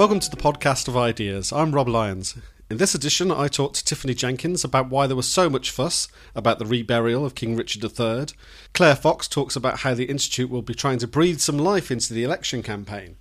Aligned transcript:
Welcome 0.00 0.20
to 0.20 0.30
the 0.30 0.36
podcast 0.38 0.88
of 0.88 0.96
ideas. 0.96 1.52
I'm 1.52 1.74
Rob 1.74 1.86
Lyons. 1.86 2.34
In 2.70 2.76
this 2.76 2.94
edition, 2.94 3.32
I 3.32 3.48
talked 3.48 3.74
to 3.76 3.84
Tiffany 3.84 4.14
Jenkins 4.14 4.62
about 4.62 4.90
why 4.90 5.08
there 5.08 5.16
was 5.16 5.26
so 5.26 5.50
much 5.50 5.72
fuss 5.72 6.06
about 6.36 6.60
the 6.60 6.64
reburial 6.64 7.26
of 7.26 7.34
King 7.34 7.56
Richard 7.56 7.82
III. 7.82 8.26
Claire 8.74 8.94
Fox 8.94 9.26
talks 9.26 9.56
about 9.56 9.80
how 9.80 9.92
the 9.92 10.04
Institute 10.04 10.48
will 10.48 10.62
be 10.62 10.72
trying 10.72 10.98
to 11.00 11.08
breathe 11.08 11.40
some 11.40 11.58
life 11.58 11.90
into 11.90 12.14
the 12.14 12.22
election 12.22 12.62
campaign. 12.62 13.16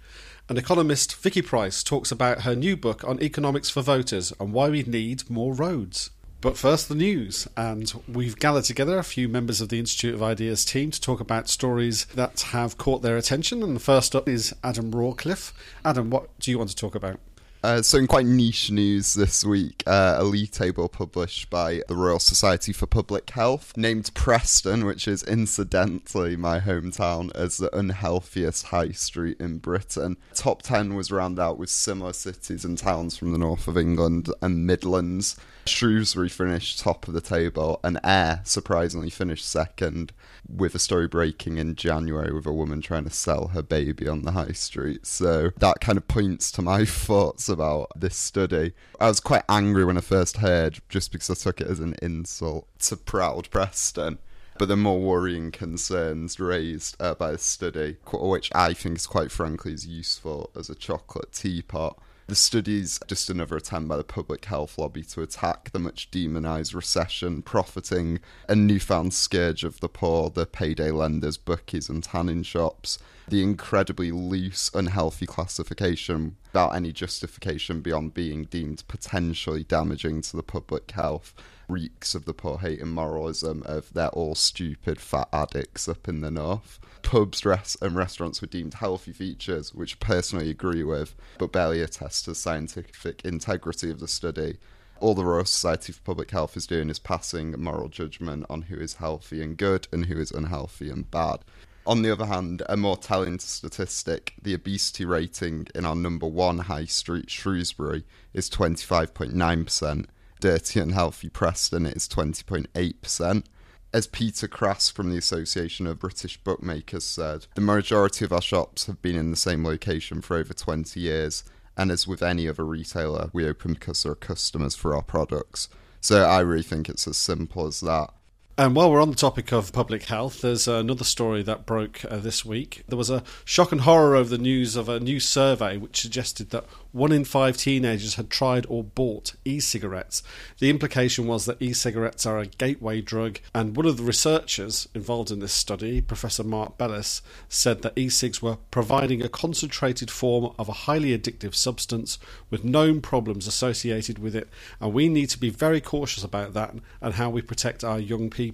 And 0.47 0.59
economist 0.59 1.15
Vicky 1.15 1.41
Pryce 1.41 1.81
talks 1.81 2.11
about 2.11 2.41
her 2.41 2.55
new 2.55 2.77
book 2.77 3.03
on 3.03 3.19
economics 3.23 3.71
for 3.71 3.81
voters 3.81 4.31
and 4.39 4.53
why 4.53 4.69
we 4.69 4.83
need 4.83 5.27
more 5.31 5.55
roads. 5.55 6.11
But 6.41 6.55
first, 6.55 6.87
the 6.87 6.93
news. 6.93 7.47
And 7.57 7.91
we've 8.07 8.37
gathered 8.37 8.65
together 8.65 8.99
a 8.99 9.03
few 9.03 9.27
members 9.27 9.61
of 9.61 9.69
the 9.69 9.79
Institute 9.79 10.13
of 10.13 10.21
Ideas 10.21 10.63
team 10.63 10.91
to 10.91 11.01
talk 11.01 11.19
about 11.19 11.49
stories 11.49 12.05
that 12.13 12.41
have 12.51 12.77
caught 12.77 13.01
their 13.01 13.17
attention. 13.17 13.63
And 13.63 13.75
the 13.75 13.81
first 13.81 14.15
up 14.15 14.29
is 14.29 14.55
Adam 14.63 14.91
Rawcliffe. 14.91 15.53
Adam, 15.83 16.11
what 16.11 16.37
do 16.39 16.51
you 16.51 16.59
want 16.59 16.69
to 16.69 16.75
talk 16.75 16.93
about? 16.93 17.19
Uh, 17.61 17.81
so, 17.81 17.97
in 17.97 18.07
quite 18.07 18.25
niche 18.25 18.71
news 18.71 19.15
this 19.15 19.43
week, 19.43 19.83
uh, 19.85 20.15
a 20.17 20.23
league 20.23 20.51
table 20.51 20.87
published 20.87 21.49
by 21.49 21.81
the 21.89 21.95
Royal 21.95 22.19
Society 22.19 22.71
for 22.71 22.85
Public 22.85 23.29
Health 23.31 23.75
named 23.75 24.11
Preston, 24.13 24.85
which 24.85 25.09
is 25.09 25.23
incidentally 25.23 26.37
my 26.37 26.61
hometown, 26.61 27.35
as 27.35 27.57
the 27.57 27.75
unhealthiest 27.75 28.67
high 28.67 28.91
street 28.91 29.41
in 29.41 29.57
Britain. 29.57 30.15
Top 30.33 30.61
10 30.61 30.95
was 30.95 31.11
round 31.11 31.37
out 31.37 31.57
with 31.57 31.69
similar 31.69 32.13
cities 32.13 32.63
and 32.63 32.77
towns 32.77 33.17
from 33.17 33.33
the 33.33 33.37
north 33.37 33.67
of 33.67 33.77
England 33.77 34.31
and 34.41 34.65
Midlands. 34.65 35.35
Shrewsbury 35.65 36.29
finished 36.29 36.79
top 36.79 37.09
of 37.09 37.13
the 37.13 37.19
table, 37.19 37.81
and 37.83 37.99
Ayr 38.05 38.39
surprisingly 38.45 39.09
finished 39.09 39.45
second, 39.45 40.13
with 40.47 40.75
a 40.75 40.79
story 40.79 41.07
breaking 41.07 41.57
in 41.57 41.75
January 41.75 42.31
with 42.33 42.45
a 42.45 42.53
woman 42.53 42.81
trying 42.81 43.03
to 43.05 43.09
sell 43.09 43.49
her 43.49 43.61
baby 43.61 44.07
on 44.07 44.23
the 44.23 44.31
high 44.31 44.51
street. 44.51 45.05
So 45.05 45.51
that 45.57 45.79
kind 45.81 45.97
of 45.97 46.07
points 46.07 46.51
to 46.53 46.61
my 46.61 46.85
thoughts 47.05 47.49
about 47.49 47.91
this 47.95 48.15
study. 48.15 48.73
I 48.99 49.07
was 49.07 49.19
quite 49.19 49.43
angry 49.49 49.85
when 49.85 49.97
I 49.97 50.01
first 50.01 50.37
heard, 50.37 50.79
just 50.89 51.11
because 51.11 51.29
I 51.29 51.35
took 51.35 51.61
it 51.61 51.67
as 51.67 51.79
an 51.79 51.95
insult 52.01 52.67
to 52.79 52.97
proud 52.97 53.49
Preston 53.49 54.19
but 54.59 54.67
the 54.67 54.75
more 54.75 54.99
worrying 54.99 55.51
concerns 55.51 56.37
raised 56.37 57.01
uh, 57.01 57.15
by 57.15 57.31
the 57.31 57.37
study, 57.37 57.95
which 58.11 58.51
I 58.53 58.73
think 58.73 58.97
is 58.97 59.07
quite 59.07 59.31
frankly 59.31 59.71
is 59.73 59.87
useful 59.87 60.51
as 60.53 60.69
a 60.69 60.75
chocolate 60.75 61.31
teapot, 61.31 61.97
the 62.29 62.35
study's 62.35 62.99
just 63.07 63.29
another 63.29 63.57
attempt 63.57 63.89
by 63.89 63.97
the 63.97 64.03
public 64.03 64.45
health 64.45 64.77
lobby 64.77 65.01
to 65.01 65.21
attack 65.21 65.71
the 65.71 65.79
much 65.79 66.11
demonised 66.11 66.75
recession, 66.75 67.41
profiting 67.41 68.19
a 68.47 68.55
newfound 68.55 69.13
scourge 69.13 69.63
of 69.63 69.79
the 69.79 69.89
poor, 69.89 70.29
the 70.29 70.45
payday 70.45 70.91
lenders, 70.91 71.37
bookies, 71.37 71.89
and 71.89 72.03
tanning 72.03 72.43
shops. 72.43 72.99
The 73.27 73.41
incredibly 73.41 74.11
loose, 74.11 74.69
unhealthy 74.73 75.25
classification 75.25 76.37
without 76.45 76.75
any 76.75 76.91
justification 76.91 77.81
beyond 77.81 78.13
being 78.13 78.45
deemed 78.45 78.83
potentially 78.87 79.63
damaging 79.63 80.21
to 80.21 80.37
the 80.37 80.43
public 80.43 80.91
health 80.91 81.33
reeks 81.69 82.15
of 82.15 82.25
the 82.25 82.33
poor 82.33 82.57
hate 82.57 82.81
and 82.81 82.91
moralism 82.91 83.63
of 83.65 83.93
they're 83.93 84.09
all 84.09 84.35
stupid 84.35 84.99
fat 84.99 85.29
addicts 85.31 85.87
up 85.87 86.07
in 86.07 86.21
the 86.21 86.31
north. 86.31 86.79
Pubs 87.03 87.45
rest, 87.45 87.77
and 87.81 87.95
restaurants 87.95 88.41
were 88.41 88.47
deemed 88.47 88.73
healthy 88.75 89.13
features, 89.13 89.73
which 89.73 89.97
I 90.01 90.05
personally 90.05 90.49
agree 90.49 90.83
with, 90.83 91.15
but 91.37 91.51
barely 91.51 91.81
attest 91.81 92.25
to 92.25 92.31
the 92.31 92.35
scientific 92.35 93.21
integrity 93.23 93.89
of 93.89 93.99
the 93.99 94.07
study. 94.07 94.57
All 94.99 95.13
the 95.13 95.23
Royal 95.23 95.45
Society 95.45 95.93
for 95.93 96.01
Public 96.01 96.31
Health 96.31 96.57
is 96.57 96.67
doing 96.67 96.89
is 96.89 96.99
passing 96.99 97.51
moral 97.51 97.87
judgment 97.87 98.45
on 98.49 98.63
who 98.63 98.75
is 98.75 98.95
healthy 98.95 99.41
and 99.41 99.55
good 99.55 99.87
and 99.93 100.07
who 100.07 100.19
is 100.19 100.31
unhealthy 100.31 100.89
and 100.89 101.09
bad. 101.09 101.39
On 101.87 102.01
the 102.01 102.11
other 102.11 102.25
hand, 102.25 102.61
a 102.67 102.75
more 102.75 102.97
telling 102.97 103.39
statistic 103.39 104.33
the 104.41 104.53
obesity 104.53 105.05
rating 105.05 105.67
in 105.73 105.85
our 105.85 105.95
number 105.95 106.27
one 106.27 106.59
high 106.59 106.85
street, 106.85 107.29
Shrewsbury, 107.29 108.03
is 108.33 108.49
25.9%. 108.49 110.05
Dirty 110.39 110.79
and 110.79 110.93
Healthy 110.93 111.29
Preston 111.29 111.85
is 111.85 112.07
20.8%. 112.07 113.43
As 113.91 114.07
Peter 114.07 114.47
Craske 114.47 114.93
from 114.93 115.09
the 115.09 115.17
Association 115.17 115.85
of 115.85 115.99
British 115.99 116.37
Bookmakers 116.37 117.03
said, 117.03 117.47
the 117.55 117.61
majority 117.61 118.23
of 118.23 118.31
our 118.31 118.41
shops 118.41 118.85
have 118.85 119.01
been 119.01 119.15
in 119.15 119.31
the 119.31 119.37
same 119.37 119.65
location 119.65 120.21
for 120.21 120.37
over 120.37 120.53
20 120.53 120.99
years, 120.99 121.43
and 121.75 121.91
as 121.91 122.07
with 122.07 122.23
any 122.23 122.47
other 122.47 122.63
retailer, 122.63 123.29
we 123.33 123.45
open 123.45 123.73
because 123.73 124.03
there 124.03 124.11
are 124.13 124.15
customers 124.15 124.75
for 124.75 124.95
our 124.95 125.01
products. 125.01 125.67
So 126.01 126.23
I 126.23 126.39
really 126.39 126.63
think 126.63 126.87
it's 126.87 127.07
as 127.07 127.17
simple 127.17 127.65
as 127.67 127.81
that. 127.81 128.11
And 128.59 128.75
while 128.75 128.91
we're 128.91 129.01
on 129.01 129.09
the 129.09 129.15
topic 129.15 129.53
of 129.53 129.71
public 129.71 130.03
health, 130.03 130.41
there's 130.41 130.67
another 130.67 131.05
story 131.05 131.41
that 131.43 131.65
broke 131.65 132.03
uh, 132.03 132.17
this 132.17 132.43
week. 132.43 132.83
There 132.89 132.97
was 132.97 133.09
a 133.09 133.23
shock 133.45 133.71
and 133.71 133.79
horror 133.79 134.17
over 134.17 134.31
the 134.31 134.37
news 134.37 134.75
of 134.75 134.89
a 134.89 134.99
new 134.99 135.21
survey 135.21 135.77
which 135.77 136.01
suggested 136.01 136.49
that 136.49 136.65
one 136.91 137.13
in 137.13 137.23
five 137.23 137.55
teenagers 137.55 138.15
had 138.15 138.29
tried 138.29 138.65
or 138.67 138.83
bought 138.83 139.35
e 139.45 139.61
cigarettes. 139.61 140.23
The 140.57 140.69
implication 140.69 141.25
was 141.25 141.45
that 141.45 141.61
e 141.61 141.71
cigarettes 141.71 142.25
are 142.25 142.37
a 142.37 142.47
gateway 142.47 142.99
drug, 142.99 143.39
and 143.55 143.77
one 143.77 143.85
of 143.85 143.95
the 143.95 144.03
researchers 144.03 144.89
involved 144.93 145.31
in 145.31 145.39
this 145.39 145.53
study, 145.53 146.01
Professor 146.01 146.43
Mark 146.43 146.77
Bellis, 146.77 147.21
said 147.47 147.81
that 147.83 147.97
e 147.97 148.09
cigs 148.09 148.41
were 148.41 148.57
providing 148.71 149.21
a 149.21 149.29
concentrated 149.29 150.11
form 150.11 150.53
of 150.59 150.67
a 150.67 150.73
highly 150.73 151.17
addictive 151.17 151.55
substance 151.55 152.19
with 152.49 152.65
known 152.65 152.99
problems 152.99 153.47
associated 153.47 154.19
with 154.19 154.35
it, 154.35 154.49
and 154.81 154.91
we 154.91 155.07
need 155.07 155.29
to 155.29 155.39
be 155.39 155.49
very 155.49 155.79
cautious 155.79 156.25
about 156.25 156.53
that 156.55 156.75
and 156.99 157.13
how 157.13 157.29
we 157.29 157.41
protect 157.41 157.85
our 157.85 157.99
young 158.01 158.29
people. 158.29 158.48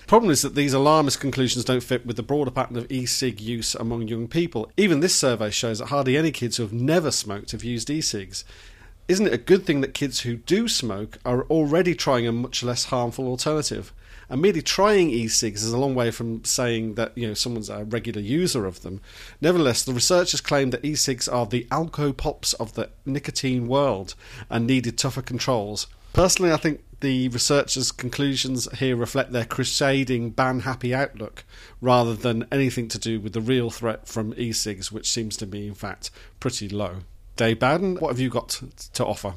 The 0.00 0.06
problem 0.06 0.30
is 0.30 0.42
that 0.42 0.54
these 0.54 0.72
alarmist 0.72 1.20
conclusions 1.20 1.64
don't 1.64 1.82
fit 1.82 2.04
with 2.04 2.16
the 2.16 2.22
broader 2.22 2.50
pattern 2.50 2.76
of 2.76 2.90
e-cig 2.90 3.40
use 3.40 3.74
among 3.74 4.08
young 4.08 4.28
people. 4.28 4.70
Even 4.76 5.00
this 5.00 5.14
survey 5.14 5.50
shows 5.50 5.78
that 5.78 5.86
hardly 5.86 6.16
any 6.16 6.30
kids 6.30 6.56
who 6.56 6.62
have 6.62 6.72
never 6.72 7.10
smoked 7.10 7.52
have 7.52 7.64
used 7.64 7.88
e-cigs. 7.90 8.44
Isn't 9.06 9.26
it 9.26 9.34
a 9.34 9.38
good 9.38 9.66
thing 9.66 9.80
that 9.82 9.92
kids 9.92 10.20
who 10.20 10.36
do 10.36 10.66
smoke 10.68 11.18
are 11.24 11.42
already 11.44 11.94
trying 11.94 12.26
a 12.26 12.32
much 12.32 12.62
less 12.62 12.84
harmful 12.84 13.26
alternative? 13.26 13.92
And 14.30 14.40
merely 14.40 14.62
trying 14.62 15.10
e-cigs 15.10 15.62
is 15.62 15.72
a 15.72 15.78
long 15.78 15.94
way 15.94 16.10
from 16.10 16.44
saying 16.44 16.94
that 16.94 17.16
you 17.16 17.28
know 17.28 17.34
someone's 17.34 17.68
a 17.68 17.84
regular 17.84 18.22
user 18.22 18.64
of 18.64 18.80
them. 18.80 19.02
Nevertheless, 19.40 19.82
the 19.82 19.92
researchers 19.92 20.40
claim 20.40 20.70
that 20.70 20.84
e-cigs 20.84 21.28
are 21.28 21.44
the 21.44 21.66
alco-pops 21.70 22.54
of 22.54 22.74
the 22.74 22.88
nicotine 23.04 23.68
world 23.68 24.14
and 24.48 24.66
needed 24.66 24.96
tougher 24.96 25.22
controls. 25.22 25.86
Personally, 26.14 26.52
I 26.52 26.58
think 26.58 26.84
the 27.00 27.28
researchers' 27.28 27.90
conclusions 27.90 28.68
here 28.78 28.94
reflect 28.94 29.32
their 29.32 29.44
crusading 29.44 30.30
ban 30.30 30.60
happy 30.60 30.94
outlook 30.94 31.44
rather 31.80 32.14
than 32.14 32.46
anything 32.52 32.86
to 32.88 32.98
do 33.00 33.18
with 33.18 33.32
the 33.32 33.40
real 33.40 33.68
threat 33.68 34.06
from 34.06 34.32
e 34.36 34.52
cigs, 34.52 34.92
which 34.92 35.10
seems 35.10 35.36
to 35.38 35.46
be, 35.46 35.66
in 35.66 35.74
fact, 35.74 36.12
pretty 36.38 36.68
low. 36.68 36.98
Dave 37.34 37.58
Bowden, 37.58 37.96
what 37.96 38.10
have 38.10 38.20
you 38.20 38.30
got 38.30 38.60
to 38.92 39.04
offer? 39.04 39.34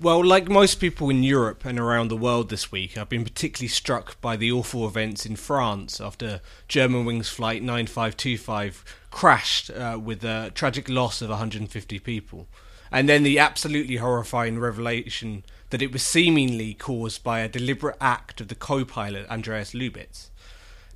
Well, 0.00 0.24
like 0.24 0.48
most 0.48 0.76
people 0.76 1.10
in 1.10 1.24
Europe 1.24 1.64
and 1.64 1.78
around 1.78 2.06
the 2.06 2.16
world 2.16 2.50
this 2.50 2.70
week, 2.70 2.96
I've 2.96 3.08
been 3.08 3.24
particularly 3.24 3.68
struck 3.68 4.20
by 4.20 4.36
the 4.36 4.52
awful 4.52 4.86
events 4.86 5.26
in 5.26 5.34
France 5.34 6.00
after 6.00 6.40
Germanwings 6.68 7.28
Flight 7.28 7.64
9525 7.64 8.84
crashed 9.10 9.70
uh, 9.70 9.98
with 10.00 10.22
a 10.22 10.52
tragic 10.54 10.88
loss 10.88 11.20
of 11.20 11.30
150 11.30 11.98
people. 11.98 12.46
And 12.92 13.08
then 13.08 13.22
the 13.24 13.38
absolutely 13.38 13.96
horrifying 13.96 14.58
revelation 14.58 15.44
that 15.72 15.82
it 15.82 15.90
was 15.90 16.02
seemingly 16.02 16.74
caused 16.74 17.24
by 17.24 17.40
a 17.40 17.48
deliberate 17.48 17.96
act 17.98 18.42
of 18.42 18.48
the 18.48 18.54
co 18.54 18.84
pilot 18.84 19.26
Andreas 19.30 19.72
Lubitz. 19.72 20.28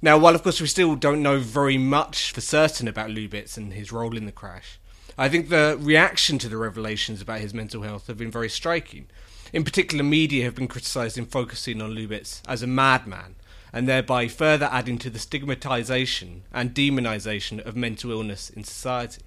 Now, 0.02 0.18
while 0.18 0.34
of 0.34 0.42
course 0.42 0.60
we 0.60 0.66
still 0.66 0.94
don't 0.96 1.22
know 1.22 1.38
very 1.38 1.78
much 1.78 2.30
for 2.30 2.42
certain 2.42 2.86
about 2.86 3.08
Lubitz 3.08 3.56
and 3.56 3.72
his 3.72 3.90
role 3.90 4.18
in 4.18 4.26
the 4.26 4.32
crash, 4.32 4.78
I 5.16 5.30
think 5.30 5.48
the 5.48 5.78
reaction 5.80 6.36
to 6.40 6.48
the 6.50 6.58
revelations 6.58 7.22
about 7.22 7.40
his 7.40 7.54
mental 7.54 7.82
health 7.82 8.06
have 8.06 8.18
been 8.18 8.30
very 8.30 8.50
striking. 8.50 9.06
In 9.50 9.64
particular, 9.64 10.04
media 10.04 10.44
have 10.44 10.54
been 10.54 10.68
criticised 10.68 11.16
in 11.16 11.24
focusing 11.24 11.80
on 11.80 11.94
Lubitz 11.94 12.42
as 12.46 12.62
a 12.62 12.66
madman, 12.66 13.36
and 13.72 13.88
thereby 13.88 14.28
further 14.28 14.68
adding 14.70 14.98
to 14.98 15.08
the 15.08 15.18
stigmatisation 15.18 16.40
and 16.52 16.74
demonisation 16.74 17.64
of 17.64 17.76
mental 17.76 18.10
illness 18.10 18.50
in 18.50 18.62
society. 18.62 19.22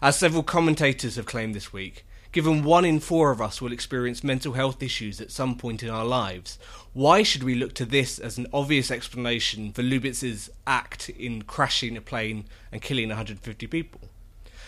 As 0.00 0.18
several 0.18 0.42
commentators 0.42 1.16
have 1.16 1.26
claimed 1.26 1.54
this 1.54 1.70
week, 1.70 2.05
Given 2.36 2.64
one 2.64 2.84
in 2.84 3.00
four 3.00 3.30
of 3.30 3.40
us 3.40 3.62
will 3.62 3.72
experience 3.72 4.22
mental 4.22 4.52
health 4.52 4.82
issues 4.82 5.22
at 5.22 5.30
some 5.30 5.56
point 5.56 5.82
in 5.82 5.88
our 5.88 6.04
lives, 6.04 6.58
why 6.92 7.22
should 7.22 7.42
we 7.42 7.54
look 7.54 7.72
to 7.76 7.86
this 7.86 8.18
as 8.18 8.36
an 8.36 8.46
obvious 8.52 8.90
explanation 8.90 9.72
for 9.72 9.82
Lubitz's 9.82 10.50
act 10.66 11.08
in 11.08 11.40
crashing 11.40 11.96
a 11.96 12.02
plane 12.02 12.44
and 12.70 12.82
killing 12.82 13.08
150 13.08 13.66
people? 13.68 14.02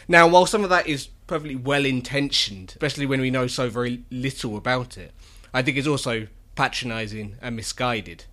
Now, 0.09 0.26
while 0.26 0.47
some 0.47 0.65
of 0.65 0.70
that 0.70 0.87
is 0.87 1.09
perfectly 1.26 1.56
well 1.56 1.85
intentioned, 1.85 2.70
especially 2.70 3.05
when 3.05 3.20
we 3.20 3.31
know 3.31 3.47
so 3.47 3.69
very 3.69 4.03
little 4.11 4.56
about 4.56 4.97
it, 4.97 5.12
I 5.53 5.61
think 5.61 5.76
it's 5.76 5.87
also 5.87 6.29
patronising 6.55 7.37
and 7.43 7.55
misguided. 7.55 8.25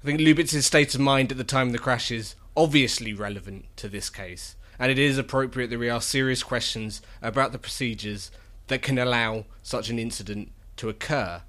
I 0.00 0.06
think 0.06 0.20
Lubitz's 0.20 0.64
state 0.64 0.94
of 0.94 1.00
mind 1.00 1.32
at 1.32 1.38
the 1.38 1.42
time 1.42 1.66
of 1.66 1.72
the 1.72 1.80
crash 1.80 2.12
is 2.12 2.36
obviously 2.56 3.12
relevant 3.12 3.64
to 3.78 3.88
this 3.88 4.08
case, 4.08 4.54
and 4.78 4.92
it 4.92 4.98
is 5.00 5.18
appropriate 5.18 5.70
that 5.70 5.80
we 5.80 5.90
ask 5.90 6.08
serious 6.08 6.44
questions 6.44 7.02
about 7.20 7.50
the 7.50 7.58
procedures 7.58 8.30
that 8.68 8.82
can 8.82 8.98
allow 8.98 9.44
such 9.62 9.90
an 9.90 9.98
incident 9.98 10.50
to 10.76 10.88
occur. 10.88 11.42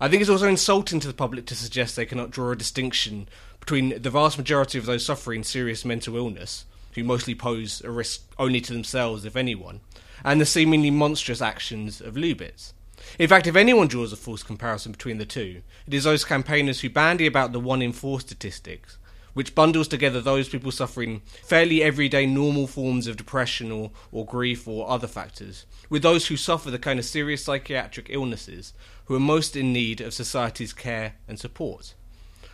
I 0.00 0.08
think 0.08 0.20
it's 0.20 0.30
also 0.30 0.46
insulting 0.46 1.00
to 1.00 1.08
the 1.08 1.14
public 1.14 1.46
to 1.46 1.56
suggest 1.56 1.96
they 1.96 2.06
cannot 2.06 2.30
draw 2.30 2.52
a 2.52 2.56
distinction 2.56 3.28
between 3.58 4.00
the 4.00 4.10
vast 4.10 4.38
majority 4.38 4.78
of 4.78 4.86
those 4.86 5.04
suffering 5.04 5.42
serious 5.42 5.84
mental 5.84 6.16
illness, 6.16 6.64
who 6.94 7.04
mostly 7.04 7.34
pose 7.34 7.82
a 7.82 7.90
risk 7.90 8.22
only 8.38 8.60
to 8.60 8.72
themselves, 8.72 9.24
if 9.24 9.36
anyone, 9.36 9.80
and 10.24 10.40
the 10.40 10.46
seemingly 10.46 10.90
monstrous 10.90 11.42
actions 11.42 12.00
of 12.00 12.14
Lubitz. 12.14 12.72
In 13.18 13.28
fact, 13.28 13.46
if 13.46 13.56
anyone 13.56 13.88
draws 13.88 14.12
a 14.12 14.16
false 14.16 14.42
comparison 14.42 14.92
between 14.92 15.18
the 15.18 15.26
two, 15.26 15.62
it 15.86 15.94
is 15.94 16.04
those 16.04 16.24
campaigners 16.24 16.80
who 16.80 16.90
bandy 16.90 17.26
about 17.26 17.52
the 17.52 17.60
one 17.60 17.82
in 17.82 17.92
four 17.92 18.20
statistics, 18.20 18.98
which 19.34 19.54
bundles 19.54 19.88
together 19.88 20.20
those 20.20 20.48
people 20.48 20.72
suffering 20.72 21.22
fairly 21.44 21.82
everyday 21.82 22.26
normal 22.26 22.66
forms 22.66 23.06
of 23.06 23.16
depression 23.16 23.70
or, 23.70 23.90
or 24.10 24.26
grief 24.26 24.66
or 24.66 24.88
other 24.88 25.06
factors, 25.06 25.66
with 25.88 26.02
those 26.02 26.26
who 26.26 26.36
suffer 26.36 26.70
the 26.70 26.78
kind 26.78 26.98
of 26.98 27.04
serious 27.04 27.44
psychiatric 27.44 28.06
illnesses 28.10 28.72
who 29.04 29.14
are 29.14 29.20
most 29.20 29.56
in 29.56 29.72
need 29.72 30.00
of 30.00 30.12
society's 30.12 30.72
care 30.72 31.14
and 31.26 31.38
support. 31.38 31.94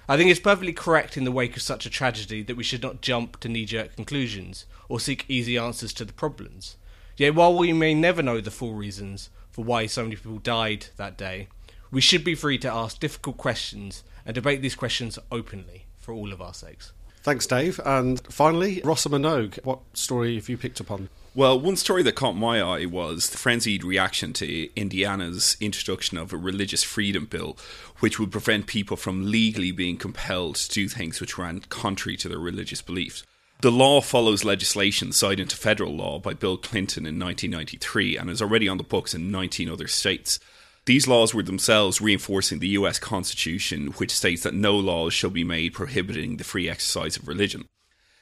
I 0.09 0.17
think 0.17 0.31
it's 0.31 0.41
perfectly 0.41 0.75
correct 0.75 1.17
in 1.17 1.25
the 1.25 1.32
wake 1.32 1.56
of 1.56 1.62
such 1.62 1.87
a 1.87 1.91
tragedy 1.91 2.43
that 2.43 2.56
we 2.56 2.62
should 2.62 2.82
not 2.82 3.00
jump 3.00 3.41
to 3.41 3.49
knee 3.49 3.65
jerk 3.65 3.97
conclusions 3.97 4.67
or 4.88 5.00
seek 5.00 5.25
easy 5.29 5.56
answers 5.56 5.94
to 5.94 6.05
the 6.05 6.12
problems. 6.12 6.76
Yet, 7.17 7.35
while 7.35 7.56
we 7.56 7.73
may 7.73 7.94
never 7.94 8.23
know 8.23 8.41
the 8.41 8.50
full 8.50 8.75
reasons 8.75 9.31
for 9.50 9.65
why 9.65 9.87
so 9.87 10.03
many 10.03 10.17
people 10.17 10.38
died 10.38 10.87
that 10.97 11.17
day, 11.17 11.49
we 11.91 12.03
should 12.03 12.25
be 12.25 12.35
free 12.35 12.59
to 12.59 12.71
ask 12.71 13.00
difficult 13.00 13.38
questions 13.38 14.05
and 14.26 14.35
debate 14.35 14.61
these 14.61 14.75
questions 14.75 15.19
openly 15.31 15.83
for 16.04 16.12
all 16.12 16.32
of 16.32 16.40
our 16.40 16.54
sakes. 16.54 16.92
Thanks, 17.22 17.46
Dave. 17.46 17.80
And 17.84 18.20
finally, 18.26 18.82
Rossa 18.84 19.08
Minogue, 19.08 19.58
what 19.64 19.80
story 19.94 20.34
have 20.34 20.50
you 20.50 20.58
picked 20.58 20.80
up 20.80 20.90
on? 20.90 21.08
Well, 21.34 21.58
one 21.58 21.76
story 21.76 22.02
that 22.02 22.14
caught 22.14 22.36
my 22.36 22.60
eye 22.60 22.84
was 22.84 23.30
the 23.30 23.38
frenzied 23.38 23.82
reaction 23.82 24.34
to 24.34 24.68
Indiana's 24.78 25.56
introduction 25.58 26.18
of 26.18 26.32
a 26.32 26.36
religious 26.36 26.84
freedom 26.84 27.24
bill, 27.24 27.56
which 28.00 28.20
would 28.20 28.30
prevent 28.30 28.66
people 28.66 28.96
from 28.96 29.30
legally 29.30 29.72
being 29.72 29.96
compelled 29.96 30.56
to 30.56 30.68
do 30.68 30.86
things 30.86 31.20
which 31.20 31.38
ran 31.38 31.60
contrary 31.60 32.16
to 32.18 32.28
their 32.28 32.38
religious 32.38 32.82
beliefs. 32.82 33.24
The 33.62 33.72
law 33.72 34.02
follows 34.02 34.44
legislation 34.44 35.10
signed 35.12 35.40
into 35.40 35.56
federal 35.56 35.96
law 35.96 36.18
by 36.18 36.34
Bill 36.34 36.58
Clinton 36.58 37.06
in 37.06 37.18
1993 37.18 38.18
and 38.18 38.28
is 38.28 38.42
already 38.42 38.68
on 38.68 38.76
the 38.76 38.84
books 38.84 39.14
in 39.14 39.30
19 39.30 39.70
other 39.70 39.88
states. 39.88 40.38
These 40.86 41.08
laws 41.08 41.32
were 41.32 41.42
themselves 41.42 42.00
reinforcing 42.00 42.58
the 42.58 42.69
US 42.69 42.98
Constitution, 42.98 43.88
which 43.92 44.10
states 44.10 44.42
that 44.42 44.54
no 44.54 44.76
laws 44.76 45.14
shall 45.14 45.31
be 45.31 45.44
made 45.44 45.72
prohibiting 45.72 46.36
the 46.36 46.44
free 46.44 46.69
exercise 46.69 47.16
of 47.16 47.26
religion. 47.26 47.69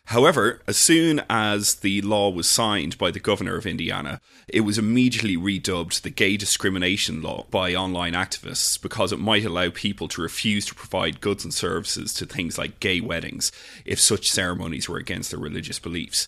However, 0.06 0.60
as 0.66 0.76
soon 0.76 1.22
as 1.30 1.76
the 1.76 2.02
law 2.02 2.28
was 2.28 2.48
signed 2.48 2.98
by 2.98 3.10
the 3.10 3.20
governor 3.20 3.56
of 3.56 3.66
Indiana, 3.66 4.20
it 4.48 4.62
was 4.62 4.76
immediately 4.76 5.36
redubbed 5.36 6.02
the 6.02 6.10
gay 6.10 6.36
discrimination 6.36 7.22
law 7.22 7.46
by 7.50 7.74
online 7.74 8.12
activists 8.14 8.80
because 8.80 9.12
it 9.12 9.20
might 9.20 9.44
allow 9.44 9.70
people 9.70 10.08
to 10.08 10.22
refuse 10.22 10.66
to 10.66 10.74
provide 10.74 11.20
goods 11.20 11.44
and 11.44 11.54
services 11.54 12.12
to 12.14 12.26
things 12.26 12.58
like 12.58 12.80
gay 12.80 13.00
weddings 13.00 13.52
if 13.84 14.00
such 14.00 14.30
ceremonies 14.30 14.88
were 14.88 14.98
against 14.98 15.30
their 15.30 15.40
religious 15.40 15.78
beliefs. 15.78 16.26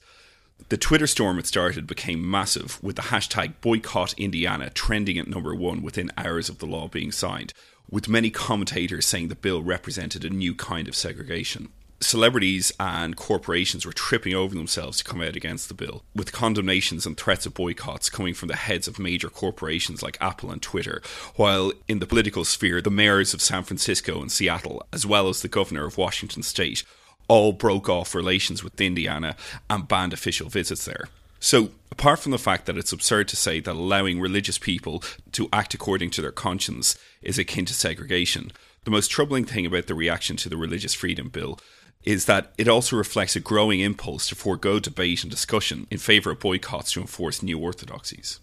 The 0.71 0.79
Twitter 0.79 1.07
storm 1.07 1.39
it 1.39 1.47
started 1.47 1.87
became 1.87 2.29
massive, 2.29 2.83
with 2.83 2.97
the 2.97 3.03
hashtag 3.03 3.53
boycott 3.61 4.15
Indiana 4.15 4.71
trending 4.71 5.19
at 5.19 5.29
number 5.29 5.55
one 5.55 5.83
within 5.83 6.11
hours 6.17 6.49
of 6.49 6.59
the 6.59 6.67
law 6.67 6.89
being 6.89 7.13
signed, 7.13 7.53
with 7.91 8.09
many 8.09 8.31
commentators 8.31 9.07
saying 9.07 9.29
the 9.29 9.35
bill 9.35 9.63
represented 9.63 10.25
a 10.25 10.31
new 10.31 10.55
kind 10.55 10.89
of 10.89 10.97
segregation. 10.97 11.69
Celebrities 12.01 12.73
and 12.81 13.15
corporations 13.15 13.85
were 13.85 13.93
tripping 13.93 14.35
over 14.35 14.55
themselves 14.55 14.99
to 14.99 15.05
come 15.05 15.21
out 15.21 15.37
against 15.37 15.69
the 15.69 15.75
bill, 15.75 16.03
with 16.15 16.33
condemnations 16.33 17.05
and 17.05 17.19
threats 17.19 17.45
of 17.45 17.53
boycotts 17.53 18.09
coming 18.09 18.33
from 18.33 18.49
the 18.49 18.57
heads 18.57 18.89
of 18.89 18.99
major 18.99 19.29
corporations 19.29 20.03
like 20.03 20.19
Apple 20.21 20.51
and 20.51 20.63
Twitter, 20.63 21.03
while 21.37 21.73
in 21.89 21.99
the 21.99 22.07
political 22.07 22.45
sphere, 22.45 22.81
the 22.81 22.91
mayors 22.91 23.35
of 23.35 23.43
San 23.43 23.65
Francisco 23.65 24.21
and 24.23 24.33
Seattle, 24.33 24.83
as 24.95 25.05
well 25.05 25.29
as 25.29 25.43
the 25.43 25.49
governor 25.49 25.85
of 25.85 25.99
Washington 25.99 26.43
state, 26.43 26.85
all 27.29 27.53
broke 27.53 27.89
off 27.89 28.15
relations 28.15 28.63
with 28.63 28.81
Indiana 28.81 29.37
and 29.71 29.89
banned 29.89 30.13
official 30.13 30.49
visits 30.49 30.85
there. 30.85 31.09
So, 31.41 31.71
apart 31.91 32.21
from 32.21 32.33
the 32.33 32.39
fact 32.39 32.65
that 32.67 32.79
it's 32.79 32.93
absurd 32.93 33.29
to 33.29 33.37
say 33.37 33.61
that 33.61 33.75
allowing 33.75 34.19
religious 34.19 34.57
people 34.57 35.03
to 35.33 35.49
act 35.53 35.75
according 35.75 36.11
to 36.11 36.23
their 36.23 36.33
conscience 36.33 36.97
is 37.21 37.39
akin 37.39 37.67
to 37.67 37.75
segregation, 37.75 38.51
the 38.85 38.91
most 38.91 39.11
troubling 39.11 39.45
thing 39.45 39.67
about 39.67 39.87
the 39.87 39.95
reaction 39.95 40.37
to 40.37 40.49
the 40.49 40.57
Religious 40.57 40.95
Freedom 40.95 41.29
Bill 41.29 41.59
is 42.05 42.27
that 42.27 42.53
it 42.59 42.69
also 42.69 42.97
reflects 42.97 43.35
a 43.35 43.41
growing 43.41 43.81
impulse 43.81 44.29
to 44.29 44.35
forego 44.35 44.79
debate 44.79 45.23
and 45.23 45.31
discussion 45.31 45.87
in 45.91 45.99
favour 45.99 46.33
of 46.33 46.41
boycotts 46.41 46.93
to 46.93 47.01
enforce 47.01 47.43
new 47.43 47.59
orthodoxies. 47.59 48.41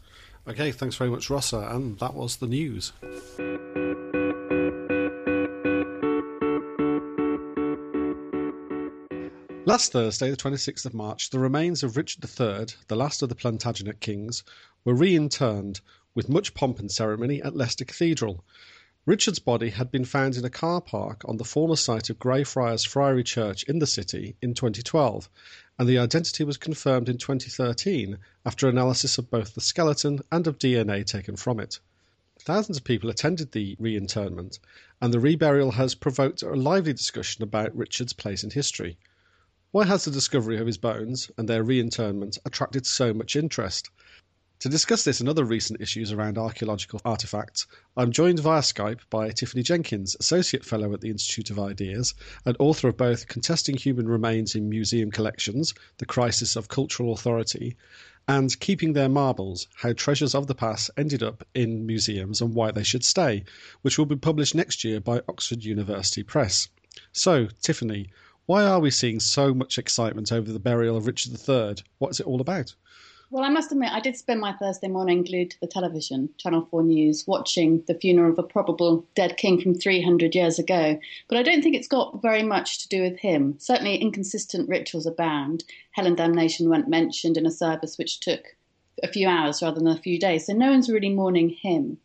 Okay, 0.47 0.71
thanks 0.71 0.95
very 0.95 1.09
much, 1.09 1.29
Rossa, 1.29 1.69
and 1.71 1.99
that 1.99 2.15
was 2.15 2.37
the 2.37 2.47
news. 2.47 2.93
Last 9.65 9.91
Thursday, 9.91 10.31
the 10.31 10.37
26th 10.37 10.85
of 10.85 10.93
March, 10.93 11.29
the 11.29 11.37
remains 11.37 11.83
of 11.83 11.95
Richard 11.95 12.23
III, 12.23 12.75
the 12.87 12.95
last 12.95 13.21
of 13.21 13.29
the 13.29 13.35
Plantagenet 13.35 13.99
kings, 13.99 14.43
were 14.83 14.95
reinterred 14.95 15.81
with 16.15 16.29
much 16.29 16.53
pomp 16.55 16.79
and 16.79 16.91
ceremony 16.91 17.41
at 17.43 17.55
Leicester 17.55 17.85
Cathedral, 17.85 18.43
Richard's 19.07 19.39
body 19.39 19.71
had 19.71 19.89
been 19.89 20.05
found 20.05 20.35
in 20.35 20.45
a 20.45 20.49
car 20.49 20.79
park 20.79 21.23
on 21.25 21.37
the 21.37 21.43
former 21.43 21.75
site 21.75 22.11
of 22.11 22.19
Greyfriars 22.19 22.83
Friary 22.83 23.23
Church 23.23 23.63
in 23.63 23.79
the 23.79 23.87
city 23.87 24.35
in 24.43 24.53
2012, 24.53 25.27
and 25.79 25.89
the 25.89 25.97
identity 25.97 26.43
was 26.43 26.57
confirmed 26.57 27.09
in 27.09 27.17
2013 27.17 28.19
after 28.45 28.69
analysis 28.69 29.17
of 29.17 29.31
both 29.31 29.55
the 29.55 29.61
skeleton 29.61 30.21
and 30.31 30.45
of 30.45 30.59
DNA 30.59 31.03
taken 31.03 31.35
from 31.35 31.59
it. 31.59 31.79
Thousands 32.39 32.77
of 32.77 32.83
people 32.83 33.09
attended 33.09 33.51
the 33.51 33.75
reinterment, 33.79 34.59
and 35.01 35.11
the 35.11 35.19
reburial 35.19 35.73
has 35.73 35.95
provoked 35.95 36.43
a 36.43 36.53
lively 36.53 36.93
discussion 36.93 37.43
about 37.43 37.75
Richard's 37.75 38.13
place 38.13 38.43
in 38.43 38.51
history. 38.51 38.97
Why 39.73 39.85
has 39.85 40.03
the 40.03 40.11
discovery 40.11 40.57
of 40.57 40.67
his 40.67 40.77
bones 40.77 41.31
and 41.37 41.47
their 41.47 41.63
reinterment 41.63 42.37
attracted 42.45 42.85
so 42.85 43.13
much 43.13 43.37
interest? 43.37 43.89
To 44.59 44.67
discuss 44.67 45.05
this 45.05 45.21
and 45.21 45.29
other 45.29 45.45
recent 45.45 45.79
issues 45.79 46.11
around 46.11 46.37
archaeological 46.37 46.99
artefacts, 47.05 47.67
I'm 47.95 48.11
joined 48.11 48.41
via 48.41 48.63
Skype 48.63 48.99
by 49.09 49.29
Tiffany 49.29 49.63
Jenkins, 49.63 50.17
Associate 50.19 50.65
Fellow 50.65 50.93
at 50.93 50.99
the 50.99 51.09
Institute 51.09 51.49
of 51.51 51.57
Ideas 51.57 52.13
and 52.45 52.57
author 52.59 52.89
of 52.89 52.97
both 52.97 53.29
Contesting 53.29 53.77
Human 53.77 54.09
Remains 54.09 54.55
in 54.55 54.67
Museum 54.67 55.09
Collections 55.09 55.73
The 55.99 56.05
Crisis 56.05 56.57
of 56.57 56.67
Cultural 56.67 57.13
Authority 57.13 57.77
and 58.27 58.59
Keeping 58.59 58.91
Their 58.91 59.07
Marbles 59.07 59.67
How 59.75 59.93
Treasures 59.93 60.35
of 60.35 60.47
the 60.47 60.53
Past 60.53 60.91
Ended 60.97 61.23
Up 61.23 61.47
in 61.53 61.85
Museums 61.85 62.41
and 62.41 62.53
Why 62.53 62.71
They 62.71 62.83
Should 62.83 63.05
Stay, 63.05 63.45
which 63.83 63.97
will 63.97 64.05
be 64.05 64.17
published 64.17 64.53
next 64.53 64.83
year 64.83 64.99
by 64.99 65.21
Oxford 65.29 65.63
University 65.63 66.23
Press. 66.23 66.67
So, 67.13 67.47
Tiffany, 67.61 68.09
why 68.45 68.63
are 68.63 68.79
we 68.79 68.91
seeing 68.91 69.19
so 69.19 69.53
much 69.53 69.77
excitement 69.77 70.31
over 70.31 70.51
the 70.51 70.59
burial 70.59 70.97
of 70.97 71.07
Richard 71.07 71.33
III? 71.33 71.83
What 71.99 72.11
is 72.11 72.19
it 72.19 72.27
all 72.27 72.41
about? 72.41 72.75
Well, 73.31 73.45
I 73.45 73.49
must 73.49 73.71
admit, 73.71 73.93
I 73.93 74.01
did 74.01 74.17
spend 74.17 74.41
my 74.41 74.51
Thursday 74.51 74.89
morning 74.89 75.23
glued 75.23 75.51
to 75.51 75.59
the 75.61 75.67
television, 75.67 76.29
Channel 76.37 76.67
4 76.69 76.83
News, 76.83 77.25
watching 77.25 77.81
the 77.87 77.93
funeral 77.93 78.33
of 78.33 78.37
a 78.37 78.43
probable 78.43 79.05
dead 79.15 79.37
king 79.37 79.61
from 79.61 79.73
300 79.73 80.35
years 80.35 80.59
ago. 80.59 80.99
But 81.29 81.37
I 81.37 81.43
don't 81.43 81.61
think 81.61 81.73
it's 81.73 81.87
got 81.87 82.21
very 82.21 82.43
much 82.43 82.79
to 82.79 82.89
do 82.89 83.01
with 83.01 83.17
him. 83.19 83.55
Certainly, 83.57 83.99
inconsistent 83.99 84.67
rituals 84.67 85.05
abound. 85.05 85.63
Hell 85.91 86.07
and 86.07 86.17
damnation 86.17 86.69
weren't 86.69 86.89
mentioned 86.89 87.37
in 87.37 87.45
a 87.45 87.51
service 87.51 87.97
which 87.97 88.19
took 88.19 88.57
a 89.01 89.07
few 89.07 89.29
hours 89.29 89.61
rather 89.61 89.79
than 89.79 89.87
a 89.87 89.97
few 89.97 90.19
days. 90.19 90.47
So 90.47 90.53
no 90.53 90.69
one's 90.69 90.89
really 90.89 91.09
mourning 91.09 91.47
him. 91.47 91.99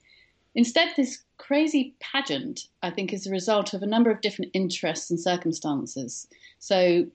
Instead, 0.56 0.88
this 0.96 1.22
crazy 1.36 1.94
pageant, 2.00 2.66
I 2.82 2.90
think, 2.90 3.12
is 3.12 3.26
a 3.26 3.30
result 3.30 3.75
of 3.75 3.82
a 3.82 3.86
number 3.86 4.10
of 4.10 4.22
different 4.22 4.50
interests 4.54 5.10
and 5.10 5.20
circumstances. 5.20 6.26
So 6.58 7.06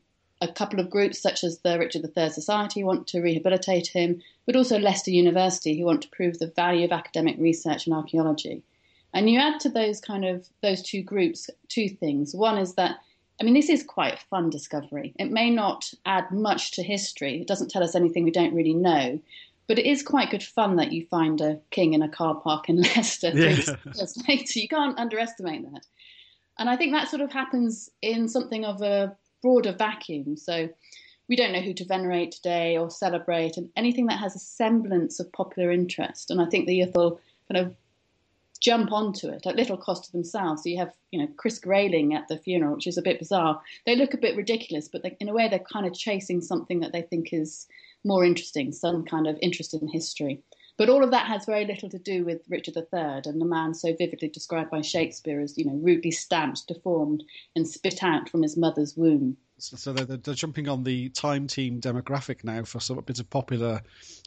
a 0.42 0.48
couple 0.48 0.80
of 0.80 0.92
groups, 0.92 1.20
such 1.20 1.44
as 1.44 1.60
the 1.60 1.78
Richard 1.80 2.06
III 2.16 2.30
Society, 2.30 2.84
want 2.84 3.08
to 3.08 3.20
rehabilitate 3.20 3.88
him, 3.88 4.22
but 4.46 4.56
also 4.56 4.78
Leicester 4.78 5.12
University, 5.12 5.78
who 5.78 5.86
want 5.86 6.04
to 6.04 6.10
prove 6.10 6.38
the 6.38 6.54
value 6.56 6.86
of 6.86 6.92
academic 6.92 7.36
research 7.40 7.88
and 7.88 7.96
archaeology. 7.96 8.62
And 9.14 9.30
you 9.30 9.40
add 9.40 9.60
to 9.62 9.70
those 9.70 10.00
kind 10.00 10.24
of 10.24 10.48
those 10.62 10.82
two 10.84 11.02
groups 11.02 11.50
two 11.68 11.90
things. 11.90 12.36
One 12.36 12.58
is 12.58 12.76
that 12.76 13.00
I 13.40 13.44
mean, 13.44 13.56
this 13.56 13.70
is 13.70 13.82
quite 13.82 14.14
a 14.14 14.26
fun 14.30 14.52
discovery. 14.52 15.16
It 15.18 15.32
may 15.32 15.50
not 15.50 15.92
add 16.06 16.32
much 16.32 16.74
to 16.74 16.84
history. 16.84 17.42
It 17.42 17.48
doesn't 17.48 17.72
tell 17.72 17.84
us 17.84 17.96
anything 17.96 18.24
we 18.24 18.30
don't 18.30 18.54
really 18.54 18.76
know, 18.76 19.20
but 19.68 19.80
it 19.80 19.86
is 19.86 20.04
quite 20.04 20.32
good 20.32 20.44
fun 20.44 20.76
that 20.76 20.92
you 20.92 21.06
find 21.06 21.42
a 21.42 21.60
king 21.70 21.94
in 21.94 22.02
a 22.02 22.10
car 22.10 22.36
park 22.36 22.70
in 22.70 22.82
Leicester 22.82 23.30
yeah. 23.30 23.50
years 23.50 23.70
later. 24.28 24.60
You 24.60 24.68
can't 24.68 25.00
underestimate 25.00 25.64
that. 25.72 25.86
And 26.60 26.70
I 26.70 26.76
think 26.76 26.94
that 26.94 27.10
sort 27.10 27.22
of 27.22 27.32
happens 27.32 27.90
in 28.02 28.28
something 28.28 28.66
of 28.66 28.82
a 28.82 29.16
broader 29.42 29.74
vacuum. 29.74 30.38
So 30.38 30.70
we 31.28 31.36
don't 31.36 31.54
know 31.54 31.62
who 31.62 31.74
to 31.76 31.86
venerate 31.86 32.34
today 32.34 32.78
or 32.78 32.90
celebrate, 32.90 33.58
and 33.58 33.70
anything 33.76 34.08
that 34.08 34.20
has 34.20 34.36
a 34.36 34.40
semblance 34.40 35.20
of 35.20 35.32
popular 35.32 35.72
interest. 35.72 36.30
And 36.30 36.42
I 36.42 36.46
think 36.46 36.68
the 36.68 36.76
Youthful 36.76 37.20
kind 37.48 37.66
of 37.66 37.76
jump 38.60 38.92
onto 38.92 39.28
it 39.28 39.48
at 39.48 39.56
little 39.56 39.78
cost 39.78 40.06
to 40.06 40.12
themselves. 40.12 40.64
So 40.64 40.70
you 40.70 40.78
have, 40.78 40.94
you 41.10 41.20
know, 41.20 41.28
Chris 41.36 41.58
Grayling 41.58 42.14
at 42.14 42.28
the 42.28 42.38
funeral, 42.38 42.76
which 42.76 42.86
is 42.86 42.98
a 42.98 43.02
bit 43.02 43.18
bizarre. 43.18 43.60
They 43.86 43.96
look 43.96 44.14
a 44.14 44.18
bit 44.18 44.38
ridiculous, 44.38 44.88
but 44.88 45.04
they, 45.04 45.18
in 45.20 45.30
a 45.30 45.34
way, 45.34 45.48
they're 45.48 45.60
kind 45.60 45.88
of 45.88 45.94
chasing 45.94 46.42
something 46.42 46.82
that 46.82 46.92
they 46.92 47.02
think 47.02 47.34
is 47.34 47.68
more 48.04 48.24
interesting, 48.24 48.72
some 48.72 49.06
kind 49.06 49.28
of 49.28 49.38
interest 49.42 49.74
in 49.74 49.88
history. 49.88 50.42
But 50.78 50.90
all 50.90 51.04
of 51.04 51.12
that 51.12 51.28
has 51.28 51.46
very 51.46 51.66
little 51.66 51.90
to 51.90 52.00
do 52.00 52.26
with 52.26 52.42
Richard 52.50 52.76
III 52.76 53.22
and 53.26 53.40
the 53.40 53.46
man 53.46 53.74
so 53.74 53.96
vividly 53.96 54.30
described 54.30 54.72
by 54.72 54.82
Shakespeare 54.82 55.40
as, 55.40 55.58
you 55.58 55.66
know, 55.66 55.76
rudely 55.76 56.12
stamped, 56.12 56.68
deformed, 56.68 57.24
and 57.56 57.68
spit 57.68 58.02
out 58.02 58.30
from 58.30 58.42
his 58.42 58.58
mother's 58.58 58.98
womb. 58.98 59.38
So 59.60 59.94
they're, 59.94 60.18
they're, 60.18 60.34
jumping 60.34 60.68
on 60.68 60.84
the 60.84 61.10
time 61.10 61.46
team 61.46 61.80
demographic 61.80 62.44
now 62.44 62.64
for 62.64 62.80
some 62.80 63.00
bit 63.02 63.20
of 63.20 63.30
popular 63.30 63.82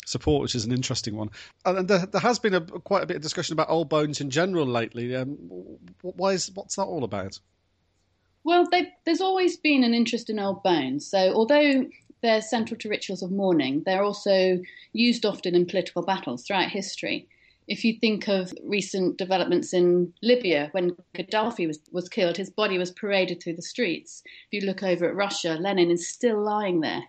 support, 0.07 0.43
which 0.43 0.55
is 0.55 0.65
an 0.65 0.71
interesting 0.71 1.17
one. 1.17 1.31
And 1.65 1.89
there, 1.89 2.07
there 2.07 2.21
has 2.21 2.39
been 2.39 2.55
a, 2.55 2.61
quite 2.61 3.03
a 3.03 3.07
bit 3.07 3.17
of 3.17 3.23
discussion 3.23 3.55
about 3.55 3.69
old 3.69 3.89
bones 3.89 4.21
in 4.21 4.31
general 4.31 4.65
lately. 4.65 5.17
Um, 5.17 5.31
why 6.03 6.35
is 6.35 6.53
what's 6.55 6.77
that 6.77 6.85
all 6.85 7.03
about? 7.03 7.41
Well, 8.45 8.69
there's 9.05 9.23
always 9.23 9.57
been 9.57 9.83
an 9.83 9.93
interest 9.93 10.31
in 10.31 10.39
old 10.39 10.63
bones. 10.63 11.05
So 11.05 11.33
although 11.33 11.87
they're 12.25 12.41
central 12.41 12.79
to 12.79 12.89
rituals 12.89 13.23
of 13.23 13.31
mourning. 13.31 13.83
They're 13.85 14.03
also 14.03 14.59
used 14.95 15.27
often 15.27 15.55
in 15.55 15.67
political 15.67 16.03
battles 16.03 16.43
throughout 16.43 16.71
history. 16.71 17.29
If 17.69 17.85
you 17.85 17.99
think 17.99 18.29
of 18.29 18.51
recent 18.65 19.19
developments 19.19 19.75
in 19.75 20.15
Libya, 20.23 20.71
when 20.73 20.97
Gaddafi 21.15 21.67
was, 21.67 21.81
was 21.93 22.09
killed, 22.09 22.39
his 22.39 22.49
body 22.49 22.79
was 22.79 22.93
paraded 22.93 23.43
through 23.43 23.57
the 23.57 23.63
streets. 23.63 24.23
If 24.51 24.63
you 24.63 24.67
look 24.67 24.83
over 24.83 25.07
at 25.07 25.15
Russia, 25.15 25.59
Lenin 25.61 25.91
is 25.91 26.09
still 26.09 26.43
lying 26.43 26.81
there. 26.81 27.03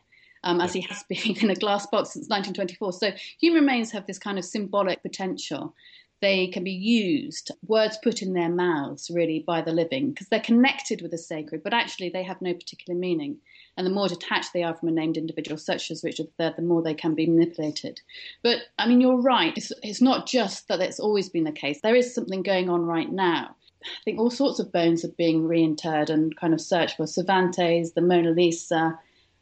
Um, 0.44 0.62
as 0.62 0.74
he 0.74 0.82
has 0.82 1.04
been 1.10 1.38
in 1.38 1.50
a 1.50 1.56
glass 1.56 1.88
box 1.88 2.12
since 2.12 2.28
1924. 2.28 2.94
So 2.94 3.12
human 3.40 3.62
remains 3.62 3.92
have 3.92 4.06
this 4.06 4.20
kind 4.20 4.38
of 4.38 4.44
symbolic 4.44 5.02
potential. 5.02 5.74
They 6.22 6.48
can 6.48 6.64
be 6.64 6.72
used, 6.72 7.52
words 7.66 7.98
put 8.04 8.22
in 8.22 8.34
their 8.34 8.50
mouths, 8.50 9.10
really, 9.10 9.40
by 9.40 9.62
the 9.62 9.72
living, 9.72 10.10
because 10.10 10.28
they're 10.28 10.40
connected 10.40 11.02
with 11.02 11.12
the 11.12 11.18
sacred, 11.18 11.64
but 11.64 11.74
actually 11.74 12.10
they 12.10 12.24
have 12.24 12.42
no 12.42 12.54
particular 12.54 13.00
meaning. 13.00 13.38
And 13.78 13.86
the 13.86 13.92
more 13.92 14.08
detached 14.08 14.54
they 14.54 14.64
are 14.64 14.74
from 14.74 14.90
a 14.90 14.92
named 14.92 15.18
individual, 15.18 15.58
such 15.58 15.92
as 15.92 16.04
Richard 16.04 16.28
III, 16.40 16.54
the 16.56 16.62
more 16.62 16.82
they 16.82 16.94
can 16.94 17.14
be 17.14 17.28
manipulated. 17.28 18.02
But 18.42 18.60
I 18.80 18.88
mean, 18.88 19.02
you're 19.02 19.22
right. 19.22 19.54
It's, 19.58 19.72
it's 19.84 20.02
not 20.02 20.28
just 20.28 20.68
that 20.70 20.80
it's 20.80 21.00
always 21.00 21.30
been 21.30 21.44
the 21.44 21.52
case. 21.52 21.82
There 21.82 21.96
is 21.96 22.14
something 22.14 22.42
going 22.42 22.70
on 22.70 22.86
right 22.86 23.12
now. 23.12 23.56
I 23.84 24.04
think 24.04 24.20
all 24.20 24.32
sorts 24.32 24.60
of 24.60 24.72
bones 24.72 25.04
are 25.04 25.10
being 25.10 25.44
reinterred 25.44 26.10
and 26.10 26.36
kind 26.38 26.54
of 26.54 26.62
searched 26.62 26.98
for. 26.98 27.06
Cervantes, 27.06 27.92
the 27.92 28.02
Mona 28.02 28.32
Lisa. 28.32 28.98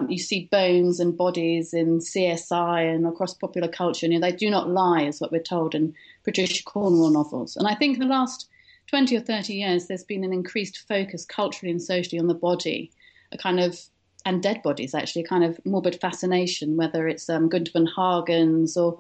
You 0.10 0.18
see 0.18 0.50
bones 0.52 1.00
and 1.00 1.16
bodies 1.16 1.74
in 1.74 2.00
CSI 2.00 2.94
and 2.94 3.06
across 3.06 3.34
popular 3.34 3.68
culture. 3.68 4.08
You 4.08 4.14
know, 4.14 4.28
they 4.28 4.36
do 4.36 4.50
not 4.50 4.70
lie, 4.70 5.04
is 5.04 5.22
what 5.22 5.32
we're 5.32 5.42
told 5.42 5.76
in 5.76 5.94
Patricia 6.24 6.64
Cornwell 6.64 7.12
novels. 7.12 7.56
And 7.56 7.68
I 7.68 7.76
think 7.76 7.96
in 7.96 8.00
the 8.02 8.14
last 8.14 8.50
20 8.88 9.16
or 9.16 9.22
30 9.22 9.54
years, 9.54 9.88
there's 9.88 10.04
been 10.04 10.24
an 10.24 10.34
increased 10.34 10.80
focus 10.88 11.24
culturally 11.26 11.72
and 11.72 11.82
socially 11.82 12.20
on 12.20 12.28
the 12.28 12.34
body, 12.34 12.92
a 13.32 13.38
kind 13.38 13.60
of 13.60 13.80
and 14.26 14.42
dead 14.42 14.64
bodies 14.64 14.96
actually, 14.96 15.24
a 15.24 15.28
kind 15.28 15.44
of 15.44 15.60
morbid 15.66 16.00
fascination, 16.00 16.78
whether 16.78 17.08
it's 17.08 17.30
um, 17.30 17.50
von 17.50 17.88
Hagens 17.98 18.78
or 18.78 18.98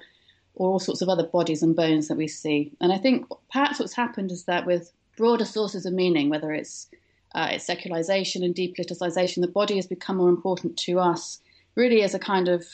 or 0.56 0.70
all 0.70 0.80
sorts 0.80 1.01
of 1.01 1.10
other 1.10 1.25
bodies 1.25 1.63
and 1.63 1.75
bones 1.75 2.08
that 2.08 2.18
we 2.18 2.27
see. 2.27 2.72
And 2.80 2.94
I 2.94 2.98
think 2.98 3.25
perhaps 3.51 3.80
what's 3.80 3.96
happened 3.96 4.32
is 4.32 4.44
that 4.44 4.68
with 4.68 4.92
broader 5.18 5.46
sources 5.46 5.86
of 5.86 5.94
meaning, 5.94 6.30
whether 6.30 6.51
it's 6.51 6.89
uh, 7.36 7.50
it's 7.51 7.65
secularization 7.65 8.44
and 8.44 8.53
depoliticization, 8.53 9.42
the 9.42 9.48
body 9.48 9.75
has 9.77 9.88
become 9.88 10.18
more 10.18 10.30
important 10.30 10.77
to 10.77 11.00
us, 11.00 11.39
really 11.75 12.03
as 12.03 12.13
a 12.13 12.20
kind 12.20 12.48
of 12.48 12.65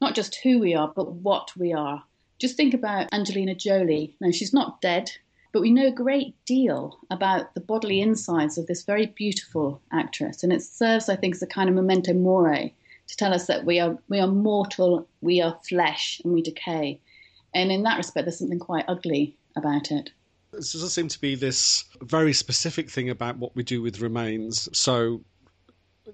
not 0.00 0.14
just 0.14 0.36
who 0.36 0.58
we 0.58 0.74
are, 0.74 0.90
but 0.94 1.12
what 1.12 1.50
we 1.56 1.72
are. 1.72 2.02
Just 2.38 2.56
think 2.56 2.72
about 2.72 3.12
Angelina 3.12 3.54
Jolie. 3.54 4.14
Now, 4.20 4.30
she's 4.30 4.54
not 4.54 4.80
dead. 4.80 5.10
But 5.58 5.62
we 5.62 5.72
know 5.72 5.88
a 5.88 5.90
great 5.90 6.36
deal 6.44 7.00
about 7.10 7.52
the 7.54 7.60
bodily 7.60 8.00
insides 8.00 8.58
of 8.58 8.68
this 8.68 8.84
very 8.84 9.06
beautiful 9.06 9.82
actress, 9.90 10.44
and 10.44 10.52
it 10.52 10.62
serves, 10.62 11.08
I 11.08 11.16
think, 11.16 11.34
as 11.34 11.42
a 11.42 11.48
kind 11.48 11.68
of 11.68 11.74
memento 11.74 12.12
mori 12.12 12.76
to 13.08 13.16
tell 13.16 13.34
us 13.34 13.48
that 13.48 13.64
we 13.64 13.80
are 13.80 13.98
we 14.08 14.20
are 14.20 14.28
mortal, 14.28 15.08
we 15.20 15.40
are 15.40 15.58
flesh, 15.68 16.20
and 16.22 16.32
we 16.32 16.42
decay. 16.42 17.00
And 17.54 17.72
in 17.72 17.82
that 17.82 17.96
respect, 17.96 18.26
there's 18.26 18.38
something 18.38 18.60
quite 18.60 18.84
ugly 18.86 19.36
about 19.56 19.90
it. 19.90 20.12
There 20.52 20.60
does 20.60 20.92
seem 20.92 21.08
to 21.08 21.20
be 21.20 21.34
this 21.34 21.82
very 22.02 22.32
specific 22.32 22.88
thing 22.88 23.10
about 23.10 23.38
what 23.38 23.56
we 23.56 23.64
do 23.64 23.82
with 23.82 23.98
remains. 23.98 24.68
So 24.78 25.22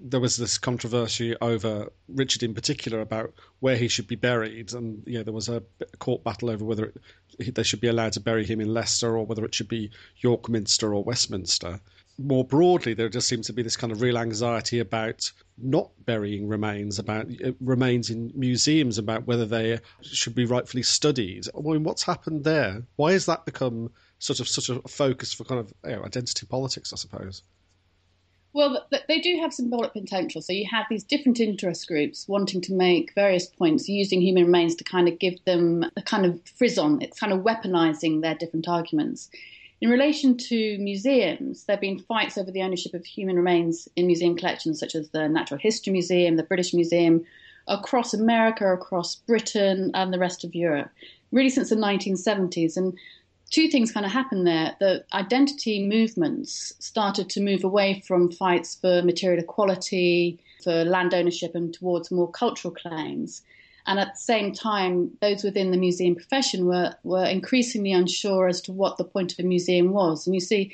there 0.01 0.19
was 0.19 0.37
this 0.37 0.57
controversy 0.57 1.35
over 1.41 1.91
Richard 2.07 2.43
in 2.43 2.53
particular 2.53 3.01
about 3.01 3.33
where 3.59 3.77
he 3.77 3.87
should 3.87 4.07
be 4.07 4.15
buried, 4.15 4.73
and 4.73 5.03
you 5.05 5.17
know, 5.17 5.23
there 5.23 5.33
was 5.33 5.49
a 5.49 5.63
court 5.99 6.23
battle 6.23 6.49
over 6.49 6.65
whether 6.65 6.93
it, 7.39 7.55
they 7.55 7.63
should 7.63 7.81
be 7.81 7.87
allowed 7.87 8.13
to 8.13 8.19
bury 8.19 8.45
him 8.45 8.61
in 8.61 8.73
Leicester 8.73 9.17
or 9.17 9.25
whether 9.25 9.45
it 9.45 9.55
should 9.55 9.67
be 9.67 9.91
York 10.17 10.49
Minster 10.49 10.93
or 10.93 11.03
Westminster. 11.03 11.79
More 12.17 12.45
broadly, 12.45 12.93
there 12.93 13.09
just 13.09 13.27
seems 13.27 13.47
to 13.47 13.53
be 13.53 13.61
this 13.61 13.75
kind 13.75 13.91
of 13.91 14.01
real 14.01 14.17
anxiety 14.17 14.79
about 14.79 15.29
not 15.57 15.91
burying 16.05 16.47
remains, 16.47 16.97
about 16.97 17.27
uh, 17.43 17.51
remains 17.59 18.09
in 18.09 18.31
museums, 18.35 18.97
about 18.97 19.27
whether 19.27 19.45
they 19.45 19.79
should 20.01 20.35
be 20.35 20.45
rightfully 20.45 20.83
studied. 20.83 21.45
I 21.55 21.59
mean, 21.61 21.83
what's 21.83 22.03
happened 22.03 22.43
there? 22.43 22.83
Why 22.95 23.11
has 23.13 23.25
that 23.25 23.45
become 23.45 23.91
sort 24.19 24.39
of 24.39 24.47
such 24.47 24.69
a 24.69 24.79
focus 24.87 25.33
for 25.33 25.43
kind 25.43 25.59
of 25.59 25.73
you 25.83 25.97
know, 25.97 26.05
identity 26.05 26.45
politics? 26.45 26.93
I 26.93 26.95
suppose. 26.95 27.43
Well, 28.55 28.87
they 29.09 29.19
do 29.19 29.37
have 29.41 29.53
symbolic 29.53 29.91
potential. 29.91 30.41
So 30.41 30.53
you 30.53 30.65
have 30.71 30.85
these 30.89 31.03
different 31.03 31.41
interest 31.41 31.89
groups 31.89 32.25
wanting 32.29 32.61
to 32.61 32.73
make 32.73 33.13
various 33.13 33.47
points, 33.47 33.89
using 33.89 34.21
human 34.21 34.45
remains 34.45 34.75
to 34.75 34.85
kind 34.85 35.09
of 35.09 35.19
give 35.19 35.43
them 35.43 35.83
a 35.97 36.01
kind 36.01 36.25
of 36.25 36.39
frisson. 36.57 37.01
It's 37.01 37.19
kind 37.19 37.33
of 37.33 37.41
weaponizing 37.41 38.21
their 38.21 38.33
different 38.33 38.69
arguments. 38.69 39.29
In 39.81 39.89
relation 39.89 40.37
to 40.37 40.77
museums, 40.77 41.65
there 41.65 41.75
have 41.75 41.81
been 41.81 41.99
fights 41.99 42.37
over 42.37 42.49
the 42.49 42.61
ownership 42.61 42.93
of 42.93 43.03
human 43.03 43.35
remains 43.35 43.89
in 43.97 44.07
museum 44.07 44.37
collections, 44.37 44.79
such 44.79 44.95
as 44.95 45.09
the 45.09 45.27
Natural 45.27 45.59
History 45.59 45.91
Museum, 45.91 46.37
the 46.37 46.43
British 46.43 46.73
Museum, 46.73 47.25
across 47.67 48.13
America, 48.13 48.71
across 48.71 49.15
Britain, 49.15 49.91
and 49.95 50.13
the 50.13 50.19
rest 50.19 50.45
of 50.45 50.55
Europe, 50.55 50.89
really 51.33 51.49
since 51.49 51.71
the 51.71 51.75
1970s. 51.75 52.77
And 52.77 52.97
two 53.49 53.67
things 53.67 53.91
kind 53.91 54.05
of 54.05 54.11
happened 54.11 54.45
there. 54.47 54.75
The 54.79 55.05
identity 55.13 55.87
movements 55.87 56.73
started 56.79 57.29
to 57.31 57.41
move 57.41 57.63
away 57.63 58.03
from 58.07 58.31
fights 58.31 58.75
for 58.75 59.01
material 59.01 59.43
equality, 59.43 60.39
for 60.63 60.83
land 60.83 61.13
ownership, 61.13 61.55
and 61.55 61.73
towards 61.73 62.11
more 62.11 62.29
cultural 62.29 62.73
claims. 62.73 63.43
And 63.87 63.99
at 63.99 64.13
the 64.13 64.19
same 64.19 64.51
time, 64.51 65.11
those 65.21 65.43
within 65.43 65.71
the 65.71 65.77
museum 65.77 66.15
profession 66.15 66.65
were, 66.65 66.95
were 67.03 67.25
increasingly 67.25 67.91
unsure 67.91 68.47
as 68.47 68.61
to 68.61 68.71
what 68.71 68.97
the 68.97 69.03
point 69.03 69.33
of 69.33 69.39
a 69.39 69.43
museum 69.43 69.91
was. 69.91 70.25
And 70.25 70.33
you 70.33 70.39
see, 70.39 70.73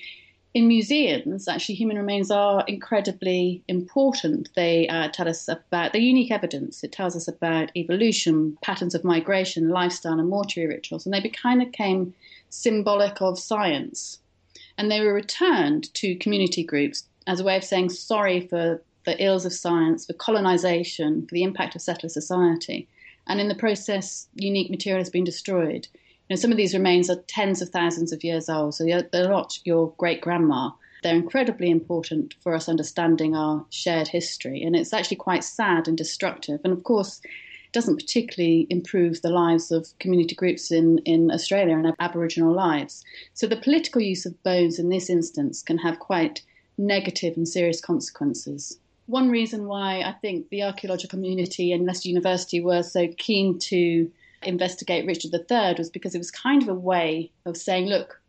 in 0.53 0.67
museums, 0.67 1.47
actually, 1.47 1.75
human 1.75 1.97
remains 1.97 2.31
are 2.31 2.63
incredibly 2.67 3.63
important. 3.67 4.49
They 4.55 4.87
uh, 4.87 5.09
tell 5.09 5.27
us 5.27 5.47
about 5.47 5.93
the 5.93 5.99
unique 5.99 6.31
evidence. 6.31 6.83
It 6.83 6.91
tells 6.91 7.15
us 7.15 7.27
about 7.27 7.71
evolution, 7.75 8.57
patterns 8.61 8.95
of 8.95 9.03
migration, 9.03 9.69
lifestyle, 9.69 10.19
and 10.19 10.29
mortuary 10.29 10.67
rituals. 10.67 11.05
And 11.05 11.13
they 11.13 11.29
kind 11.29 11.61
of 11.61 11.71
came 11.71 12.13
symbolic 12.51 13.21
of 13.21 13.39
science. 13.39 14.19
And 14.77 14.91
they 14.91 15.01
were 15.01 15.13
returned 15.13 15.93
to 15.95 16.15
community 16.15 16.63
groups 16.63 17.03
as 17.27 17.39
a 17.39 17.43
way 17.43 17.57
of 17.57 17.63
saying 17.63 17.89
sorry 17.89 18.41
for 18.41 18.81
the 19.05 19.23
ills 19.23 19.45
of 19.45 19.53
science, 19.53 20.05
for 20.05 20.13
colonization, 20.13 21.25
for 21.27 21.33
the 21.33 21.43
impact 21.43 21.75
of 21.75 21.81
settler 21.81 22.09
society. 22.09 22.87
And 23.27 23.39
in 23.39 23.47
the 23.47 23.55
process, 23.55 24.27
unique 24.35 24.69
material 24.69 25.01
has 25.01 25.09
been 25.09 25.23
destroyed. 25.23 25.87
You 25.93 26.35
know, 26.35 26.35
some 26.35 26.51
of 26.51 26.57
these 26.57 26.73
remains 26.73 27.09
are 27.09 27.21
tens 27.27 27.61
of 27.61 27.69
thousands 27.69 28.11
of 28.11 28.23
years 28.23 28.49
old, 28.49 28.75
so 28.75 28.85
they're 28.85 29.29
not 29.29 29.59
your 29.63 29.93
great 29.97 30.21
grandma. 30.21 30.71
They're 31.03 31.15
incredibly 31.15 31.69
important 31.69 32.35
for 32.41 32.53
us 32.53 32.69
understanding 32.69 33.35
our 33.35 33.65
shared 33.69 34.07
history, 34.07 34.61
and 34.63 34.75
it's 34.75 34.93
actually 34.93 35.17
quite 35.17 35.43
sad 35.43 35.87
and 35.87 35.97
destructive. 35.97 36.61
And 36.63 36.73
of 36.73 36.83
course, 36.83 37.21
doesn't 37.71 37.97
particularly 37.97 38.67
improve 38.69 39.21
the 39.21 39.29
lives 39.29 39.71
of 39.71 39.87
community 39.99 40.35
groups 40.35 40.71
in, 40.71 40.99
in 40.99 41.31
Australia 41.31 41.75
and 41.77 41.93
Aboriginal 41.99 42.53
lives. 42.53 43.03
So 43.33 43.47
the 43.47 43.55
political 43.55 44.01
use 44.01 44.25
of 44.25 44.41
bones 44.43 44.77
in 44.77 44.89
this 44.89 45.09
instance 45.09 45.61
can 45.61 45.77
have 45.77 45.99
quite 45.99 46.41
negative 46.77 47.37
and 47.37 47.47
serious 47.47 47.79
consequences. 47.79 48.77
One 49.05 49.29
reason 49.29 49.67
why 49.67 50.01
I 50.01 50.13
think 50.21 50.49
the 50.49 50.63
archaeological 50.63 51.17
community 51.17 51.71
and 51.71 51.85
Leicester 51.85 52.09
University 52.09 52.61
were 52.61 52.83
so 52.83 53.07
keen 53.17 53.57
to 53.59 54.11
investigate 54.43 55.05
Richard 55.05 55.33
III 55.33 55.75
was 55.77 55.89
because 55.89 56.15
it 56.15 56.17
was 56.17 56.31
kind 56.31 56.61
of 56.63 56.69
a 56.69 56.73
way 56.73 57.31
of 57.45 57.57
saying, 57.57 57.87
look, 57.87 58.21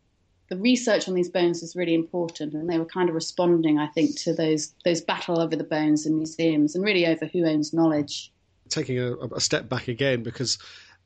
the 0.49 0.57
research 0.57 1.07
on 1.07 1.15
these 1.15 1.29
bones 1.29 1.63
is 1.63 1.75
really 1.75 1.95
important, 1.95 2.53
and 2.53 2.69
they 2.69 2.77
were 2.77 2.85
kind 2.85 3.09
of 3.09 3.15
responding, 3.15 3.79
I 3.79 3.87
think, 3.87 4.17
to 4.19 4.33
those 4.33 4.73
those 4.85 5.01
battle 5.01 5.39
over 5.39 5.55
the 5.55 5.63
bones 5.63 6.05
in 6.05 6.17
museums 6.17 6.75
and 6.75 6.83
really 6.83 7.07
over 7.07 7.25
who 7.25 7.45
owns 7.45 7.73
knowledge 7.73 8.31
taking 8.73 8.99
a, 8.99 9.15
a 9.15 9.39
step 9.39 9.69
back 9.69 9.87
again 9.87 10.23
because 10.23 10.57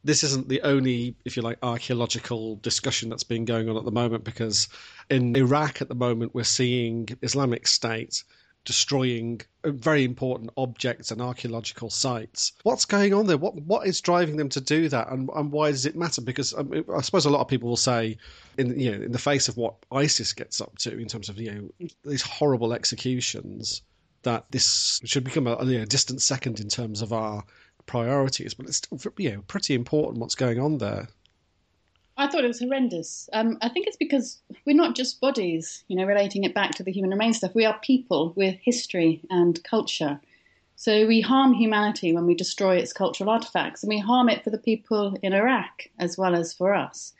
this 0.04 0.24
isn't 0.24 0.48
the 0.48 0.62
only, 0.62 1.16
if 1.26 1.36
you 1.36 1.44
like, 1.44 1.58
archaeological 1.62 2.56
discussion 2.58 3.10
that's 3.10 3.24
been 3.24 3.46
going 3.46 3.70
on 3.70 3.78
at 3.78 3.86
the 3.86 3.92
moment. 3.92 4.24
Because 4.24 4.68
in 5.10 5.36
Iraq 5.36 5.82
at 5.82 5.90
the 5.90 5.96
moment, 5.96 6.34
we're 6.34 6.44
seeing 6.44 7.10
Islamic 7.22 7.68
State 7.68 8.24
destroying 8.68 9.40
very 9.64 10.04
important 10.04 10.52
objects 10.58 11.10
and 11.10 11.22
archaeological 11.22 11.90
sites. 11.90 12.52
What's 12.64 12.84
going 12.84 13.14
on 13.14 13.26
there? 13.26 13.38
What 13.38 13.56
what 13.56 13.88
is 13.88 14.02
driving 14.02 14.36
them 14.36 14.50
to 14.50 14.62
do 14.62 14.90
that, 14.90 15.10
and, 15.10 15.30
and 15.34 15.54
why 15.54 15.72
does 15.72 15.86
it 15.86 15.96
matter? 15.96 16.22
Because 16.22 16.54
um, 16.54 16.60
I, 16.60 16.76
mean, 16.76 16.86
I 16.94 17.00
suppose 17.00 17.26
a 17.26 17.30
lot 17.30 17.40
of 17.40 17.48
people 17.48 17.70
will 17.70 17.78
say, 17.78 18.18
in 18.58 18.78
you 18.78 18.92
know, 18.92 19.06
in 19.06 19.14
the 19.14 19.20
face 19.20 19.48
of 19.48 19.56
what 19.56 19.76
ISIS 19.92 20.34
gets 20.34 20.60
up 20.60 20.78
to 20.80 20.98
in 21.00 21.08
terms 21.08 21.30
of 21.30 21.40
you 21.40 21.52
know 21.80 21.88
these 22.04 22.22
horrible 22.22 22.74
executions, 22.74 23.84
that 24.28 24.46
this 24.52 25.00
should 25.06 25.24
become 25.24 25.48
a, 25.48 25.64
you 25.64 25.80
know, 25.80 25.86
distant 25.86 26.22
second 26.22 26.60
in 26.60 26.68
terms 26.68 27.02
of 27.02 27.14
our 27.14 27.46
priorities. 27.86 28.54
But 28.54 28.68
it's 28.68 28.82
you 29.18 29.32
know 29.32 29.42
pretty 29.48 29.74
important 29.74 30.20
what's 30.20 30.36
going 30.36 30.60
on 30.60 30.80
there. 30.80 31.08
I 32.18 32.28
thought 32.28 32.44
it 32.44 32.48
was 32.48 32.60
horrendous. 32.60 33.30
Um, 33.32 33.58
I 33.62 33.70
think 33.70 33.88
it's 33.88 33.96
because 33.96 34.42
we're 34.66 34.76
not 34.76 34.96
just 34.96 35.22
bodies, 35.22 35.84
you 35.88 35.96
know, 35.96 36.04
relating 36.04 36.44
it 36.44 36.54
back 36.54 36.72
to 36.76 36.84
the 36.84 36.92
human 36.92 37.12
remains 37.12 37.38
stuff. 37.38 37.56
We 37.56 37.66
are 37.66 37.80
people 37.80 38.34
with 38.36 38.58
history 38.62 39.22
and 39.30 39.64
culture. 39.64 40.20
So 40.76 41.08
we 41.08 41.22
harm 41.22 41.54
humanity 41.54 42.12
when 42.12 42.26
we 42.26 42.36
destroy 42.36 42.76
its 42.76 42.92
cultural 42.92 43.30
artifacts, 43.30 43.82
and 43.82 43.90
we 43.90 44.00
harm 44.00 44.30
it 44.30 44.44
for 44.44 44.50
the 44.50 44.58
people 44.58 45.16
in 45.22 45.34
Iraq 45.34 45.84
as 46.00 46.18
well 46.18 46.36
as 46.36 46.54
for 46.54 46.74
us. 46.74 47.14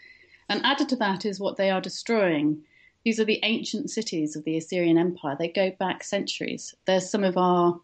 And 0.50 0.66
added 0.66 0.90
to 0.90 0.96
that 0.98 1.26
is 1.26 1.40
what 1.40 1.56
they 1.56 1.70
are 1.70 1.82
destroying. 1.82 2.64
These 3.08 3.22
are 3.22 3.24
the 3.24 3.40
ancient 3.44 3.90
cities 3.90 4.36
of 4.36 4.44
the 4.44 4.58
Assyrian 4.58 4.98
Empire. 4.98 5.38
They 5.40 5.48
go 5.48 5.72
back 5.72 6.04
centuries. 6.04 6.76
They're 6.84 7.00
some 7.00 7.24
of 7.24 7.38
our 7.38 7.80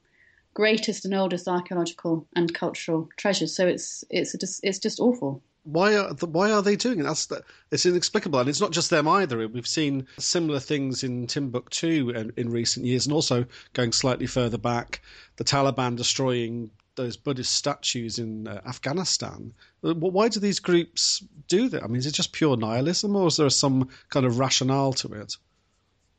greatest 0.53 1.05
and 1.05 1.13
oldest 1.13 1.47
archaeological 1.47 2.27
and 2.35 2.53
cultural 2.53 3.07
treasures. 3.15 3.55
So 3.55 3.65
it's 3.65 4.03
it's 4.09 4.35
it's 4.63 4.79
just 4.79 4.99
awful 4.99 5.41
why 5.63 5.95
are 5.95 6.13
why 6.15 6.51
are 6.51 6.61
they 6.61 6.75
doing 6.75 6.99
it? 6.99 7.03
That's 7.03 7.31
it's 7.71 7.85
inexplicable, 7.85 8.37
and 8.37 8.49
it's 8.49 8.59
not 8.59 8.71
just 8.73 8.89
them 8.89 9.07
either. 9.07 9.47
We've 9.47 9.65
seen 9.65 10.07
similar 10.19 10.59
things 10.59 11.05
in 11.05 11.27
Timbuktu 11.27 12.09
in, 12.09 12.33
in 12.35 12.49
recent 12.49 12.85
years, 12.85 13.05
and 13.05 13.13
also 13.13 13.45
going 13.71 13.93
slightly 13.93 14.27
further 14.27 14.57
back, 14.57 15.01
the 15.37 15.45
Taliban 15.45 15.95
destroying 15.95 16.69
those 16.95 17.17
Buddhist 17.17 17.53
statues 17.53 18.19
in 18.19 18.47
uh, 18.47 18.61
Afghanistan. 18.65 19.53
Uh, 19.83 19.93
why 19.93 20.27
do 20.27 20.39
these 20.39 20.59
groups 20.59 21.23
do 21.53 21.69
that? 21.69 21.83
I 21.83 21.87
mean, 21.87 21.97
is 21.97 22.07
it 22.07 22.13
just 22.13 22.33
pure 22.33 22.57
nihilism, 22.57 23.15
or 23.15 23.27
is 23.27 23.37
there 23.37 23.49
some 23.49 23.89
kind 24.09 24.25
of 24.25 24.39
rationale 24.39 24.93
to 24.93 25.13
it? 25.13 25.37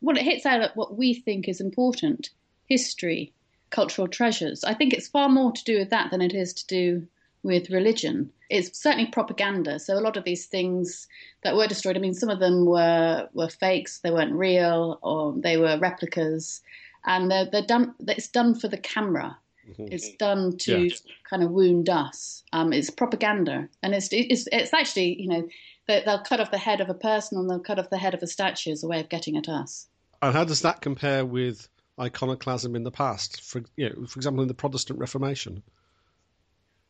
Well, 0.01 0.17
it 0.17 0.23
hits 0.23 0.47
out 0.47 0.61
at 0.61 0.77
what 0.77 0.97
we 0.97 1.15
think 1.15 1.49
is 1.49 1.61
important: 1.61 2.31
history, 2.67 3.33
cultural 3.71 4.09
treasures. 4.09 4.63
I 4.65 4.75
think 4.75 4.93
it's 4.93 5.09
far 5.09 5.29
more 5.29 5.53
to 5.53 5.65
do 5.65 5.79
with 5.79 5.91
that 5.91 6.11
than 6.11 6.23
it 6.23 6.35
is 6.35 6.55
to 6.55 6.67
do 6.67 7.07
with 7.43 7.71
religion. 7.71 8.31
It's 8.49 8.79
certainly 8.79 9.07
propaganda. 9.07 9.79
So 9.79 9.95
a 9.95 10.07
lot 10.07 10.17
of 10.17 10.25
these 10.25 10.47
things 10.47 11.09
that 11.43 11.57
were 11.57 11.67
destroyed, 11.67 11.97
I 11.97 12.01
mean, 12.01 12.15
some 12.15 12.31
of 12.31 12.39
them 12.39 12.67
were 12.67 13.29
were 13.33 13.49
fakes. 13.49 13.99
They 13.99 14.13
weren't 14.13 14.35
real, 14.35 14.99
or 15.03 15.35
they 15.37 15.57
were 15.57 15.79
replicas, 15.79 16.63
and 17.05 17.31
they're 17.31 17.49
they're 17.51 17.67
done. 17.75 17.95
It's 18.07 18.29
done 18.29 18.55
for 18.55 18.69
the 18.69 18.79
camera. 18.79 19.37
Mm-hmm. 19.71 19.87
It's 19.91 20.13
done 20.17 20.57
to 20.59 20.87
yeah. 20.87 20.95
kind 21.29 21.43
of 21.43 21.51
wound 21.51 21.89
us. 21.89 22.43
Um, 22.53 22.73
it's 22.73 22.91
propaganda, 22.91 23.69
and 23.83 23.95
it's 23.95 24.09
it's 24.13 24.47
it's 24.53 24.73
actually 24.73 25.21
you 25.21 25.29
know 25.29 25.49
they'll 25.87 26.23
cut 26.23 26.41
off 26.41 26.51
the 26.51 26.59
head 26.59 26.81
of 26.81 26.89
a 26.89 26.95
person 26.95 27.39
and 27.39 27.49
they'll 27.49 27.61
cut 27.61 27.79
off 27.79 27.91
the 27.91 27.99
head 27.99 28.15
of 28.15 28.23
a 28.23 28.27
statue 28.27 28.73
as 28.73 28.83
a 28.83 28.87
way 28.87 29.01
of 29.01 29.09
getting 29.09 29.37
at 29.37 29.49
us. 29.49 29.87
And 30.23 30.35
how 30.35 30.45
does 30.45 30.63
that 30.63 30.81
compare 30.81 31.25
with 31.27 31.69
iconoclasm 32.01 32.75
in 32.75 32.85
the 32.85 32.91
past? 32.91 33.43
For 33.43 33.63
you 33.77 33.91
know, 33.91 34.07
for 34.07 34.19
example, 34.19 34.43
in 34.43 34.49
the 34.49 34.55
Protestant 34.55 34.99
Reformation. 34.99 35.63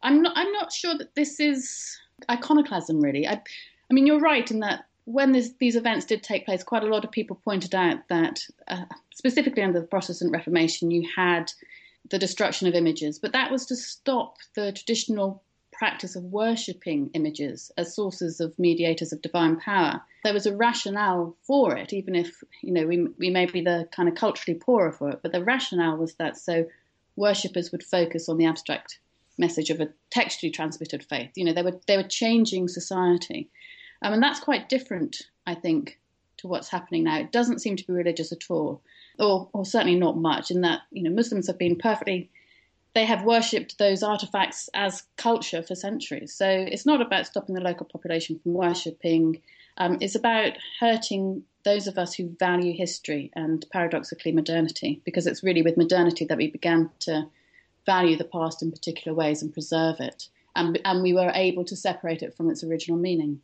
I'm 0.03 0.23
not. 0.23 0.37
I'm 0.37 0.53
not 0.53 0.73
sure 0.73 0.97
that 0.99 1.15
this 1.15 1.41
is 1.41 1.99
iconoclasm. 2.31 3.01
Really, 3.01 3.27
I, 3.27 3.43
I 3.91 3.95
mean, 3.95 4.07
you're 4.07 4.21
right 4.21 4.51
in 4.51 4.61
that 4.61 4.87
when 5.05 5.33
this, 5.33 5.53
these 5.59 5.77
events 5.77 6.07
did 6.07 6.23
take 6.23 6.45
place, 6.45 6.63
quite 6.63 6.83
a 6.83 6.87
lot 6.87 7.05
of 7.05 7.11
people 7.11 7.39
pointed 7.45 7.75
out 7.75 8.09
that, 8.09 8.41
uh, 8.69 8.85
specifically 9.15 9.63
under 9.63 9.81
the 9.81 9.87
Protestant 9.87 10.33
Reformation, 10.33 10.91
you 10.91 11.09
had 11.15 11.53
the 12.11 12.19
destruction 12.19 12.69
of 12.69 12.75
images, 12.75 13.19
but 13.19 13.33
that 13.33 13.51
was 13.51 13.67
to 13.67 13.77
stop 13.77 14.37
the 14.55 14.73
traditional 14.73 15.43
practice 15.73 16.15
of 16.15 16.23
worshipping 16.25 17.11
images 17.15 17.73
as 17.77 17.95
sources 17.95 18.41
of 18.41 18.57
mediators 18.59 19.13
of 19.13 19.23
divine 19.23 19.57
power. 19.59 20.01
There 20.23 20.33
was 20.33 20.47
a 20.47 20.57
rationale 20.57 21.37
for 21.43 21.77
it, 21.77 21.93
even 21.93 22.15
if 22.15 22.43
you 22.63 22.73
know 22.73 22.87
we 22.87 23.09
we 23.19 23.31
may 23.31 23.47
be 23.47 23.61
the 23.61 23.89
kind 23.95 24.09
of 24.09 24.15
culturally 24.15 24.59
poorer 24.59 24.93
for 24.93 25.11
it, 25.11 25.21
but 25.23 25.33
the 25.33 25.45
rationale 25.45 25.97
was 25.97 26.15
that 26.15 26.37
so 26.37 26.67
worshippers 27.17 27.73
would 27.73 27.83
focus 27.83 28.29
on 28.29 28.39
the 28.39 28.47
abstract 28.47 28.99
message 29.37 29.71
of 29.71 29.81
a 29.81 29.89
textually 30.11 30.51
transmitted 30.51 31.05
faith. 31.05 31.31
You 31.35 31.45
know, 31.45 31.53
they 31.53 31.63
were 31.63 31.81
they 31.87 31.97
were 31.97 32.05
changing 32.05 32.69
society, 32.69 33.51
um, 34.03 34.13
and 34.13 34.23
that's 34.23 34.41
quite 34.41 34.69
different, 34.69 35.23
I 35.47 35.55
think, 35.55 35.99
to 36.39 36.49
what's 36.49 36.69
happening 36.69 37.05
now. 37.05 37.19
It 37.19 37.33
doesn't 37.33 37.61
seem 37.61 37.77
to 37.77 37.87
be 37.87 37.93
religious 37.93 38.33
at 38.33 38.51
all, 38.51 38.83
or 39.19 39.49
or 39.53 39.65
certainly 39.65 39.99
not 39.99 40.17
much. 40.17 40.51
In 40.51 40.61
that, 40.63 40.83
you 40.91 41.03
know, 41.03 41.11
Muslims 41.11 41.47
have 41.47 41.59
been 41.59 41.77
perfectly 41.77 42.31
they 42.95 43.05
have 43.05 43.25
worshipped 43.25 43.77
those 43.79 44.03
artifacts 44.03 44.71
as 44.73 45.03
culture 45.17 45.63
for 45.63 45.75
centuries. 45.75 46.33
So 46.33 46.49
it's 46.49 46.87
not 46.87 47.03
about 47.03 47.27
stopping 47.27 47.55
the 47.55 47.61
local 47.61 47.87
population 47.87 48.39
from 48.39 48.55
worshipping. 48.55 49.43
Um, 49.77 49.99
it's 50.01 50.15
about 50.15 50.53
hurting 50.79 51.43
those 51.65 51.89
of 51.89 51.99
us 51.99 52.15
who 52.15 52.37
value 52.39 52.73
history 52.73 53.33
and 53.35 53.67
paradoxically 53.73 54.31
modernity, 54.31 55.03
because 55.05 55.27
it's 55.27 55.43
really 55.43 55.63
with 55.63 55.77
modernity 55.77 56.25
that 56.27 56.39
we 56.39 56.51
began 56.51 56.91
to 57.01 57.27
value 57.85 58.17
the 58.17 58.25
past 58.25 58.63
in 58.63 58.71
particular 58.71 59.15
ways 59.15 59.43
and 59.43 59.53
preserve 59.53 59.99
it. 59.99 60.29
And, 60.55 60.79
and 60.85 61.03
we 61.03 61.13
were 61.13 61.33
able 61.35 61.65
to 61.65 61.77
separate 61.77 62.23
it 62.23 62.37
from 62.37 62.49
its 62.49 62.63
original 62.63 62.99
meaning. 62.99 63.41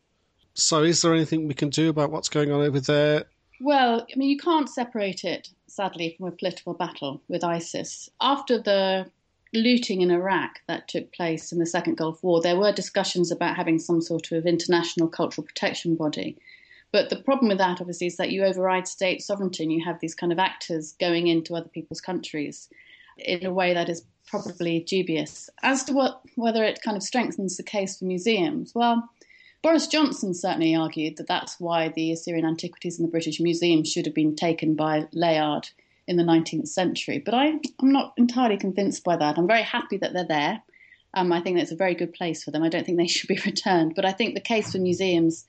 So, 0.55 0.83
is 0.83 1.03
there 1.03 1.15
anything 1.15 1.47
we 1.47 1.55
can 1.55 1.71
do 1.71 1.89
about 1.89 2.11
what's 2.11 2.29
going 2.29 2.51
on 2.51 2.61
over 2.61 2.81
there? 2.81 3.25
Well, 3.61 4.07
I 4.13 4.19
mean, 4.19 4.31
you 4.31 4.39
can't 4.39 4.69
separate 4.69 5.25
it, 5.25 5.49
sadly, 5.67 6.15
from 6.17 6.29
a 6.29 6.33
political 6.33 6.75
battle 6.75 7.23
with 7.29 7.45
ISIS. 7.45 8.09
After 8.21 8.59
the 8.59 9.11
looting 9.53 10.01
in 10.01 10.11
Iraq 10.11 10.61
that 10.69 10.89
took 10.89 11.13
place 11.13 11.53
in 11.53 11.59
the 11.59 11.67
Second 11.67 11.97
Gulf 11.97 12.23
War, 12.23 12.41
there 12.41 12.57
were 12.57 12.73
discussions 12.73 13.31
about 13.31 13.57
having 13.57 13.79
some 13.79 14.01
sort 14.01 14.33
of 14.33 14.47
international 14.47 15.09
cultural 15.09 15.47
protection 15.47 15.95
body. 15.95 16.39
But 16.93 17.11
the 17.11 17.17
problem 17.17 17.49
with 17.49 17.59
that, 17.59 17.81
obviously, 17.81 18.07
is 18.07 18.17
that 18.17 18.31
you 18.31 18.45
override 18.45 18.89
state 18.89 19.23
sovereignty 19.23 19.63
and 19.63 19.73
you 19.73 19.85
have 19.85 20.01
these 20.01 20.15
kind 20.15 20.33
of 20.33 20.39
actors 20.39 20.93
going 20.93 21.29
into 21.29 21.55
other 21.55 21.69
people's 21.69 22.01
countries 22.01 22.69
in 23.19 23.45
a 23.45 23.53
way 23.53 23.75
that 23.75 23.89
is 23.89 24.05
probably 24.27 24.81
dubious. 24.81 25.51
As 25.63 25.85
to 25.85 25.93
what 25.93 26.23
whether 26.37 26.65
it 26.65 26.83
kind 26.83 26.97
of 26.97 27.03
strengthens 27.03 27.57
the 27.57 27.63
case 27.63 27.99
for 27.99 28.07
museums, 28.07 28.75
well, 28.75 29.09
Boris 29.63 29.87
Johnson 29.87 30.33
certainly 30.33 30.75
argued 30.75 31.19
that 31.19 31.27
that's 31.27 31.61
why 31.61 31.89
the 31.89 32.13
Assyrian 32.13 32.47
antiquities 32.47 32.99
in 32.99 33.05
the 33.05 33.11
British 33.11 33.41
Museum 33.41 33.85
should 33.85 34.07
have 34.07 34.15
been 34.15 34.35
taken 34.35 34.75
by 34.75 35.07
Layard 35.13 35.69
in 36.07 36.17
the 36.17 36.23
19th 36.23 36.69
century. 36.69 37.19
But 37.19 37.35
I, 37.35 37.47
am 37.47 37.93
not 37.93 38.15
entirely 38.17 38.57
convinced 38.57 39.05
by 39.05 39.17
that. 39.17 39.37
I'm 39.37 39.47
very 39.47 39.63
happy 39.63 39.99
that 39.99 40.13
they're 40.15 40.25
there. 40.25 40.63
Um, 41.13 41.33
I 41.33 41.41
think 41.41 41.59
that's 41.59 41.73
a 41.73 41.77
very 41.77 41.95
good 41.95 42.15
place 42.15 42.43
for 42.43 42.53
them. 42.53 42.63
I 42.63 42.71
don't 42.71 42.87
think 42.87 42.97
they 42.97 43.07
should 43.09 43.29
be 43.29 43.41
returned. 43.45 43.95
But 43.95 44.07
I 44.07 44.13
think 44.13 44.35
the 44.35 44.41
case 44.41 44.73
for 44.73 44.79
museums 44.79 45.47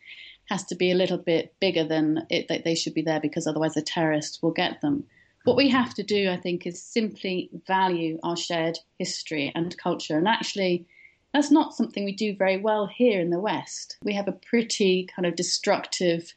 has 0.49 0.65
to 0.65 0.75
be 0.75 0.91
a 0.91 0.95
little 0.95 1.17
bit 1.17 1.55
bigger 1.61 1.85
than 1.85 2.25
it, 2.29 2.49
that 2.49 2.65
they 2.65 2.75
should 2.75 2.93
be 2.93 3.01
there 3.01 3.21
because 3.21 3.47
otherwise 3.47 3.75
the 3.75 3.81
terrorists 3.81 4.41
will 4.41 4.51
get 4.51 4.81
them. 4.81 5.05
What 5.45 5.57
we 5.57 5.69
have 5.69 5.93
to 5.95 6.03
do, 6.03 6.29
I 6.29 6.37
think, 6.37 6.67
is 6.67 6.83
simply 6.83 7.49
value 7.65 8.19
our 8.23 8.35
shared 8.35 8.77
history 8.99 9.51
and 9.55 9.75
culture. 9.77 10.17
And 10.17 10.27
actually, 10.27 10.85
that's 11.33 11.51
not 11.51 11.73
something 11.73 12.03
we 12.03 12.11
do 12.11 12.35
very 12.35 12.57
well 12.57 12.87
here 12.87 13.21
in 13.21 13.29
the 13.29 13.39
West. 13.39 13.97
We 14.03 14.13
have 14.13 14.27
a 14.27 14.33
pretty 14.33 15.07
kind 15.15 15.25
of 15.25 15.35
destructive 15.35 16.33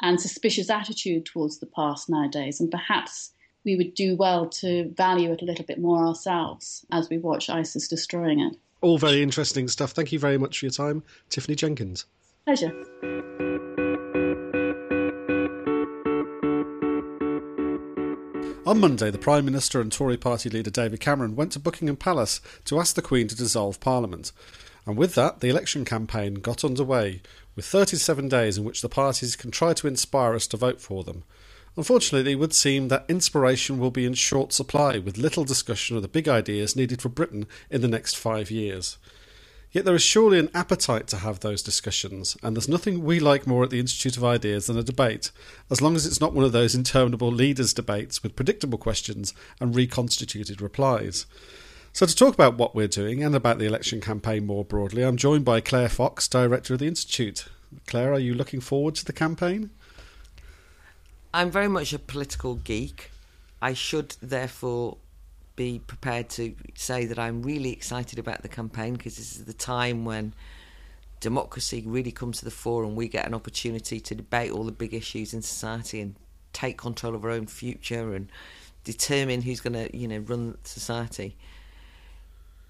and 0.00 0.20
suspicious 0.20 0.70
attitude 0.70 1.26
towards 1.26 1.58
the 1.58 1.66
past 1.66 2.08
nowadays. 2.08 2.60
And 2.60 2.70
perhaps 2.70 3.32
we 3.64 3.76
would 3.76 3.94
do 3.94 4.16
well 4.16 4.48
to 4.48 4.90
value 4.96 5.32
it 5.32 5.42
a 5.42 5.44
little 5.44 5.64
bit 5.64 5.78
more 5.78 6.06
ourselves 6.06 6.86
as 6.90 7.10
we 7.10 7.18
watch 7.18 7.50
ISIS 7.50 7.88
destroying 7.88 8.40
it. 8.40 8.56
All 8.80 8.96
very 8.96 9.22
interesting 9.22 9.68
stuff. 9.68 9.92
Thank 9.92 10.12
you 10.12 10.18
very 10.18 10.38
much 10.38 10.58
for 10.58 10.66
your 10.66 10.72
time, 10.72 11.02
Tiffany 11.28 11.54
Jenkins. 11.54 12.06
Pleasure. 12.46 12.72
On 18.70 18.78
Monday, 18.78 19.10
the 19.10 19.18
Prime 19.18 19.44
Minister 19.44 19.80
and 19.80 19.90
Tory 19.90 20.16
party 20.16 20.48
leader 20.48 20.70
David 20.70 21.00
Cameron 21.00 21.34
went 21.34 21.50
to 21.50 21.58
Buckingham 21.58 21.96
Palace 21.96 22.40
to 22.66 22.78
ask 22.78 22.94
the 22.94 23.02
Queen 23.02 23.26
to 23.26 23.34
dissolve 23.34 23.80
Parliament. 23.80 24.30
And 24.86 24.96
with 24.96 25.16
that, 25.16 25.40
the 25.40 25.48
election 25.48 25.84
campaign 25.84 26.34
got 26.34 26.62
underway, 26.62 27.20
with 27.56 27.64
37 27.64 28.28
days 28.28 28.56
in 28.56 28.62
which 28.62 28.80
the 28.80 28.88
parties 28.88 29.34
can 29.34 29.50
try 29.50 29.74
to 29.74 29.88
inspire 29.88 30.36
us 30.36 30.46
to 30.46 30.56
vote 30.56 30.80
for 30.80 31.02
them. 31.02 31.24
Unfortunately, 31.76 32.30
it 32.30 32.36
would 32.36 32.54
seem 32.54 32.86
that 32.86 33.06
inspiration 33.08 33.80
will 33.80 33.90
be 33.90 34.06
in 34.06 34.14
short 34.14 34.52
supply, 34.52 34.98
with 34.98 35.18
little 35.18 35.42
discussion 35.42 35.96
of 35.96 36.02
the 36.02 36.08
big 36.08 36.28
ideas 36.28 36.76
needed 36.76 37.02
for 37.02 37.08
Britain 37.08 37.48
in 37.70 37.80
the 37.80 37.88
next 37.88 38.16
five 38.16 38.52
years. 38.52 38.98
Yet 39.72 39.84
there 39.84 39.94
is 39.94 40.02
surely 40.02 40.40
an 40.40 40.50
appetite 40.52 41.06
to 41.08 41.18
have 41.18 41.40
those 41.40 41.62
discussions, 41.62 42.36
and 42.42 42.56
there's 42.56 42.68
nothing 42.68 43.04
we 43.04 43.20
like 43.20 43.46
more 43.46 43.62
at 43.62 43.70
the 43.70 43.78
Institute 43.78 44.16
of 44.16 44.24
Ideas 44.24 44.66
than 44.66 44.76
a 44.76 44.82
debate, 44.82 45.30
as 45.70 45.80
long 45.80 45.94
as 45.94 46.06
it's 46.06 46.20
not 46.20 46.32
one 46.32 46.44
of 46.44 46.50
those 46.50 46.74
interminable 46.74 47.30
leaders' 47.30 47.72
debates 47.72 48.22
with 48.22 48.34
predictable 48.34 48.78
questions 48.78 49.32
and 49.60 49.76
reconstituted 49.76 50.60
replies. 50.60 51.24
So, 51.92 52.04
to 52.04 52.16
talk 52.16 52.34
about 52.34 52.56
what 52.56 52.74
we're 52.74 52.88
doing 52.88 53.22
and 53.22 53.34
about 53.34 53.58
the 53.58 53.66
election 53.66 54.00
campaign 54.00 54.44
more 54.44 54.64
broadly, 54.64 55.02
I'm 55.02 55.16
joined 55.16 55.44
by 55.44 55.60
Claire 55.60 55.88
Fox, 55.88 56.26
Director 56.26 56.74
of 56.74 56.80
the 56.80 56.86
Institute. 56.86 57.46
Claire, 57.86 58.12
are 58.12 58.18
you 58.18 58.34
looking 58.34 58.60
forward 58.60 58.96
to 58.96 59.04
the 59.04 59.12
campaign? 59.12 59.70
I'm 61.32 61.50
very 61.50 61.68
much 61.68 61.92
a 61.92 61.98
political 62.00 62.56
geek. 62.56 63.10
I 63.62 63.74
should 63.74 64.16
therefore 64.20 64.96
be 65.60 65.78
prepared 65.78 66.30
to 66.30 66.54
say 66.74 67.04
that 67.04 67.18
I'm 67.18 67.42
really 67.42 67.70
excited 67.70 68.18
about 68.18 68.40
the 68.40 68.48
campaign 68.48 68.94
because 68.94 69.18
this 69.18 69.36
is 69.36 69.44
the 69.44 69.52
time 69.52 70.06
when 70.06 70.32
democracy 71.20 71.84
really 71.86 72.12
comes 72.12 72.38
to 72.38 72.46
the 72.46 72.50
fore 72.50 72.82
and 72.82 72.96
we 72.96 73.08
get 73.08 73.26
an 73.26 73.34
opportunity 73.34 74.00
to 74.00 74.14
debate 74.14 74.52
all 74.52 74.64
the 74.64 74.72
big 74.72 74.94
issues 74.94 75.34
in 75.34 75.42
society 75.42 76.00
and 76.00 76.14
take 76.54 76.78
control 76.78 77.14
of 77.14 77.26
our 77.26 77.30
own 77.30 77.46
future 77.46 78.14
and 78.14 78.32
determine 78.84 79.42
who's 79.42 79.60
going 79.60 79.74
to, 79.74 79.94
you 79.94 80.08
know, 80.08 80.20
run 80.20 80.56
society. 80.64 81.36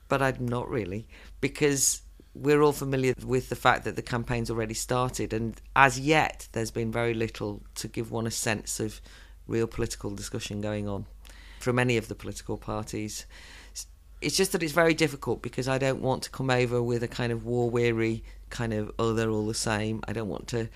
But 0.09 0.20
I'm 0.20 0.48
not 0.48 0.68
really 0.68 1.07
because 1.40 2.03
we're 2.35 2.61
all 2.61 2.72
familiar 2.72 3.14
with 3.24 3.50
the 3.50 3.55
fact 3.55 3.85
that 3.85 3.94
the 3.94 4.03
campaign's 4.03 4.50
already 4.50 4.74
started, 4.74 5.33
and 5.33 5.61
as 5.76 6.00
yet, 6.00 6.48
there's 6.50 6.72
been 6.72 6.90
very 6.90 7.14
little 7.14 7.62
to 7.76 7.87
give 7.87 8.11
one 8.11 8.26
a 8.26 8.33
sense 8.33 8.81
of 8.81 9.00
real 9.46 9.68
political 9.68 10.11
discussion 10.11 10.61
going 10.61 10.88
on 10.88 11.07
from 11.61 11.79
any 11.79 11.96
of 11.96 12.09
the 12.09 12.14
political 12.14 12.57
parties. 12.57 13.27
It's 14.20 14.37
just 14.37 14.53
that 14.53 14.62
it's 14.62 14.73
very 14.73 14.94
difficult 14.94 15.42
because 15.42 15.68
I 15.68 15.79
don't 15.79 16.03
want 16.03 16.23
to 16.25 16.31
come 16.31 16.51
over 16.51 16.83
with 16.83 17.03
a 17.03 17.09
kind 17.09 17.33
of 17.33 17.44
war 17.44 17.70
weary 17.70 18.25
kind 18.51 18.73
of, 18.73 18.90
oh, 18.99 19.12
they're 19.12 19.31
all 19.31 19.46
the 19.46 19.55
same. 19.55 20.03
I 20.09 20.12
don't 20.12 20.29
want 20.29 20.49
to 20.49 20.68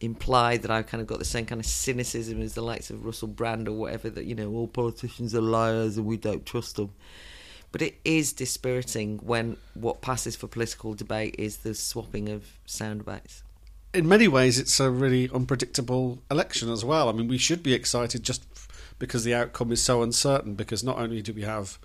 imply 0.00 0.56
that 0.56 0.70
I've 0.70 0.86
kind 0.86 1.00
of 1.00 1.06
got 1.06 1.18
the 1.18 1.24
same 1.24 1.46
kind 1.46 1.60
of 1.60 1.66
cynicism 1.66 2.40
as 2.40 2.54
the 2.54 2.62
likes 2.62 2.90
of 2.90 3.04
Russell 3.04 3.28
Brand 3.28 3.68
or 3.68 3.72
whatever, 3.72 4.10
that, 4.10 4.24
you 4.24 4.34
know, 4.34 4.50
all 4.50 4.66
politicians 4.66 5.34
are 5.34 5.42
liars 5.42 5.96
and 5.96 6.06
we 6.06 6.16
don't 6.16 6.44
trust 6.44 6.76
them. 6.76 6.90
But 7.72 7.82
it 7.82 8.00
is 8.04 8.32
dispiriting 8.32 9.18
when 9.18 9.56
what 9.74 10.00
passes 10.00 10.36
for 10.36 10.48
political 10.48 10.94
debate 10.94 11.36
is 11.38 11.58
the 11.58 11.74
swapping 11.74 12.28
of 12.28 12.44
sound 12.66 13.04
bites. 13.04 13.42
In 13.92 14.08
many 14.08 14.28
ways, 14.28 14.58
it's 14.58 14.78
a 14.80 14.90
really 14.90 15.28
unpredictable 15.30 16.22
election 16.30 16.70
as 16.70 16.84
well. 16.84 17.08
I 17.08 17.12
mean, 17.12 17.28
we 17.28 17.38
should 17.38 17.62
be 17.62 17.74
excited 17.74 18.22
just 18.22 18.44
because 19.00 19.24
the 19.24 19.34
outcome 19.34 19.72
is 19.72 19.82
so 19.82 20.02
uncertain. 20.02 20.54
Because 20.54 20.84
not 20.84 20.98
only 20.98 21.20
do 21.22 21.32
we 21.32 21.42
have, 21.42 21.80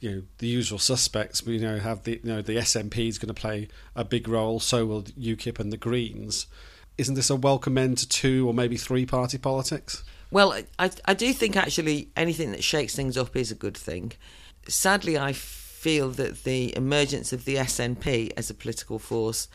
you 0.00 0.10
know, 0.10 0.22
the 0.38 0.48
usual 0.48 0.80
suspects, 0.80 1.46
we 1.46 1.58
you 1.58 1.60
know 1.60 1.78
have 1.78 2.02
the 2.02 2.20
you 2.24 2.32
know 2.32 2.42
the 2.42 2.56
SNP 2.56 3.06
is 3.06 3.18
going 3.18 3.32
to 3.32 3.40
play 3.40 3.68
a 3.94 4.04
big 4.04 4.26
role. 4.26 4.58
So 4.58 4.84
will 4.84 5.02
UKIP 5.04 5.60
and 5.60 5.72
the 5.72 5.76
Greens. 5.76 6.48
Isn't 6.98 7.14
this 7.14 7.30
a 7.30 7.36
welcome 7.36 7.78
end 7.78 7.98
to 7.98 8.08
two 8.08 8.48
or 8.48 8.52
maybe 8.52 8.76
three 8.76 9.06
party 9.06 9.38
politics? 9.38 10.02
Well, 10.32 10.60
I 10.80 10.90
I 11.04 11.14
do 11.14 11.32
think 11.32 11.56
actually 11.56 12.08
anything 12.16 12.50
that 12.50 12.64
shakes 12.64 12.96
things 12.96 13.16
up 13.16 13.36
is 13.36 13.52
a 13.52 13.54
good 13.54 13.76
thing 13.76 14.14
sadly, 14.68 15.18
I 15.18 15.32
feel 15.32 16.10
that 16.10 16.44
the 16.44 16.76
emergence 16.76 17.32
of 17.32 17.44
the 17.44 17.56
SNP 17.56 18.32
as 18.36 18.50
a 18.50 18.54
political 18.54 18.98
force 18.98 19.48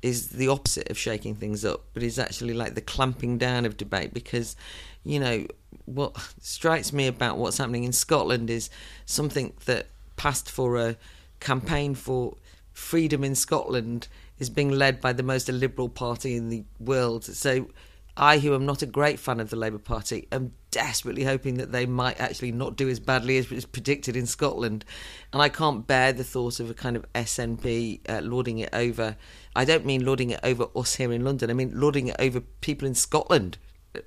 is 0.00 0.28
the 0.28 0.48
opposite 0.48 0.90
of 0.90 0.98
shaking 0.98 1.34
things 1.34 1.64
up, 1.64 1.84
but 1.92 2.02
is 2.02 2.18
actually 2.18 2.54
like 2.54 2.74
the 2.74 2.80
clamping 2.80 3.38
down 3.38 3.64
of 3.64 3.76
debate 3.76 4.14
because, 4.14 4.56
you 5.04 5.18
know, 5.18 5.46
what 5.84 6.16
strikes 6.40 6.92
me 6.92 7.06
about 7.06 7.38
what's 7.38 7.58
happening 7.58 7.84
in 7.84 7.92
Scotland 7.92 8.50
is 8.50 8.70
something 9.06 9.54
that 9.66 9.86
passed 10.16 10.50
for 10.50 10.76
a 10.76 10.96
campaign 11.40 11.94
for 11.94 12.36
freedom 12.72 13.24
in 13.24 13.34
Scotland 13.34 14.08
is 14.38 14.50
being 14.50 14.70
led 14.70 15.00
by 15.00 15.12
the 15.12 15.22
most 15.22 15.48
liberal 15.48 15.88
party 15.88 16.36
in 16.36 16.48
the 16.48 16.64
world. 16.78 17.24
So 17.24 17.68
I, 18.16 18.38
who 18.38 18.54
am 18.54 18.66
not 18.66 18.82
a 18.82 18.86
great 18.86 19.20
fan 19.20 19.38
of 19.38 19.50
the 19.50 19.56
Labour 19.56 19.78
Party, 19.78 20.26
am 20.32 20.52
desperately 20.72 21.24
hoping 21.24 21.54
that 21.54 21.70
they 21.70 21.86
might 21.86 22.20
actually 22.20 22.50
not 22.50 22.76
do 22.76 22.88
as 22.88 22.98
badly 22.98 23.38
as 23.38 23.48
was 23.48 23.64
predicted 23.64 24.16
in 24.16 24.26
Scotland. 24.26 24.84
And 25.32 25.40
I 25.40 25.48
can't 25.48 25.86
bear 25.86 26.12
the 26.12 26.24
thought 26.24 26.58
of 26.58 26.68
a 26.68 26.74
kind 26.74 26.96
of 26.96 27.10
SNP 27.12 28.00
uh, 28.08 28.20
lording 28.22 28.58
it 28.58 28.70
over. 28.72 29.16
I 29.54 29.64
don't 29.64 29.86
mean 29.86 30.04
lording 30.04 30.30
it 30.30 30.40
over 30.42 30.66
us 30.74 30.96
here 30.96 31.12
in 31.12 31.24
London, 31.24 31.48
I 31.50 31.54
mean 31.54 31.72
lording 31.74 32.08
it 32.08 32.16
over 32.18 32.40
people 32.40 32.88
in 32.88 32.94
Scotland. 32.94 33.58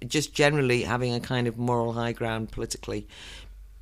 Just 0.05 0.33
generally 0.33 0.83
having 0.83 1.13
a 1.13 1.19
kind 1.19 1.47
of 1.47 1.57
moral 1.57 1.93
high 1.93 2.11
ground 2.13 2.51
politically, 2.51 3.07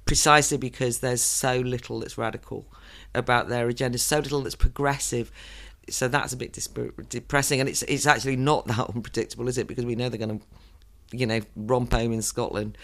precisely 0.06 0.58
because 0.58 1.00
there's 1.00 1.22
so 1.22 1.60
little 1.60 2.00
that's 2.00 2.18
radical 2.18 2.66
about 3.14 3.50
their 3.50 3.68
agenda, 3.68 3.98
so 3.98 4.20
little 4.20 4.42
that's 4.42 4.56
progressive 4.56 5.32
so 5.92 6.08
that's 6.08 6.34
a 6.34 6.38
bit 6.38 6.58
depressing, 7.10 7.60
and 7.60 7.70
it's 7.70 7.82
it's 7.84 8.06
actually 8.06 8.36
not 8.36 8.68
that 8.68 8.90
unpredictable, 8.90 9.48
is 9.48 9.58
it? 9.58 9.68
Because 9.68 9.86
we 9.86 9.96
know 9.96 10.10
they're 10.10 10.20
going 10.20 10.40
to, 10.40 10.46
you 11.18 11.26
know, 11.26 11.42
romp 11.56 11.94
home 11.94 12.12
in 12.12 12.22
Scotland, 12.22 12.78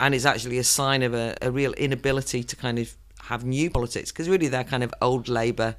and 0.00 0.14
it's 0.14 0.24
actually 0.24 0.58
a 0.58 0.64
sign 0.64 1.02
of 1.02 1.14
a, 1.14 1.36
a 1.42 1.50
real 1.50 1.72
inability 1.74 2.42
to 2.44 2.56
kind 2.56 2.78
of 2.78 2.94
have 3.22 3.44
new 3.44 3.70
politics 3.70 4.10
because 4.10 4.28
really 4.28 4.48
they're 4.48 4.64
kind 4.64 4.82
of 4.82 4.94
old 5.02 5.28
Labour 5.28 5.76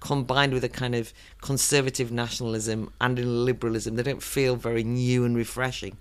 combined 0.00 0.52
with 0.52 0.64
a 0.64 0.68
kind 0.68 0.94
of 0.94 1.12
conservative 1.40 2.10
nationalism 2.10 2.92
and 3.00 3.18
in 3.18 3.44
liberalism. 3.44 3.96
They 3.96 4.02
don't 4.02 4.22
feel 4.22 4.56
very 4.56 4.82
new 4.82 5.24
and 5.24 5.36
refreshing. 5.36 5.98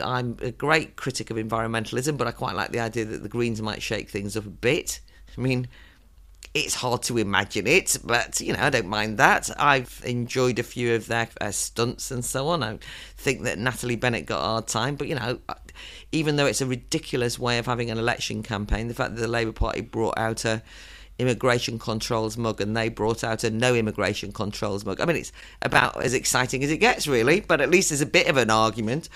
I'm 0.00 0.36
a 0.40 0.50
great 0.50 0.96
critic 0.96 1.30
of 1.30 1.36
environmentalism, 1.36 2.16
but 2.16 2.26
I 2.26 2.32
quite 2.32 2.54
like 2.54 2.72
the 2.72 2.80
idea 2.80 3.04
that 3.04 3.22
the 3.22 3.28
Greens 3.28 3.62
might 3.62 3.82
shake 3.82 4.10
things 4.10 4.36
up 4.36 4.46
a 4.46 4.50
bit. 4.50 5.00
I 5.36 5.40
mean, 5.40 5.68
it's 6.52 6.74
hard 6.74 7.02
to 7.02 7.18
imagine 7.18 7.66
it, 7.66 7.96
but 8.04 8.40
you 8.40 8.52
know, 8.52 8.60
I 8.60 8.70
don't 8.70 8.86
mind 8.86 9.18
that. 9.18 9.50
I've 9.58 10.00
enjoyed 10.04 10.58
a 10.58 10.62
few 10.62 10.94
of 10.94 11.06
their 11.06 11.28
uh, 11.40 11.50
stunts 11.50 12.10
and 12.10 12.24
so 12.24 12.48
on. 12.48 12.62
I 12.62 12.78
think 13.16 13.42
that 13.42 13.58
Natalie 13.58 13.96
Bennett 13.96 14.26
got 14.26 14.40
a 14.40 14.46
hard 14.46 14.66
time, 14.68 14.96
but 14.96 15.08
you 15.08 15.16
know, 15.16 15.40
uh, 15.48 15.54
even 16.12 16.36
though 16.36 16.46
it's 16.46 16.60
a 16.60 16.66
ridiculous 16.66 17.38
way 17.38 17.58
of 17.58 17.66
having 17.66 17.90
an 17.90 17.98
election 17.98 18.42
campaign, 18.42 18.88
the 18.88 18.94
fact 18.94 19.14
that 19.16 19.20
the 19.20 19.28
Labour 19.28 19.52
Party 19.52 19.80
brought 19.80 20.16
out 20.16 20.44
a 20.44 20.62
immigration 21.18 21.78
controls 21.78 22.36
mug 22.36 22.60
and 22.60 22.76
they 22.76 22.88
brought 22.88 23.22
out 23.22 23.44
a 23.44 23.50
no 23.50 23.74
immigration 23.74 24.32
controls 24.32 24.84
mug. 24.84 25.00
I 25.00 25.04
mean, 25.04 25.16
it's 25.16 25.32
about 25.62 26.02
as 26.02 26.14
exciting 26.14 26.64
as 26.64 26.70
it 26.70 26.78
gets, 26.78 27.06
really, 27.06 27.40
but 27.40 27.60
at 27.60 27.70
least 27.70 27.90
there's 27.90 28.00
a 28.00 28.06
bit 28.06 28.28
of 28.28 28.36
an 28.36 28.50
argument. 28.50 29.08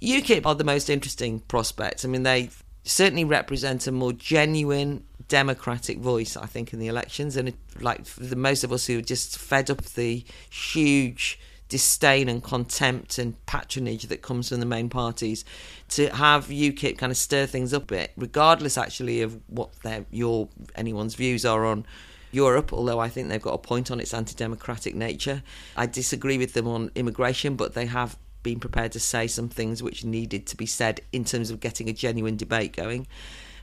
UKIP 0.00 0.46
are 0.46 0.54
the 0.54 0.64
most 0.64 0.90
interesting 0.90 1.40
prospects. 1.40 2.04
I 2.04 2.08
mean, 2.08 2.22
they 2.22 2.50
certainly 2.84 3.24
represent 3.24 3.86
a 3.86 3.92
more 3.92 4.12
genuine 4.12 5.04
democratic 5.28 5.98
voice, 5.98 6.36
I 6.36 6.46
think, 6.46 6.72
in 6.72 6.78
the 6.78 6.88
elections. 6.88 7.36
And 7.36 7.48
it, 7.48 7.56
like 7.80 8.04
the 8.04 8.36
most 8.36 8.64
of 8.64 8.72
us 8.72 8.86
who 8.86 8.98
are 8.98 9.02
just 9.02 9.38
fed 9.38 9.70
up 9.70 9.82
the 9.82 10.24
huge 10.50 11.38
disdain 11.68 12.28
and 12.28 12.42
contempt 12.42 13.18
and 13.18 13.34
patronage 13.46 14.04
that 14.04 14.22
comes 14.22 14.48
from 14.48 14.60
the 14.60 14.66
main 14.66 14.88
parties, 14.88 15.44
to 15.90 16.08
have 16.08 16.46
UKIP 16.46 16.98
kind 16.98 17.12
of 17.12 17.16
stir 17.16 17.46
things 17.46 17.72
up 17.74 17.84
a 17.84 17.86
bit, 17.86 18.12
regardless 18.16 18.78
actually 18.78 19.22
of 19.22 19.38
what 19.48 19.72
their 19.82 20.04
your 20.10 20.48
anyone's 20.74 21.14
views 21.14 21.44
are 21.44 21.64
on. 21.64 21.86
Europe, 22.30 22.74
although 22.74 22.98
I 22.98 23.08
think 23.08 23.28
they've 23.28 23.40
got 23.40 23.54
a 23.54 23.58
point 23.58 23.90
on 23.90 24.00
its 24.00 24.12
anti 24.12 24.34
democratic 24.34 24.94
nature. 24.94 25.42
I 25.78 25.86
disagree 25.86 26.36
with 26.36 26.52
them 26.52 26.68
on 26.68 26.90
immigration, 26.94 27.56
but 27.56 27.72
they 27.72 27.86
have 27.86 28.18
been 28.42 28.60
prepared 28.60 28.92
to 28.92 29.00
say 29.00 29.26
some 29.26 29.48
things 29.48 29.82
which 29.82 30.04
needed 30.04 30.46
to 30.46 30.56
be 30.56 30.66
said 30.66 31.00
in 31.12 31.24
terms 31.24 31.50
of 31.50 31.60
getting 31.60 31.88
a 31.88 31.92
genuine 31.92 32.36
debate 32.36 32.76
going. 32.76 33.06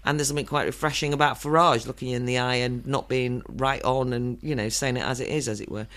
And 0.03 0.19
there's 0.19 0.27
something 0.27 0.45
quite 0.45 0.65
refreshing 0.65 1.13
about 1.13 1.37
Farage 1.39 1.87
looking 1.87 2.09
in 2.09 2.25
the 2.25 2.37
eye 2.37 2.55
and 2.55 2.85
not 2.85 3.09
being 3.09 3.41
right 3.47 3.83
on 3.83 4.13
and, 4.13 4.37
you 4.43 4.55
know, 4.55 4.69
saying 4.69 4.97
it 4.97 5.03
as 5.03 5.19
it 5.19 5.29
is, 5.29 5.47
as 5.47 5.59
it 5.59 5.71
were. 5.71 5.87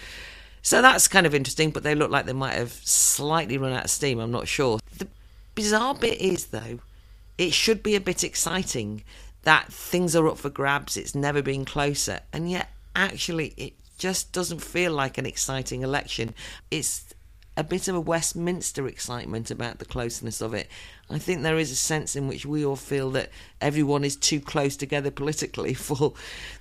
So 0.63 0.83
that's 0.83 1.09
kind 1.09 1.27
of 1.27 1.35
interesting, 1.35 1.71
but 1.71 1.83
they 1.83 1.95
look 1.95 2.11
like 2.11 2.27
they 2.27 2.33
might 2.33 2.55
have 2.55 2.73
slightly 2.73 3.59
run 3.59 3.73
out 3.73 3.85
of 3.85 3.91
steam, 3.91 4.19
I'm 4.19 4.31
not 4.31 4.49
sure. 4.49 4.79
The 4.99 5.09
bizarre 5.55 5.95
bit 5.95 6.21
is, 6.21 6.47
though, 6.47 6.81
it 7.37 7.53
should 7.53 7.83
be 7.83 7.95
a 7.95 8.01
bit 8.01 8.25
exciting 8.25 9.05
that 9.43 9.73
things 9.73 10.15
are 10.17 10.29
up 10.29 10.39
for 10.39 10.51
grabs, 10.51 10.97
it's 10.97 11.15
never 11.15 11.41
been 11.41 11.65
closer, 11.65 12.21
and 12.33 12.51
yet 12.51 12.69
actually 12.95 13.55
it 13.57 13.73
just 13.97 14.33
doesn't 14.33 14.61
feel 14.61 14.93
like 14.93 15.19
an 15.19 15.27
exciting 15.27 15.83
election. 15.83 16.35
It's 16.71 17.15
a 17.59 17.65
bit 17.65 17.89
of 17.89 17.97
a 17.97 18.01
Westminster 18.01 18.87
excitement 18.87 19.51
about 19.51 19.81
the 19.81 19.85
closeness 19.85 20.41
of 20.41 20.55
it. 20.55 20.69
I 21.11 21.19
think 21.19 21.43
there 21.43 21.59
is 21.59 21.73
a 21.73 21.77
sense 21.77 22.15
in 22.15 22.29
which 22.29 22.47
we 22.47 22.65
all 22.65 22.77
feel 22.77 23.11
that 23.11 23.31
everyone 23.61 24.05
is 24.05 24.15
too 24.15 24.41
close 24.41 24.77
together 24.77 25.11
politically 25.11 25.75
for 25.75 26.15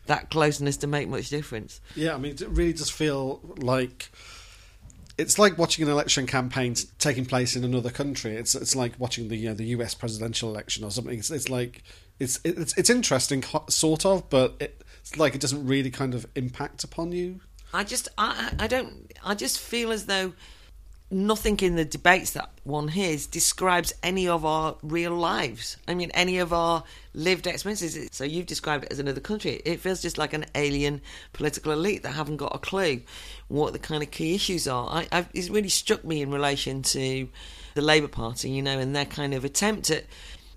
that 0.08 0.32
closeness 0.32 0.76
to 0.78 0.88
make 0.88 1.08
much 1.08 1.30
difference. 1.30 1.80
Yeah, 1.96 2.16
I 2.16 2.18
mean, 2.18 2.32
it 2.32 2.50
really 2.50 2.74
does 2.74 2.90
feel 2.90 3.42
like 3.58 4.12
it's 5.20 5.38
like 5.38 5.60
watching 5.60 5.86
an 5.86 5.92
election 5.92 6.26
campaign 6.26 6.74
taking 6.98 7.26
place 7.26 7.56
in 7.56 7.64
another 7.64 7.92
country. 7.92 8.36
It's 8.36 8.56
it's 8.56 8.76
like 8.76 8.94
watching 8.98 9.28
the 9.28 9.50
uh, 9.50 9.54
the 9.54 9.66
U.S. 9.66 9.94
presidential 9.94 10.50
election 10.50 10.84
or 10.84 10.90
something. 10.90 11.20
It's, 11.20 11.30
it's 11.30 11.48
like 11.48 11.84
it's 12.20 12.40
it's 12.44 12.76
it's 12.76 12.90
interesting, 12.90 13.44
sort 13.70 14.04
of, 14.04 14.32
but 14.32 14.56
it, 14.60 14.84
it's 15.02 15.16
like 15.16 15.36
it 15.36 15.42
doesn't 15.42 15.66
really 15.68 15.92
kind 15.92 16.16
of 16.16 16.26
impact 16.34 16.84
upon 16.84 17.12
you. 17.12 17.42
I 17.72 17.84
just 17.84 18.08
I 18.18 18.54
I 18.58 18.66
don't 18.66 19.12
I 19.24 19.36
just 19.36 19.60
feel 19.60 19.92
as 19.92 20.08
though 20.08 20.34
nothing 21.10 21.58
in 21.60 21.76
the 21.76 21.86
debates 21.86 22.32
that 22.32 22.50
one 22.64 22.90
hears 22.90 23.28
describes 23.28 23.94
any 24.04 24.28
of 24.28 24.44
our 24.44 24.76
real 24.84 25.14
lives. 25.14 25.78
I 25.88 25.94
mean, 25.94 26.12
any 26.14 26.40
of 26.40 26.52
our 26.52 26.84
lived 27.14 27.48
experiences. 27.48 28.10
So 28.12 28.26
you've 28.26 28.46
described 28.46 28.84
it 28.84 28.92
as 28.92 29.00
another 29.00 29.22
country. 29.22 29.62
It 29.64 29.80
feels 29.80 30.02
just 30.02 30.18
like 30.18 30.34
an 30.34 30.46
alien 30.54 31.02
political 31.32 31.72
elite 31.72 32.04
that 32.04 32.12
haven't 32.12 32.38
got 32.38 32.54
a 32.54 32.60
clue 32.60 33.02
what 33.48 33.72
the 33.72 33.80
kind 33.80 34.04
of 34.04 34.12
key 34.12 34.36
issues 34.36 34.68
are. 34.68 34.90
I, 34.90 35.08
I've, 35.12 35.30
it's 35.34 35.50
really 35.50 35.70
struck 35.70 36.04
me 36.04 36.22
in 36.22 36.30
relation 36.30 36.82
to 36.84 37.30
the 37.76 37.82
Labour 37.82 38.10
Party, 38.10 38.50
you 38.50 38.62
know, 38.62 38.78
and 38.78 38.94
their 38.94 39.06
kind 39.06 39.34
of 39.34 39.46
attempt 39.46 39.90
at 39.90 40.06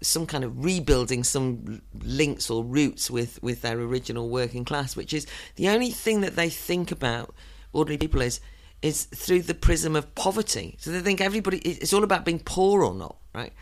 some 0.03 0.27
kind 0.27 0.43
of 0.43 0.65
rebuilding 0.65 1.23
some 1.23 1.83
links 2.03 2.51
or 2.51 2.65
roots 2.65 3.11
with, 3.11 3.41
with 3.43 3.63
their 3.63 3.79
original 3.79 4.29
working 4.29 4.65
class, 4.65 4.97
which 4.97 5.13
is 5.13 5.27
the 5.57 5.69
only 5.69 5.91
thing 5.91 6.23
that 6.23 6.35
they 6.35 6.49
think 6.49 6.91
about 6.91 7.35
ordinary 7.73 7.99
people 7.99 8.21
is 8.21 8.41
is 8.83 9.05
through 9.05 9.43
the 9.43 9.55
prism 9.55 9.95
of 9.95 10.15
poverty. 10.15 10.77
So 10.79 10.91
they 10.91 11.01
think 11.01 11.21
everybody, 11.21 11.59
it's 11.59 11.93
all 11.93 12.05
about 12.05 12.25
being 12.25 12.39
poor 12.39 12.83
or 12.83 12.95
not, 12.95 13.17
right? 13.35 13.53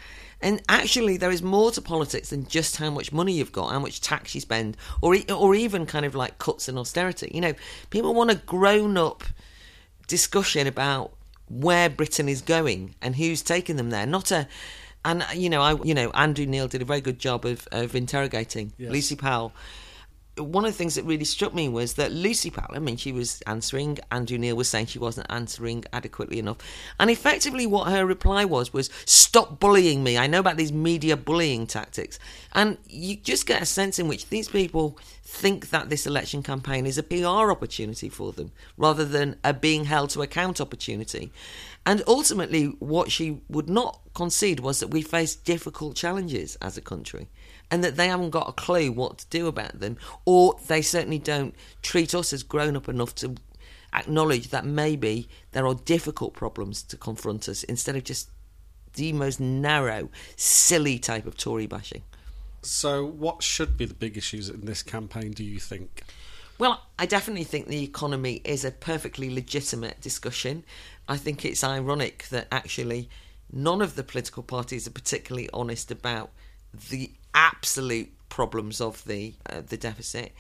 And 0.41 0.63
actually, 0.69 1.17
there 1.17 1.33
is 1.33 1.43
more 1.43 1.73
to 1.73 1.83
politics 1.83 2.31
than 2.31 2.47
just 2.47 2.77
how 2.77 2.91
much 2.91 3.13
money 3.13 3.33
you've 3.33 3.51
got, 3.51 3.73
how 3.73 3.81
much 3.81 4.01
tax 4.01 4.37
you 4.37 4.41
spend, 4.41 4.77
or 5.03 5.17
or 5.35 5.55
even 5.57 5.85
kind 5.85 6.07
of 6.07 6.15
like 6.15 6.39
cuts 6.39 6.69
and 6.69 6.79
austerity. 6.79 7.31
You 7.35 7.41
know, 7.41 7.55
people 7.91 8.15
want 8.15 8.31
a 8.31 8.37
grown 8.37 8.97
up 8.97 9.25
discussion 10.07 10.69
about 10.69 11.13
where 11.49 11.91
Britain 11.91 12.29
is 12.29 12.41
going 12.41 12.95
and 13.03 13.17
who's 13.17 13.43
taking 13.43 13.77
them 13.77 13.91
there, 13.91 14.07
not 14.07 14.31
a. 14.31 14.47
And 15.05 15.25
you 15.35 15.51
know, 15.51 15.61
I 15.61 15.73
you 15.83 15.95
know 15.95 16.11
Andrew 16.11 16.47
Neil 16.47 16.69
did 16.69 16.83
a 16.83 16.85
very 16.85 17.01
good 17.01 17.19
job 17.19 17.45
of 17.45 17.67
of 17.73 17.97
interrogating 17.97 18.73
Yes. 18.79 18.93
Lucy 18.93 19.17
Powell 19.17 19.53
one 20.39 20.65
of 20.65 20.73
the 20.73 20.77
things 20.77 20.95
that 20.95 21.05
really 21.05 21.25
struck 21.25 21.55
me 21.55 21.69
was 21.69 21.95
that 21.95 22.13
Lucy 22.13 22.51
Powell, 22.51 22.75
I 22.75 22.79
mean, 22.79 22.97
she 22.97 23.13
was 23.13 23.41
answering. 23.43 23.99
Andrew 24.11 24.39
Neil 24.39 24.57
was 24.57 24.69
saying 24.69 24.87
she 24.87 24.99
wasn't 24.99 25.27
answering 25.31 25.85
adequately 25.93 26.39
enough. 26.39 26.59
And 26.99 27.11
effectively, 27.11 27.67
what 27.67 27.91
her 27.91 28.05
reply 28.07 28.45
was, 28.45 28.73
was 28.73 28.91
stop 29.05 29.61
bullying 29.61 30.03
me. 30.05 30.19
I 30.19 30.27
know 30.27 30.41
about 30.41 30.57
these 30.57 30.73
media 30.73 31.17
bullying 31.17 31.67
tactics. 31.67 32.19
And 32.53 32.79
you 32.89 33.17
just 33.17 33.47
get 33.47 33.63
a 33.63 33.67
sense 33.67 33.99
in 33.99 34.09
which 34.09 34.29
these 34.29 34.49
people 34.49 34.99
think 35.23 35.71
that 35.71 35.91
this 35.91 36.07
election 36.07 36.43
campaign 36.43 36.87
is 36.87 36.97
a 36.97 37.03
PR 37.03 37.51
opportunity 37.51 38.09
for 38.09 38.33
them 38.33 38.51
rather 38.77 39.05
than 39.05 39.37
a 39.45 39.53
being 39.53 39.85
held 39.85 40.11
to 40.11 40.23
account 40.23 40.61
opportunity. 40.61 41.31
And 41.85 42.03
ultimately, 42.07 42.67
what 42.79 43.11
she 43.11 43.41
would 43.49 43.69
not 43.69 44.01
concede 44.15 44.61
was 44.61 44.81
that 44.81 44.89
we 44.89 45.03
face 45.03 45.35
difficult 45.37 45.97
challenges 45.97 46.57
as 46.63 46.77
a 46.77 46.83
country 46.83 47.29
and 47.71 47.85
that 47.85 47.97
they 47.97 48.09
haven't 48.09 48.31
got 48.31 48.49
a 48.49 48.53
clue 48.53 48.91
what 48.91 49.19
to 49.19 49.27
do 49.29 49.47
about 49.47 49.81
them, 49.81 49.97
or 50.25 50.59
they 50.67 50.83
certainly 50.83 51.19
don't 51.19 51.55
treat 51.83 52.15
us 52.15 52.33
as 52.33 52.43
grown 52.43 52.77
up 52.77 52.89
enough 52.89 53.15
to 53.17 53.37
acknowledge 53.93 54.49
that 54.49 54.65
maybe 54.65 55.29
there 55.53 55.67
are 55.67 55.75
difficult 55.75 56.35
problems 56.35 56.83
to 56.83 56.97
confront 56.97 57.49
us 57.49 57.63
instead 57.65 57.97
of 57.97 58.05
just 58.05 58.31
the 58.95 59.13
most 59.13 59.41
narrow, 59.41 60.09
silly 60.37 60.99
type 60.99 61.27
of 61.27 61.37
Tory 61.37 61.67
bashing. 61.67 62.03
So, 62.63 63.05
what 63.05 63.43
should 63.43 63.77
be 63.77 63.85
the 63.85 63.95
big 63.95 64.17
issues 64.17 64.49
in 64.49 64.65
this 64.67 64.83
campaign, 64.83 65.33
do 65.33 65.45
you 65.45 65.61
think? 65.61 66.03
Well, 66.59 66.83
I 66.99 67.07
definitely 67.07 67.45
think 67.45 67.69
the 67.69 67.85
economy 67.85 68.41
is 68.45 68.65
a 68.65 68.73
perfectly 68.73 69.33
legitimate 69.33 70.01
discussion. 70.01 70.65
I 71.09 71.17
think 71.17 71.45
it's 71.45 71.63
ironic 71.63 72.27
that 72.31 72.49
actually 72.51 73.09
none 73.53 73.81
of 73.81 73.95
the 73.95 74.03
political 74.03 74.43
parties 74.43 74.89
are 74.89 74.93
particularly 74.93 75.49
honest 75.53 75.93
about 75.93 76.31
the 76.91 77.13
absolute 77.35 78.13
problems 78.29 78.81
of 78.81 79.05
the 79.05 79.35
uh, 79.47 79.63
the 79.67 79.77
deficit. 79.77 80.33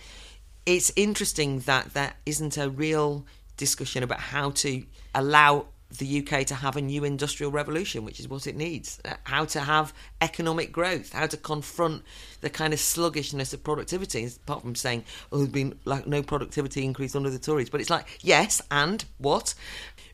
It's 0.67 0.93
interesting 0.97 1.61
that 1.61 1.95
there 1.95 2.13
isn't 2.27 2.59
a 2.59 2.69
real 2.69 3.25
discussion 3.57 4.03
about 4.03 4.21
how 4.21 4.51
to 4.51 4.85
allow 5.15 5.67
the 5.97 6.19
UK 6.19 6.45
to 6.47 6.55
have 6.55 6.77
a 6.77 6.83
new 6.83 7.03
industrial 7.05 7.51
revolution, 7.51 8.05
which 8.05 8.21
is 8.21 8.29
what 8.29 8.47
it 8.47 8.55
needs. 8.55 9.01
Uh, 9.05 9.15
How 9.25 9.47
to 9.47 9.61
have 9.61 9.95
economic 10.21 10.71
growth, 10.71 11.13
how 11.15 11.27
to 11.27 11.37
confront 11.37 12.03
the 12.43 12.51
kind 12.51 12.75
of 12.75 12.79
sluggishness 12.81 13.55
of 13.55 13.65
productivity, 13.65 14.27
apart 14.27 14.63
from 14.63 14.75
saying, 14.75 15.05
oh, 15.33 15.39
there's 15.39 15.49
been 15.49 15.79
like 15.87 16.07
no 16.07 16.23
productivity 16.23 16.85
increase 16.85 17.17
under 17.17 17.31
the 17.31 17.39
Tories. 17.39 17.71
But 17.71 17.81
it's 17.81 17.89
like, 17.91 18.07
yes, 18.21 18.61
and 18.71 19.05
what? 19.17 19.55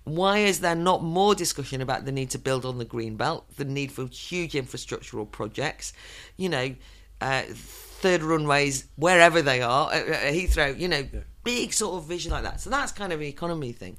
Why 0.04 0.38
is 0.38 0.60
there 0.60 0.74
not 0.74 1.02
more 1.02 1.34
discussion 1.34 1.80
about 1.80 2.04
the 2.04 2.12
need 2.12 2.30
to 2.30 2.38
build 2.38 2.66
on 2.66 2.78
the 2.78 2.84
green 2.84 3.16
belt, 3.16 3.46
the 3.56 3.64
need 3.64 3.90
for 3.90 4.06
huge 4.06 4.52
infrastructural 4.52 5.30
projects? 5.30 5.94
You 6.36 6.50
know, 6.50 6.74
uh, 7.20 7.42
third 7.48 8.22
runways 8.22 8.84
wherever 8.96 9.40
they 9.40 9.62
are, 9.62 9.92
at 9.92 10.34
Heathrow. 10.34 10.78
You 10.78 10.88
know, 10.88 11.08
big 11.42 11.72
sort 11.72 11.96
of 11.96 12.08
vision 12.08 12.32
like 12.32 12.42
that. 12.42 12.60
So 12.60 12.68
that's 12.68 12.92
kind 12.92 13.12
of 13.12 13.20
an 13.20 13.26
economy 13.26 13.72
thing. 13.72 13.96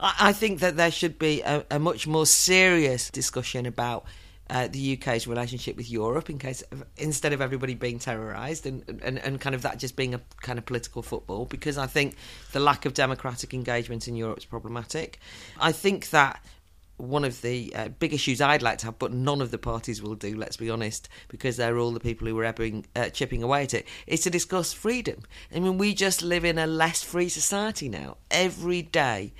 I, 0.00 0.14
I 0.20 0.32
think 0.32 0.60
that 0.60 0.76
there 0.76 0.90
should 0.90 1.18
be 1.18 1.42
a, 1.42 1.66
a 1.70 1.78
much 1.78 2.06
more 2.06 2.26
serious 2.26 3.10
discussion 3.10 3.66
about. 3.66 4.04
Uh, 4.50 4.68
the 4.68 4.98
UK's 4.98 5.26
relationship 5.26 5.76
with 5.76 5.90
Europe, 5.90 6.28
in 6.28 6.38
case 6.38 6.62
instead 6.96 7.32
of 7.32 7.40
everybody 7.40 7.74
being 7.74 7.98
terrorised 7.98 8.66
and, 8.66 8.84
and 9.02 9.18
and 9.18 9.40
kind 9.40 9.54
of 9.54 9.62
that 9.62 9.78
just 9.78 9.96
being 9.96 10.14
a 10.14 10.20
kind 10.42 10.58
of 10.58 10.66
political 10.66 11.00
football, 11.00 11.46
because 11.46 11.78
I 11.78 11.86
think 11.86 12.16
the 12.52 12.60
lack 12.60 12.84
of 12.84 12.92
democratic 12.92 13.54
engagement 13.54 14.08
in 14.08 14.16
Europe 14.16 14.38
is 14.38 14.44
problematic. 14.44 15.20
I 15.58 15.72
think 15.72 16.10
that 16.10 16.44
one 17.02 17.24
of 17.24 17.42
the 17.42 17.72
uh, 17.74 17.88
big 17.88 18.14
issues 18.14 18.40
I'd 18.40 18.62
like 18.62 18.78
to 18.78 18.86
have, 18.86 18.98
but 18.98 19.12
none 19.12 19.40
of 19.40 19.50
the 19.50 19.58
parties 19.58 20.00
will 20.00 20.14
do, 20.14 20.36
let's 20.36 20.56
be 20.56 20.70
honest, 20.70 21.08
because 21.28 21.56
they're 21.56 21.78
all 21.78 21.90
the 21.92 22.00
people 22.00 22.28
who 22.28 22.38
are 22.38 22.44
ebbing, 22.44 22.86
uh, 22.94 23.08
chipping 23.08 23.42
away 23.42 23.64
at 23.64 23.74
it, 23.74 23.86
is 24.06 24.20
to 24.20 24.30
discuss 24.30 24.72
freedom. 24.72 25.22
I 25.54 25.58
mean, 25.58 25.78
we 25.78 25.94
just 25.94 26.22
live 26.22 26.44
in 26.44 26.58
a 26.58 26.66
less 26.66 27.02
free 27.02 27.28
society 27.28 27.88
now. 27.88 28.18
Every 28.30 28.82
day, 28.82 29.32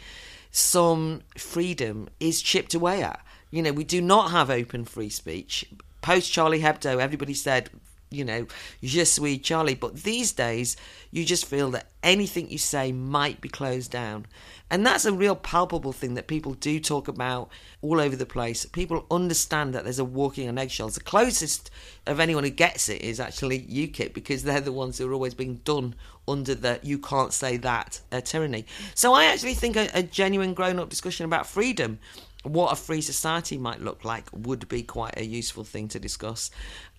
some 0.51 1.23
freedom 1.37 2.09
is 2.19 2.43
chipped 2.43 2.75
away 2.75 3.03
at. 3.03 3.25
You 3.53 3.62
know, 3.62 3.73
we 3.73 3.85
do 3.85 4.01
not 4.01 4.31
have 4.33 4.51
open 4.51 4.85
free 4.87 5.11
speech. 5.11 5.67
Post 6.01 6.33
Charlie 6.33 6.62
Hebdo, 6.62 6.99
everybody 6.99 7.35
said, 7.35 7.71
you 8.12 8.25
know, 8.25 8.47
je 8.83 9.05
suis 9.05 9.38
Charlie. 9.38 9.75
But 9.75 10.03
these 10.03 10.33
days, 10.33 10.77
you 11.11 11.25
just 11.25 11.47
feel 11.47 11.71
that 11.73 11.88
anything 12.03 12.51
you 12.51 12.59
say 12.59 12.93
might 12.93 13.41
be 13.41 13.49
closed 13.49 13.91
down. 13.91 14.27
And 14.71 14.87
that's 14.87 15.05
a 15.05 15.12
real 15.12 15.37
palpable 15.37 15.93
thing 15.93 16.15
that 16.15 16.27
people 16.27 16.55
do 16.55 16.81
talk 16.81 17.09
about 17.09 17.51
all 17.83 18.01
over 18.01 18.17
the 18.17 18.27
place. 18.27 18.65
People 18.65 19.05
understand 19.11 19.75
that 19.75 19.85
there's 19.85 19.99
a 19.99 20.05
walking 20.05 20.49
on 20.49 20.59
eggshells. 20.59 20.95
The 20.95 21.01
closest 21.01 21.71
of 22.07 22.21
anyone 22.21 22.45
who 22.45 22.51
gets 22.51 22.88
it 22.88 23.03
is 23.03 23.21
actually 23.21 23.61
UKIP 23.61 24.15
because 24.15 24.43
they're 24.45 24.61
the 24.61 24.73
ones 24.73 24.97
who 24.97 25.09
are 25.09 25.12
always 25.12 25.35
being 25.35 25.57
done 25.65 25.95
under 26.27 26.55
the 26.55 26.79
you 26.83 26.99
can't 26.99 27.33
say 27.33 27.57
that 27.59 28.01
uh, 28.12 28.21
tyranny. 28.21 28.65
So 28.95 29.12
I 29.12 29.25
actually 29.25 29.55
think 29.55 29.77
a, 29.77 29.91
a 29.93 30.03
genuine 30.03 30.55
grown 30.55 30.79
up 30.79 30.88
discussion 30.88 31.27
about 31.27 31.47
freedom 31.47 31.99
what 32.42 32.72
a 32.72 32.76
free 32.76 33.00
society 33.00 33.59
might 33.59 33.81
look 33.81 34.05
like 34.05 34.24
would 34.33 34.68
be 34.68 34.83
quite 34.83 35.16
a 35.16 35.24
useful 35.24 35.64
thing 35.64 35.88
to 35.88 36.00
discuss. 36.00 36.50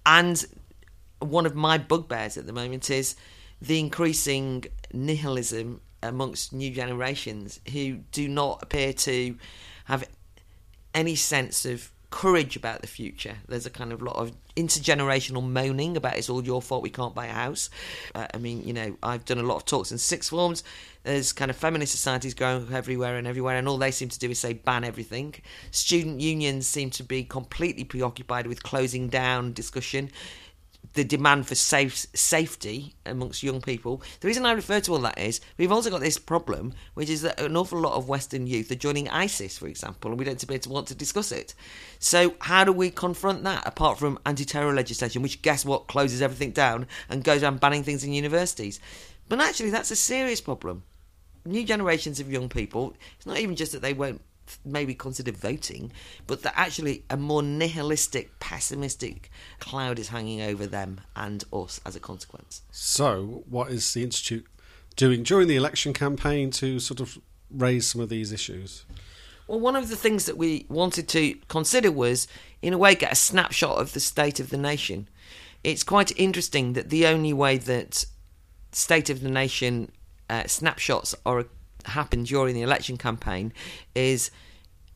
And 0.05 0.43
one 1.19 1.45
of 1.45 1.55
my 1.55 1.77
bugbears 1.77 2.37
at 2.37 2.45
the 2.45 2.53
moment 2.53 2.89
is 2.89 3.15
the 3.61 3.79
increasing 3.79 4.65
nihilism 4.93 5.81
amongst 6.01 6.53
new 6.53 6.71
generations 6.71 7.59
who 7.71 7.95
do 8.11 8.27
not 8.27 8.61
appear 8.61 8.93
to 8.93 9.37
have 9.85 10.07
any 10.93 11.15
sense 11.15 11.65
of 11.65 11.91
courage 12.13 12.55
about 12.55 12.81
the 12.81 12.87
future. 12.87 13.37
There's 13.47 13.65
a 13.65 13.71
kind 13.71 13.91
of 13.91 13.99
lot 13.99 14.17
of 14.17 14.33
intergenerational 14.55 15.43
moaning 15.43 15.97
about 15.97 16.15
it's 16.15 16.29
all 16.29 16.43
your 16.43 16.61
fault 16.61 16.83
we 16.83 16.91
can't 16.91 17.15
buy 17.15 17.25
a 17.25 17.33
house. 17.33 17.71
Uh, 18.13 18.27
I 18.31 18.37
mean, 18.37 18.61
you 18.67 18.71
know, 18.71 18.95
I've 19.01 19.25
done 19.25 19.39
a 19.39 19.43
lot 19.43 19.55
of 19.55 19.65
talks 19.65 19.91
in 19.91 19.97
sixth 19.97 20.29
forms. 20.29 20.63
There's 21.01 21.33
kind 21.33 21.49
of 21.49 21.57
feminist 21.57 21.91
societies 21.91 22.35
growing 22.35 22.71
everywhere 22.71 23.17
and 23.17 23.25
everywhere, 23.25 23.57
and 23.57 23.67
all 23.67 23.79
they 23.79 23.89
seem 23.89 24.09
to 24.09 24.19
do 24.19 24.29
is 24.29 24.37
say 24.37 24.53
ban 24.53 24.83
everything. 24.83 25.33
Student 25.71 26.21
unions 26.21 26.67
seem 26.67 26.91
to 26.91 27.03
be 27.03 27.23
completely 27.23 27.83
preoccupied 27.83 28.45
with 28.45 28.61
closing 28.61 29.09
down 29.09 29.51
discussion 29.51 30.11
the 30.93 31.03
demand 31.03 31.47
for 31.47 31.55
safe 31.55 32.05
safety 32.13 32.93
amongst 33.05 33.43
young 33.43 33.61
people. 33.61 34.01
The 34.19 34.27
reason 34.27 34.45
I 34.45 34.51
refer 34.51 34.79
to 34.81 34.93
all 34.93 34.99
that 34.99 35.17
is 35.17 35.41
we've 35.57 35.71
also 35.71 35.89
got 35.89 36.01
this 36.01 36.17
problem, 36.17 36.73
which 36.93 37.09
is 37.09 37.21
that 37.23 37.39
an 37.39 37.57
awful 37.57 37.79
lot 37.79 37.93
of 37.93 38.07
Western 38.07 38.47
youth 38.47 38.71
are 38.71 38.75
joining 38.75 39.09
ISIS, 39.09 39.57
for 39.57 39.67
example, 39.67 40.11
and 40.11 40.19
we 40.19 40.25
don't 40.25 40.41
appear 40.41 40.59
to 40.59 40.69
want 40.69 40.87
to 40.87 40.95
discuss 40.95 41.31
it. 41.31 41.55
So 41.99 42.35
how 42.41 42.63
do 42.63 42.71
we 42.71 42.91
confront 42.91 43.43
that 43.43 43.65
apart 43.65 43.97
from 43.97 44.19
anti-terror 44.25 44.73
legislation, 44.73 45.21
which 45.21 45.41
guess 45.41 45.65
what 45.65 45.87
closes 45.87 46.21
everything 46.21 46.51
down 46.51 46.87
and 47.09 47.23
goes 47.23 47.43
around 47.43 47.59
banning 47.59 47.83
things 47.83 48.03
in 48.03 48.13
universities? 48.13 48.79
But 49.29 49.39
actually, 49.39 49.71
that's 49.71 49.91
a 49.91 49.95
serious 49.95 50.41
problem. 50.41 50.83
New 51.45 51.65
generations 51.65 52.19
of 52.19 52.31
young 52.31 52.49
people. 52.49 52.93
It's 53.17 53.25
not 53.25 53.39
even 53.39 53.55
just 53.55 53.71
that 53.71 53.81
they 53.81 53.93
won't 53.93 54.21
maybe 54.65 54.93
consider 54.93 55.31
voting, 55.31 55.91
but 56.27 56.43
that 56.43 56.53
actually 56.55 57.03
a 57.09 57.17
more 57.17 57.41
nihilistic, 57.43 58.39
pessimistic 58.39 59.29
cloud 59.59 59.99
is 59.99 60.09
hanging 60.09 60.41
over 60.41 60.65
them 60.65 61.01
and 61.15 61.43
us 61.51 61.79
as 61.85 61.95
a 61.95 61.99
consequence. 61.99 62.61
So, 62.71 63.43
what 63.49 63.71
is 63.71 63.93
the 63.93 64.03
Institute 64.03 64.45
doing 64.95 65.23
during 65.23 65.47
the 65.47 65.55
election 65.55 65.93
campaign 65.93 66.51
to 66.51 66.79
sort 66.79 66.99
of 66.99 67.17
raise 67.49 67.87
some 67.87 68.01
of 68.01 68.09
these 68.09 68.31
issues? 68.31 68.85
Well, 69.47 69.59
one 69.59 69.75
of 69.75 69.89
the 69.89 69.95
things 69.95 70.25
that 70.25 70.37
we 70.37 70.65
wanted 70.69 71.07
to 71.09 71.35
consider 71.47 71.91
was, 71.91 72.27
in 72.61 72.73
a 72.73 72.77
way, 72.77 72.95
get 72.95 73.11
a 73.11 73.15
snapshot 73.15 73.79
of 73.79 73.93
the 73.93 73.99
state 73.99 74.39
of 74.39 74.49
the 74.49 74.57
nation. 74.57 75.09
It's 75.63 75.83
quite 75.83 76.17
interesting 76.17 76.73
that 76.73 76.89
the 76.89 77.05
only 77.07 77.33
way 77.33 77.57
that 77.57 78.05
state 78.71 79.09
of 79.09 79.21
the 79.21 79.29
nation 79.29 79.91
uh, 80.29 80.47
snapshots 80.47 81.13
are 81.25 81.45
happen 81.85 82.23
during 82.23 82.55
the 82.55 82.61
election 82.61 82.97
campaign 82.97 83.53
is 83.95 84.31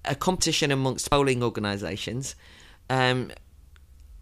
a 0.05 0.15
competition 0.15 0.71
amongst 0.71 1.09
polling 1.09 1.43
organisations, 1.43 2.35
um, 2.89 3.31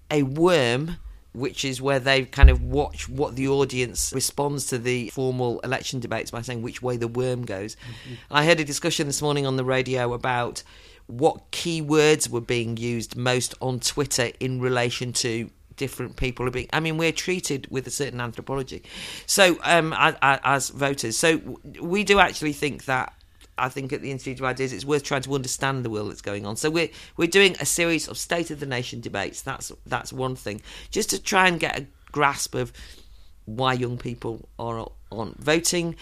a 0.10 0.23
worm, 0.23 0.97
which 1.34 1.65
is 1.65 1.82
where 1.82 1.99
they 1.99 2.23
kind 2.25 2.49
of 2.49 2.62
watch 2.62 3.10
what 3.10 3.36
the 3.36 3.47
audience 3.47 4.13
responds 4.13 4.67
to 4.67 4.78
the 4.78 5.10
formal 5.10 5.60
election 5.60 5.99
debates 5.99 6.32
by 6.32 6.41
saying 6.41 6.62
which 6.62 6.82
way 6.82 6.97
the 6.97 7.08
worm 7.08 7.45
goes. 7.45 7.75
I 8.32 8.45
heard 8.45 8.60
a 8.60 8.65
discussion 8.65 9.08
this 9.08 9.21
morning 9.21 9.45
on 9.45 9.58
the 9.58 9.65
radio 9.65 10.13
about 10.13 10.63
what 11.08 11.51
keywords 11.51 12.30
were 12.30 12.41
being 12.41 12.78
used 12.78 13.15
most 13.15 13.54
on 13.62 13.80
Twitter 13.80 14.32
in 14.39 14.60
relation 14.60 15.13
to 15.13 15.49
different 15.77 16.15
people 16.15 16.47
are 16.47 16.51
being 16.51 16.67
i 16.73 16.79
mean 16.79 16.97
we're 16.97 17.11
treated 17.11 17.67
with 17.69 17.85
a 17.88 17.91
certain 17.91 18.21
anthropology 18.21 18.81
so 19.25 19.57
um 19.63 19.93
as, 19.97 20.15
as 20.21 20.69
voters 20.69 21.17
so 21.17 21.39
we 21.81 22.03
do 22.03 22.19
actually 22.19 22.53
think 22.53 22.85
that 22.85 23.13
I 23.57 23.69
think 23.69 23.93
at 23.93 24.01
the 24.01 24.11
Institute 24.11 24.39
of 24.39 24.45
Ideas, 24.45 24.73
it's 24.73 24.85
worth 24.85 25.03
trying 25.03 25.21
to 25.21 25.33
understand 25.33 25.85
the 25.85 25.89
world 25.89 26.09
that's 26.09 26.21
going 26.21 26.45
on. 26.45 26.57
So 26.57 26.69
we're 26.69 26.89
we're 27.15 27.27
doing 27.27 27.55
a 27.59 27.65
series 27.65 28.07
of 28.07 28.17
state 28.17 28.51
of 28.51 28.59
the 28.59 28.65
nation 28.65 28.99
debates. 28.99 29.41
That's 29.41 29.71
that's 29.85 30.11
one 30.11 30.35
thing, 30.35 30.61
just 30.91 31.09
to 31.11 31.21
try 31.21 31.47
and 31.47 31.59
get 31.59 31.79
a 31.79 31.85
grasp 32.11 32.55
of 32.55 32.73
why 33.45 33.73
young 33.73 33.97
people 33.97 34.49
are 34.59 34.89
on 35.11 35.35
voting, 35.38 35.95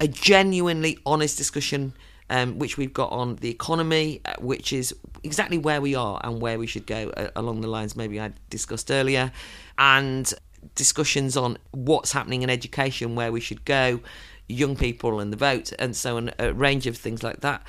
a 0.00 0.08
genuinely 0.08 0.98
honest 1.06 1.38
discussion. 1.38 1.94
Um, 2.30 2.58
which 2.58 2.76
we've 2.76 2.92
got 2.92 3.10
on 3.10 3.36
the 3.36 3.48
economy, 3.48 4.20
uh, 4.26 4.34
which 4.38 4.70
is 4.74 4.94
exactly 5.24 5.56
where 5.56 5.80
we 5.80 5.94
are 5.94 6.20
and 6.22 6.42
where 6.42 6.58
we 6.58 6.66
should 6.66 6.86
go 6.86 7.08
uh, 7.16 7.28
along 7.34 7.62
the 7.62 7.68
lines 7.68 7.96
maybe 7.96 8.20
I 8.20 8.32
discussed 8.50 8.90
earlier, 8.90 9.32
and 9.78 10.30
discussions 10.74 11.38
on 11.38 11.56
what's 11.70 12.12
happening 12.12 12.42
in 12.42 12.50
education, 12.50 13.14
where 13.14 13.32
we 13.32 13.40
should 13.40 13.64
go, 13.64 14.00
young 14.46 14.76
people 14.76 15.20
and 15.20 15.32
the 15.32 15.38
vote, 15.38 15.72
and 15.78 15.96
so 15.96 16.18
on, 16.18 16.30
a 16.38 16.52
range 16.52 16.86
of 16.86 16.96
things 16.96 17.22
like 17.22 17.40
that. 17.40 17.66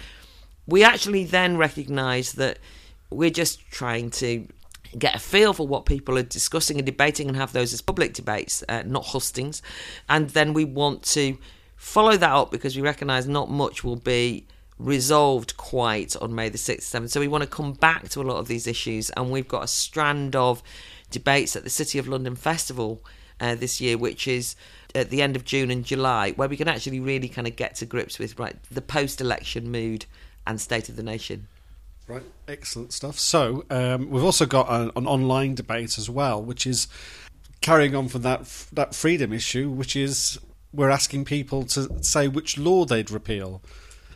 We 0.68 0.84
actually 0.84 1.24
then 1.24 1.58
recognise 1.58 2.34
that 2.34 2.60
we're 3.10 3.30
just 3.30 3.62
trying 3.72 4.10
to 4.12 4.48
get 4.98 5.16
a 5.16 5.20
feel 5.20 5.54
for 5.54 5.68
what 5.68 5.86
people 5.86 6.18
are 6.18 6.24
discussing 6.24 6.78
and 6.78 6.86
debating 6.86 7.28
and 7.28 7.38
have 7.38 7.54
those 7.54 7.74
as 7.74 7.82
public 7.82 8.14
debates, 8.14 8.64
uh, 8.70 8.84
not 8.86 9.06
hustings. 9.08 9.62
And 10.08 10.32
then 10.32 10.54
we 10.54 10.66
want 10.66 11.04
to 11.04 11.38
follow 11.80 12.18
that 12.18 12.32
up 12.32 12.52
because 12.52 12.76
we 12.76 12.82
recognise 12.82 13.26
not 13.26 13.50
much 13.50 13.84
will 13.84 13.96
be 13.96 14.46
resolved 14.78 15.56
quite 15.58 16.16
on 16.18 16.36
May 16.36 16.50
the 16.50 16.58
6th, 16.58 16.82
7th. 16.82 17.10
So 17.10 17.22
we 17.22 17.28
want 17.28 17.44
to 17.44 17.50
come 17.50 17.74
back 17.74 18.10
to 18.10 18.22
a 18.22 18.24
lot 18.24 18.38
of 18.38 18.48
these 18.48 18.68
issues, 18.68 19.10
and 19.12 19.32
we've 19.32 19.48
got 19.48 19.64
a 19.64 19.68
strand 19.68 20.36
of 20.36 20.62
debates 21.10 21.56
at 21.56 21.64
the 21.64 21.70
City 21.70 21.98
of 21.98 22.08
London 22.08 22.36
Festival 22.36 23.02
uh, 23.40 23.56
this 23.56 23.80
year, 23.80 23.98
which 23.98 24.28
is 24.28 24.56
at 24.94 25.10
the 25.10 25.22
end 25.22 25.38
of 25.38 25.46
June 25.46 25.72
and 25.72 25.86
July, 25.86 26.32
where 26.32 26.50
we 26.50 26.58
can 26.58 26.68
actually 26.68 27.00
really 27.00 27.30
kind 27.30 27.48
of 27.48 27.56
get 27.56 27.76
to 27.76 27.86
grips 27.86 28.20
with 28.20 28.38
right 28.38 28.58
the 28.70 28.82
post-election 28.82 29.72
mood 29.72 30.06
and 30.46 30.60
state 30.60 30.90
of 30.90 30.98
the 30.98 31.04
nation. 31.04 31.48
Right, 32.08 32.24
excellent 32.48 32.92
stuff. 32.92 33.18
So 33.18 33.66
um, 33.70 34.10
we've 34.10 34.24
also 34.24 34.46
got 34.46 34.70
an, 34.70 34.92
an, 34.96 35.08
online 35.08 35.56
debate 35.56 35.98
as 35.98 36.10
well, 36.10 36.42
which 36.42 36.68
is 36.68 36.88
carrying 37.62 37.96
on 37.96 38.08
from 38.10 38.24
that 38.24 38.66
that 38.74 38.96
freedom 38.96 39.32
issue, 39.32 39.70
which 39.70 39.96
is 39.96 40.40
we're 40.74 40.90
asking 40.90 41.26
people 41.26 41.64
to 41.64 42.04
say 42.04 42.28
which 42.28 42.58
law 42.58 42.86
they'd 42.86 43.12
repeal. 43.12 43.62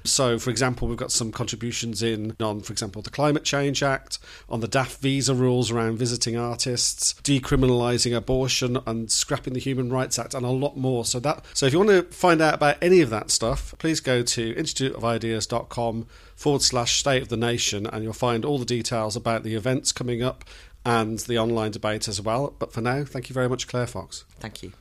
So, 0.06 0.38
for 0.38 0.50
example, 0.50 0.88
we've 0.88 0.98
got 0.98 1.12
some 1.14 1.32
contributions 1.32 2.04
in 2.04 2.36
on, 2.42 2.60
for 2.60 2.74
example, 2.74 3.02
the 3.02 3.10
Climate 3.10 3.46
Change 3.46 3.82
Act, 3.82 4.20
on 4.50 4.60
the 4.60 4.68
DAF 4.68 4.98
visa 4.98 5.34
rules 5.34 5.72
around 5.72 5.98
visiting 5.98 6.36
artists, 6.36 7.14
decriminalising 7.24 8.16
abortion, 8.16 8.78
and 8.86 9.10
scrapping 9.10 9.54
the 9.54 9.62
Human 9.62 9.92
Rights 9.92 10.20
Act, 10.20 10.34
and 10.34 10.46
a 10.46 10.50
lot 10.50 10.76
more. 10.76 11.06
So 11.06 11.20
that, 11.22 11.46
so 11.54 11.66
if 11.66 11.74
you 11.74 11.80
want 11.80 11.92
to 11.92 12.04
find 12.16 12.42
out 12.42 12.56
about 12.56 12.78
any 12.82 13.00
of 13.00 13.10
that 13.12 13.32
stuff, 13.32 13.74
please 13.78 14.02
go 14.02 14.24
to 14.24 14.54
instituteofideas.com 14.56 16.08
forward 16.36 16.62
slash 16.62 17.00
state 17.00 17.22
of 17.22 17.30
the 17.30 17.38
nation, 17.38 17.88
and 17.88 18.04
you'll 18.04 18.14
find 18.14 18.44
all 18.44 18.58
the 18.58 18.66
details 18.66 19.16
about 19.16 19.44
the 19.44 19.56
events 19.56 19.94
coming 19.94 20.22
up 20.22 20.44
and 20.86 21.20
the 21.20 21.38
online 21.38 21.72
debate 21.72 22.10
as 22.10 22.20
well. 22.20 22.54
But 22.60 22.74
for 22.74 22.82
now, 22.82 23.06
thank 23.06 23.30
you 23.30 23.34
very 23.34 23.48
much, 23.48 23.70
Claire 23.70 23.88
Fox. 23.88 24.26
Thank 24.40 24.64
you. 24.64 24.74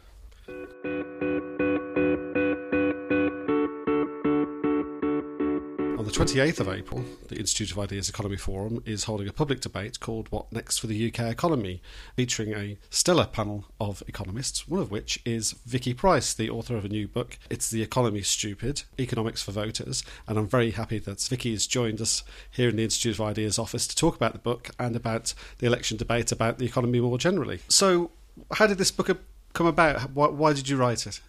The 6.13 6.19
28th 6.19 6.61
of 6.61 6.69
April, 6.69 7.05
the 7.29 7.37
Institute 7.37 7.71
of 7.71 7.79
Ideas 7.79 8.11
Economy 8.11 8.37
Forum 8.37 8.83
is 8.85 9.05
holding 9.05 9.27
a 9.29 9.33
public 9.33 9.63
debate 9.63 9.99
called 9.99 10.31
What 10.31 10.53
Next 10.53 10.79
for 10.79 10.87
the 10.87 11.09
UK 11.09 11.21
Economy, 11.21 11.81
featuring 12.17 12.53
a 12.53 12.77
stellar 12.91 13.25
panel 13.25 13.65
of 13.81 14.03
economists, 14.07 14.69
one 14.69 14.79
of 14.79 14.91
which 14.91 15.23
is 15.25 15.53
Vicky 15.65 15.95
Pryce, 15.95 16.35
the 16.35 16.51
author 16.51 16.77
of 16.77 16.85
a 16.85 16.89
new 16.91 17.09
book. 17.09 17.39
It's 17.49 17.71
The 17.71 17.83
Economy 17.83 18.21
Stupid 18.21 18.83
Economics 18.99 19.43
for 19.43 19.53
Voters. 19.53 20.05
And 20.29 20.37
I'm 20.37 20.47
very 20.47 20.73
happy 20.73 20.99
that 20.99 21.23
Vicky 21.23 21.53
has 21.53 21.67
joined 21.67 22.03
us 22.03 22.25
here 22.51 22.69
in 22.69 22.77
the 22.77 22.85
Institute 22.85 23.15
of 23.15 23.23
Ideas 23.23 23.59
office 23.59 23.87
to 23.87 23.97
talk 23.97 24.15
about 24.15 24.35
the 24.35 24.39
book 24.39 24.69
and 24.79 24.95
about 24.95 25.33
the 25.61 25.67
election 25.67 25.97
debate 25.97 26.31
about 26.31 26.59
the 26.59 26.67
economy 26.67 27.01
more 27.01 27.17
generally. 27.17 27.61
So, 27.69 28.11
how 28.53 28.67
did 28.67 28.77
this 28.77 28.91
book 28.91 29.09
come 29.53 29.67
about? 29.67 30.13
Why, 30.13 30.29
why 30.29 30.53
did 30.53 30.69
you 30.69 30.77
write 30.77 31.07
it? 31.07 31.21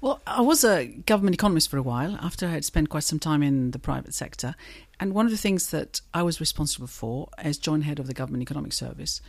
Well, 0.00 0.20
I 0.26 0.42
was 0.42 0.62
a 0.62 0.86
government 0.86 1.34
economist 1.34 1.70
for 1.70 1.78
a 1.78 1.82
while 1.82 2.16
after 2.20 2.46
I 2.46 2.50
had 2.50 2.64
spent 2.64 2.90
quite 2.90 3.04
some 3.04 3.18
time 3.18 3.42
in 3.42 3.70
the 3.70 3.78
private 3.78 4.14
sector. 4.14 4.54
And 5.00 5.14
one 5.14 5.26
of 5.26 5.32
the 5.32 5.38
things 5.38 5.70
that 5.70 6.00
I 6.12 6.22
was 6.22 6.38
responsible 6.40 6.86
for 6.86 7.28
as 7.38 7.58
joint 7.58 7.84
head 7.84 7.98
of 7.98 8.06
the 8.06 8.14
Government 8.14 8.42
Economic 8.42 8.72
Service 8.72 9.20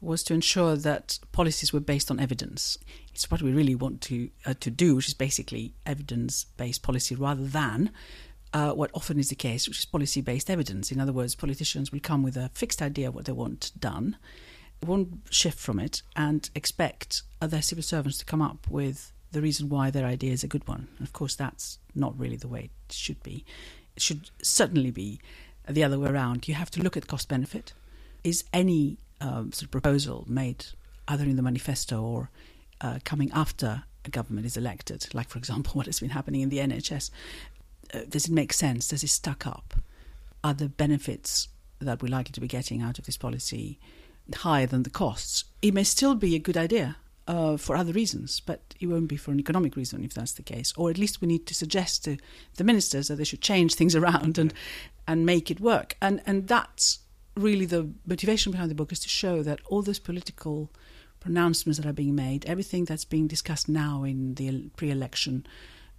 was 0.00 0.22
to 0.24 0.34
ensure 0.34 0.76
that 0.76 1.18
policies 1.32 1.72
were 1.72 1.80
based 1.80 2.10
on 2.10 2.20
evidence. 2.20 2.78
It's 3.14 3.30
what 3.30 3.42
we 3.42 3.52
really 3.52 3.74
want 3.74 4.00
to 4.02 4.30
uh, 4.44 4.54
to 4.60 4.70
do, 4.70 4.96
which 4.96 5.08
is 5.08 5.14
basically 5.14 5.74
evidence-based 5.86 6.82
policy 6.82 7.14
rather 7.14 7.44
than 7.44 7.90
uh, 8.52 8.72
what 8.72 8.90
often 8.94 9.18
is 9.18 9.30
the 9.30 9.34
case, 9.34 9.66
which 9.66 9.78
is 9.78 9.84
policy-based 9.84 10.50
evidence. 10.50 10.92
In 10.92 11.00
other 11.00 11.12
words, 11.12 11.34
politicians 11.34 11.90
will 11.90 12.00
come 12.00 12.22
with 12.22 12.36
a 12.36 12.50
fixed 12.54 12.82
idea 12.82 13.08
of 13.08 13.14
what 13.14 13.24
they 13.24 13.32
want 13.32 13.72
done, 13.78 14.16
won't 14.82 15.20
shift 15.30 15.58
from 15.58 15.78
it, 15.78 16.02
and 16.16 16.48
expect 16.54 17.22
other 17.40 17.62
civil 17.62 17.82
servants 17.82 18.18
to 18.18 18.24
come 18.24 18.42
up 18.42 18.66
with 18.68 19.12
the 19.32 19.42
reason 19.42 19.68
why 19.68 19.90
their 19.90 20.06
idea 20.06 20.32
is 20.32 20.44
a 20.44 20.48
good 20.48 20.66
one. 20.66 20.88
Of 21.00 21.12
course, 21.12 21.34
that's 21.34 21.78
not 21.94 22.18
really 22.18 22.36
the 22.36 22.48
way 22.48 22.70
it 22.88 22.92
should 22.92 23.22
be. 23.22 23.44
It 23.96 24.02
should 24.02 24.30
certainly 24.42 24.90
be 24.90 25.20
the 25.68 25.84
other 25.84 25.98
way 25.98 26.10
around. 26.10 26.48
You 26.48 26.54
have 26.54 26.70
to 26.72 26.82
look 26.82 26.96
at 26.96 27.06
cost 27.06 27.28
benefit. 27.28 27.72
Is 28.22 28.44
any 28.52 28.98
um, 29.20 29.52
sort 29.52 29.64
of 29.64 29.70
proposal 29.70 30.24
made 30.28 30.66
either 31.08 31.24
in 31.24 31.36
the 31.36 31.42
manifesto 31.42 32.02
or 32.02 32.30
uh, 32.80 32.98
coming 33.04 33.30
after 33.32 33.84
a 34.04 34.10
government 34.10 34.46
is 34.46 34.56
elected, 34.56 35.06
like 35.14 35.28
for 35.28 35.38
example 35.38 35.72
what 35.74 35.86
has 35.86 36.00
been 36.00 36.10
happening 36.10 36.40
in 36.40 36.48
the 36.48 36.58
NHS, 36.58 37.10
uh, 37.92 38.00
does 38.08 38.26
it 38.26 38.32
make 38.32 38.52
sense? 38.52 38.88
Does 38.88 39.02
it 39.02 39.08
stack 39.08 39.46
up? 39.46 39.74
Are 40.42 40.54
the 40.54 40.68
benefits 40.68 41.48
that 41.80 42.02
we're 42.02 42.08
likely 42.08 42.32
to 42.32 42.40
be 42.40 42.48
getting 42.48 42.82
out 42.82 42.98
of 42.98 43.06
this 43.06 43.16
policy 43.16 43.78
higher 44.32 44.66
than 44.66 44.82
the 44.82 44.90
costs? 44.90 45.44
It 45.62 45.74
may 45.74 45.84
still 45.84 46.14
be 46.14 46.34
a 46.34 46.38
good 46.38 46.56
idea 46.56 46.96
uh, 47.26 47.56
for 47.56 47.76
other 47.76 47.92
reasons, 47.92 48.40
but 48.40 48.74
it 48.80 48.86
won't 48.86 49.08
be 49.08 49.16
for 49.16 49.30
an 49.30 49.40
economic 49.40 49.76
reason 49.76 50.04
if 50.04 50.14
that's 50.14 50.32
the 50.32 50.42
case. 50.42 50.72
Or 50.76 50.90
at 50.90 50.98
least 50.98 51.20
we 51.20 51.28
need 51.28 51.46
to 51.46 51.54
suggest 51.54 52.04
to 52.04 52.16
the 52.56 52.64
ministers 52.64 53.08
that 53.08 53.16
they 53.16 53.24
should 53.24 53.40
change 53.40 53.74
things 53.76 53.94
around 53.94 54.38
and 54.38 54.52
and 55.06 55.26
make 55.26 55.50
it 55.50 55.60
work. 55.60 55.96
And 56.00 56.22
and 56.26 56.48
that's 56.48 57.00
really 57.36 57.66
the 57.66 57.90
motivation 58.06 58.52
behind 58.52 58.70
the 58.70 58.74
book 58.74 58.92
is 58.92 59.00
to 59.00 59.08
show 59.08 59.42
that 59.42 59.60
all 59.66 59.82
those 59.82 59.98
political 59.98 60.70
pronouncements 61.20 61.78
that 61.78 61.86
are 61.86 61.92
being 61.92 62.14
made, 62.14 62.44
everything 62.46 62.84
that's 62.84 63.04
being 63.04 63.26
discussed 63.26 63.68
now 63.68 64.04
in 64.04 64.34
the 64.34 64.70
pre-election 64.76 65.46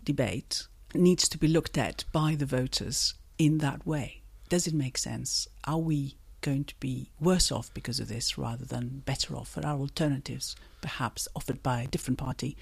debate, 0.03 0.67
needs 0.93 1.27
to 1.27 1.37
be 1.37 1.47
looked 1.47 1.77
at 1.77 2.05
by 2.11 2.35
the 2.35 2.45
voters 2.45 3.15
in 3.37 3.57
that 3.57 3.85
way. 3.85 4.21
Does 4.49 4.67
it 4.67 4.73
make 4.73 4.97
sense? 4.97 5.47
Are 5.65 5.79
we 5.79 6.15
going 6.45 6.63
to 6.63 6.75
be 6.79 7.09
worse 7.19 7.51
off 7.51 7.73
because 7.73 7.99
of 7.99 8.07
this 8.07 8.37
rather 8.37 8.65
than 8.65 9.01
better 9.05 9.35
off? 9.35 9.57
Are 9.57 9.65
our 9.65 9.79
alternatives, 9.79 10.55
perhaps 10.79 11.27
offered 11.35 11.63
by 11.63 11.81
a 11.81 11.87
different 11.87 12.19
party, 12.19 12.55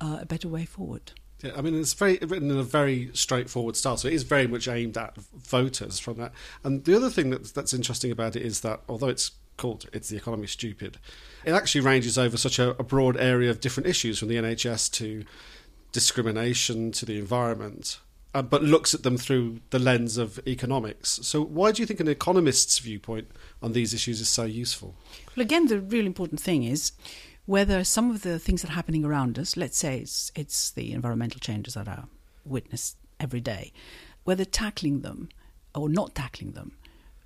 uh, 0.00 0.18
a 0.20 0.26
better 0.26 0.48
way 0.48 0.64
forward? 0.64 1.12
Yeah, 1.42 1.50
I 1.56 1.60
mean, 1.60 1.78
it's 1.78 1.92
very 1.92 2.18
written 2.22 2.50
in 2.50 2.56
a 2.56 2.62
very 2.62 3.10
straightforward 3.12 3.76
style, 3.76 3.96
so 3.96 4.06
it 4.08 4.14
is 4.14 4.22
very 4.22 4.46
much 4.46 4.68
aimed 4.68 4.96
at 4.96 5.16
voters 5.16 5.98
from 5.98 6.16
that. 6.18 6.32
And 6.62 6.84
the 6.84 6.96
other 6.96 7.10
thing 7.10 7.30
that's, 7.30 7.50
that's 7.50 7.74
interesting 7.74 8.12
about 8.12 8.36
it 8.36 8.42
is 8.42 8.60
that 8.60 8.80
although 8.88 9.08
it's 9.08 9.32
called 9.56 9.86
"It's 9.92 10.08
the 10.08 10.16
Economy 10.16 10.46
Stupid," 10.46 10.98
it 11.44 11.52
actually 11.52 11.82
ranges 11.82 12.16
over 12.16 12.36
such 12.36 12.58
a, 12.58 12.70
a 12.78 12.84
broad 12.84 13.16
area 13.16 13.50
of 13.50 13.60
different 13.60 13.88
issues, 13.88 14.20
from 14.20 14.28
the 14.28 14.36
NHS 14.36 14.90
to 14.92 15.24
discrimination 15.92 16.92
to 16.92 17.04
the 17.04 17.18
environment 17.18 17.98
uh, 18.36 18.42
but 18.42 18.62
looks 18.62 18.92
at 18.92 19.02
them 19.02 19.16
through 19.16 19.60
the 19.70 19.78
lens 19.78 20.18
of 20.18 20.38
economics. 20.46 21.18
So, 21.22 21.42
why 21.42 21.72
do 21.72 21.80
you 21.80 21.86
think 21.86 22.00
an 22.00 22.08
economist's 22.08 22.78
viewpoint 22.78 23.28
on 23.62 23.72
these 23.72 23.94
issues 23.94 24.20
is 24.20 24.28
so 24.28 24.44
useful? 24.44 24.94
Well, 25.34 25.42
again, 25.42 25.68
the 25.68 25.80
real 25.80 26.04
important 26.04 26.38
thing 26.38 26.62
is 26.62 26.92
whether 27.46 27.82
some 27.82 28.10
of 28.10 28.20
the 28.20 28.38
things 28.38 28.60
that 28.60 28.72
are 28.72 28.74
happening 28.74 29.06
around 29.06 29.38
us, 29.38 29.56
let's 29.56 29.78
say 29.78 30.00
it's, 30.00 30.30
it's 30.34 30.70
the 30.70 30.92
environmental 30.92 31.40
changes 31.40 31.74
that 31.74 31.88
are 31.88 32.08
witnessed 32.44 32.98
every 33.18 33.40
day, 33.40 33.72
whether 34.24 34.44
tackling 34.44 35.00
them 35.00 35.30
or 35.74 35.88
not 35.88 36.14
tackling 36.14 36.52
them 36.52 36.76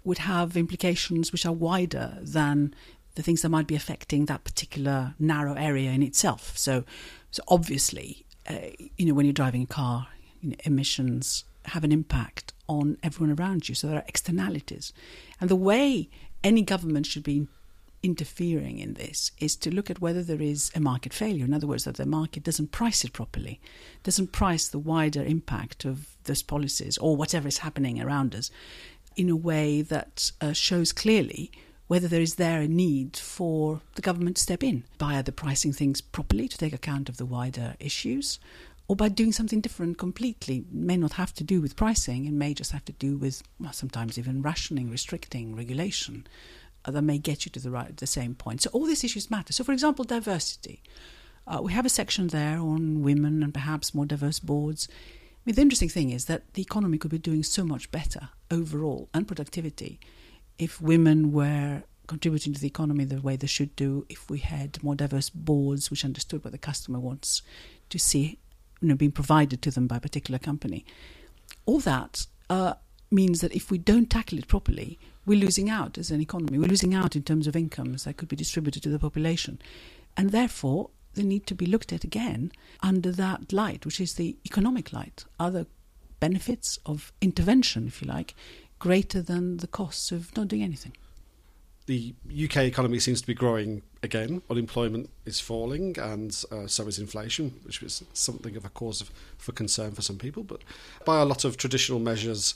would 0.05 0.18
have 0.18 0.57
implications 0.57 1.33
which 1.33 1.44
are 1.44 1.53
wider 1.53 2.18
than 2.20 2.73
the 3.16 3.23
things 3.23 3.42
that 3.42 3.49
might 3.49 3.66
be 3.66 3.75
affecting 3.75 4.27
that 4.27 4.44
particular 4.44 5.14
narrow 5.18 5.55
area 5.55 5.90
in 5.90 6.05
itself. 6.05 6.57
So, 6.57 6.85
so 7.33 7.42
obviously, 7.49 8.27
uh, 8.49 8.59
you 8.96 9.07
know, 9.07 9.14
when 9.14 9.27
you're 9.27 9.33
driving 9.33 9.62
a 9.62 9.66
car, 9.66 10.07
you 10.40 10.50
know, 10.50 10.57
emissions 10.64 11.44
have 11.66 11.85
an 11.85 11.92
impact 11.92 12.53
on 12.68 12.96
everyone 13.03 13.37
around 13.38 13.68
you. 13.68 13.74
So 13.74 13.87
there 13.87 13.96
are 13.96 14.05
externalities. 14.07 14.92
And 15.40 15.50
the 15.50 15.57
way 15.57 16.09
any 16.42 16.62
government 16.62 17.07
should 17.07 17.22
be 17.22 17.46
interfering 18.03 18.78
in 18.78 18.95
this 18.95 19.30
is 19.38 19.57
to 19.57 19.74
look 19.74 19.91
at 19.91 20.01
whether 20.01 20.22
there 20.22 20.41
is 20.41 20.70
a 20.74 20.80
market 20.80 21.12
failure. 21.12 21.45
In 21.45 21.53
other 21.53 21.66
words, 21.66 21.84
that 21.84 21.97
the 21.97 22.07
market 22.07 22.43
doesn't 22.43 22.72
price 22.72 23.05
it 23.05 23.12
properly, 23.12 23.61
doesn't 24.03 24.32
price 24.32 24.68
the 24.68 24.78
wider 24.78 25.22
impact 25.22 25.84
of 25.84 26.16
those 26.24 26.43
policies 26.43 26.97
or 26.99 27.16
whatever 27.16 27.49
is 27.49 27.59
happening 27.59 28.01
around 28.01 28.34
us 28.34 28.51
in 29.16 29.28
a 29.28 29.36
way 29.36 29.82
that 29.82 30.32
uh, 30.41 30.53
shows 30.53 30.93
clearly 30.93 31.51
whether 31.88 32.07
there 32.07 32.20
is 32.20 32.36
there 32.36 32.61
a 32.61 32.68
need 32.68 33.16
for 33.16 33.80
the 33.97 34.03
government 34.03 34.36
to 34.36 34.43
step 34.43 34.62
in 34.62 34.84
by 34.97 35.16
either 35.16 35.32
pricing 35.32 35.72
things 35.72 36.01
properly 36.01 36.47
to 36.47 36.57
take 36.57 36.72
account 36.72 37.09
of 37.09 37.16
the 37.16 37.26
wider 37.26 37.74
issues 37.80 38.38
or 38.91 38.97
by 38.97 39.09
doing 39.09 39.30
something 39.30 39.61
different 39.61 39.99
completely. 39.99 40.57
It 40.57 40.72
may 40.72 40.97
not 40.97 41.12
have 41.12 41.32
to 41.34 41.45
do 41.45 41.61
with 41.61 41.76
pricing, 41.76 42.24
it 42.24 42.32
may 42.32 42.55
just 42.55 42.72
have 42.72 42.84
to 42.86 42.93
do 42.93 43.16
with 43.16 43.41
well, 43.61 43.72
sometimes 43.72 44.18
even 44.18 44.43
rationing, 44.43 44.91
restricting, 44.91 45.55
regulation 45.55 46.26
uh, 46.84 46.91
that 46.91 47.03
may 47.03 47.18
get 47.18 47.45
you 47.45 47.53
to 47.53 47.61
the 47.61 47.70
right 47.70 47.97
the 47.97 48.09
same 48.09 48.34
point. 48.34 48.62
So 48.62 48.70
all 48.72 48.86
these 48.86 49.05
issues 49.05 49.30
matter. 49.30 49.53
So, 49.53 49.62
for 49.62 49.70
example, 49.70 50.05
diversity. 50.05 50.82
Uh, 51.47 51.61
we 51.62 51.72
have 51.72 51.86
a 51.86 51.88
section 51.88 52.26
there 52.26 52.59
on 52.59 53.03
women 53.03 53.45
and 53.45 53.55
perhaps 53.55 53.95
more 53.95 54.07
diverse 54.07 54.41
boards. 54.41 54.88
I 54.91 55.38
mean, 55.47 55.55
the 55.55 55.62
interesting 55.62 55.88
thing 55.88 56.11
is 56.11 56.24
that 56.24 56.55
the 56.55 56.62
economy 56.62 56.99
could 56.99 57.12
be 57.12 57.18
doing 57.18 57.45
so 57.45 57.62
much 57.62 57.93
better 57.93 58.30
overall 58.51 59.09
and 59.14 59.24
productivity 59.24 60.01
if 60.59 60.80
women 60.80 61.30
were 61.30 61.84
contributing 62.09 62.55
to 62.55 62.61
the 62.61 62.66
economy 62.66 63.05
the 63.05 63.20
way 63.20 63.36
they 63.36 63.47
should 63.47 63.76
do, 63.76 64.05
if 64.09 64.28
we 64.28 64.41
had 64.41 64.82
more 64.82 64.97
diverse 64.97 65.30
boards 65.30 65.93
which 65.93 66.05
understood 66.05 66.43
what 66.43 66.51
the 66.51 66.59
customer 66.59 66.99
wants 66.99 67.43
to 67.88 67.97
see 67.97 68.41
you 68.81 68.89
know, 68.89 68.95
being 68.95 69.12
provided 69.12 69.62
to 69.62 69.70
them 69.70 69.87
by 69.87 69.97
a 69.97 70.01
particular 70.01 70.39
company. 70.39 70.85
All 71.66 71.81
that 71.81 72.26
uh, 72.49 72.74
means 73.11 73.41
that 73.41 73.55
if 73.55 73.70
we 73.70 73.78
don't 73.78 74.11
tackle 74.11 74.39
it 74.39 74.49
properly, 74.49 74.99
we're 75.26 75.39
losing 75.39 75.68
out 75.68 75.99
as 75.99 76.11
an 76.11 76.20
economy. 76.20 76.59
We're 76.59 76.68
losing 76.68 76.95
out 76.95 77.14
in 77.14 77.22
terms 77.22 77.47
of 77.47 77.57
incomes 77.57 78.05
that 78.05 78.16
could 78.16 78.28
be 78.28 78.37
distributed 78.37 78.83
to 78.85 78.89
the 78.89 78.99
population. 78.99 79.61
And 80.16 80.31
therefore, 80.31 80.91
they 81.14 81.22
need 81.22 81.47
to 81.47 81.55
be 81.55 81.66
looked 81.66 81.93
at 81.93 82.05
again 82.05 82.53
under 82.83 83.12
that 83.12 83.53
light, 83.53 83.85
which 83.85 84.01
is 84.01 84.14
the 84.14 84.37
economic 84.47 84.93
light. 84.93 85.24
The 85.39 85.66
benefits 86.20 86.78
of 86.87 87.12
intervention, 87.20 87.89
if 87.89 88.03
you 88.03 88.09
like, 88.09 88.35
greater 88.78 89.20
than 89.22 89.59
the 89.59 89.66
costs 89.66 90.12
of 90.12 90.35
not 90.37 90.49
doing 90.49 90.62
anything? 90.62 90.97
The 91.91 92.14
UK 92.45 92.59
economy 92.59 93.01
seems 93.01 93.20
to 93.20 93.26
be 93.26 93.34
growing 93.34 93.82
again. 94.05 94.43
Unemployment 94.49 95.11
is 95.26 95.41
falling, 95.41 95.99
and 95.99 96.45
uh, 96.53 96.68
so 96.68 96.86
is 96.86 97.01
inflation, 97.01 97.53
which 97.64 97.82
is 97.82 98.05
something 98.12 98.55
of 98.55 98.64
a 98.64 98.68
cause 98.68 99.01
of, 99.01 99.11
for 99.38 99.51
concern 99.51 99.91
for 99.91 100.01
some 100.01 100.16
people. 100.16 100.45
But 100.45 100.62
by 101.05 101.20
a 101.20 101.24
lot 101.24 101.45
of 101.45 101.57
traditional 101.57 101.99
measures, 101.99 102.55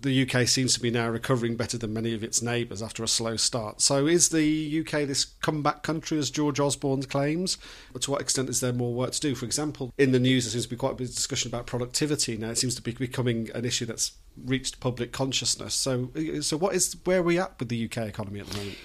the 0.00 0.22
UK 0.22 0.48
seems 0.48 0.72
to 0.72 0.80
be 0.80 0.90
now 0.90 1.10
recovering 1.10 1.56
better 1.56 1.76
than 1.76 1.92
many 1.92 2.14
of 2.14 2.24
its 2.24 2.40
neighbours 2.40 2.80
after 2.80 3.04
a 3.04 3.08
slow 3.08 3.36
start. 3.36 3.82
So, 3.82 4.06
is 4.06 4.30
the 4.30 4.80
UK 4.80 5.06
this 5.06 5.26
comeback 5.26 5.82
country, 5.82 6.18
as 6.18 6.30
George 6.30 6.58
Osborne 6.58 7.02
claims? 7.02 7.58
But 7.92 8.00
to 8.02 8.12
what 8.12 8.22
extent 8.22 8.48
is 8.48 8.60
there 8.60 8.72
more 8.72 8.94
work 8.94 9.12
to 9.12 9.20
do? 9.20 9.34
For 9.34 9.44
example, 9.44 9.92
in 9.98 10.12
the 10.12 10.18
news, 10.18 10.44
there 10.44 10.52
seems 10.52 10.64
to 10.64 10.70
be 10.70 10.76
quite 10.76 10.92
a 10.92 10.96
bit 10.96 11.10
of 11.10 11.14
discussion 11.14 11.50
about 11.50 11.66
productivity 11.66 12.38
now. 12.38 12.48
It 12.48 12.56
seems 12.56 12.76
to 12.76 12.82
be 12.82 12.92
becoming 12.92 13.50
an 13.54 13.66
issue 13.66 13.84
that's 13.84 14.12
reached 14.44 14.80
public 14.80 15.12
consciousness. 15.12 15.74
So, 15.74 16.10
so 16.40 16.56
what 16.56 16.74
is 16.74 16.96
where 17.04 17.20
are 17.20 17.22
we 17.22 17.38
at 17.38 17.58
with 17.58 17.68
the 17.68 17.84
UK 17.84 17.98
economy 18.08 18.40
at 18.40 18.46
the 18.46 18.56
moment? 18.56 18.78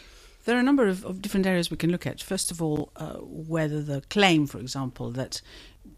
There 0.45 0.55
are 0.55 0.59
a 0.59 0.63
number 0.63 0.87
of, 0.87 1.03
of 1.03 1.23
different 1.23 1.47
areas 1.47 1.71
we 1.71 1.77
can 1.77 1.91
look 1.91 2.05
at. 2.05 2.21
First 2.21 2.51
of 2.51 2.61
all, 2.61 2.91
uh, 2.95 3.15
whether 3.15 3.81
the 3.81 4.01
claim, 4.09 4.45
for 4.45 4.59
example, 4.59 5.09
that 5.11 5.41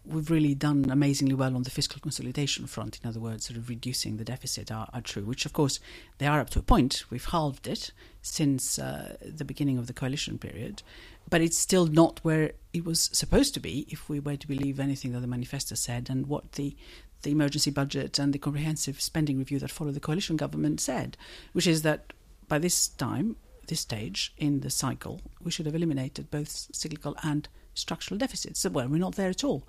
we've 0.05 0.31
really 0.31 0.55
done 0.55 0.89
amazingly 0.89 1.33
well 1.33 1.53
on 1.53 1.63
the 1.63 1.69
fiscal 1.69 1.99
consolidation 1.99 2.65
front, 2.65 2.99
in 3.03 3.09
other 3.09 3.19
words, 3.19 3.45
sort 3.45 3.57
of 3.57 3.67
reducing 3.67 4.15
the 4.15 4.23
deficit, 4.23 4.71
are, 4.71 4.87
are 4.93 5.01
true, 5.01 5.23
which 5.23 5.45
of 5.45 5.51
course 5.51 5.81
they 6.17 6.27
are 6.27 6.39
up 6.39 6.49
to 6.51 6.59
a 6.59 6.63
point. 6.63 7.03
We've 7.09 7.25
halved 7.25 7.67
it 7.67 7.91
since 8.21 8.79
uh, 8.79 9.17
the 9.21 9.45
beginning 9.45 9.77
of 9.77 9.87
the 9.87 9.93
coalition 9.93 10.37
period, 10.37 10.81
but 11.29 11.41
it's 11.41 11.57
still 11.57 11.85
not 11.85 12.19
where 12.23 12.53
it 12.73 12.85
was 12.85 13.09
supposed 13.11 13.53
to 13.55 13.59
be 13.59 13.85
if 13.89 14.07
we 14.07 14.19
were 14.19 14.37
to 14.37 14.47
believe 14.47 14.79
anything 14.79 15.11
that 15.11 15.19
the 15.19 15.27
manifesto 15.27 15.75
said 15.75 16.07
and 16.09 16.27
what 16.27 16.53
the 16.53 16.75
the 17.23 17.31
emergency 17.31 17.71
budget 17.71 18.19
and 18.19 18.33
the 18.33 18.39
comprehensive 18.39 19.01
spending 19.01 19.37
review 19.37 19.59
that 19.59 19.71
followed 19.71 19.95
the 19.95 19.99
coalition 19.99 20.37
government 20.37 20.79
said, 20.79 21.17
which 21.53 21.67
is 21.67 21.81
that 21.81 22.13
by 22.47 22.59
this 22.59 22.87
time, 22.87 23.35
this 23.67 23.81
stage 23.81 24.33
in 24.37 24.61
the 24.61 24.69
cycle, 24.69 25.21
we 25.43 25.51
should 25.51 25.65
have 25.65 25.75
eliminated 25.75 26.31
both 26.31 26.67
cyclical 26.71 27.15
and 27.23 27.47
structural 27.73 28.17
deficits. 28.17 28.61
So, 28.61 28.69
well, 28.69 28.87
we're 28.87 28.97
not 28.97 29.15
there 29.15 29.29
at 29.29 29.43
all. 29.43 29.63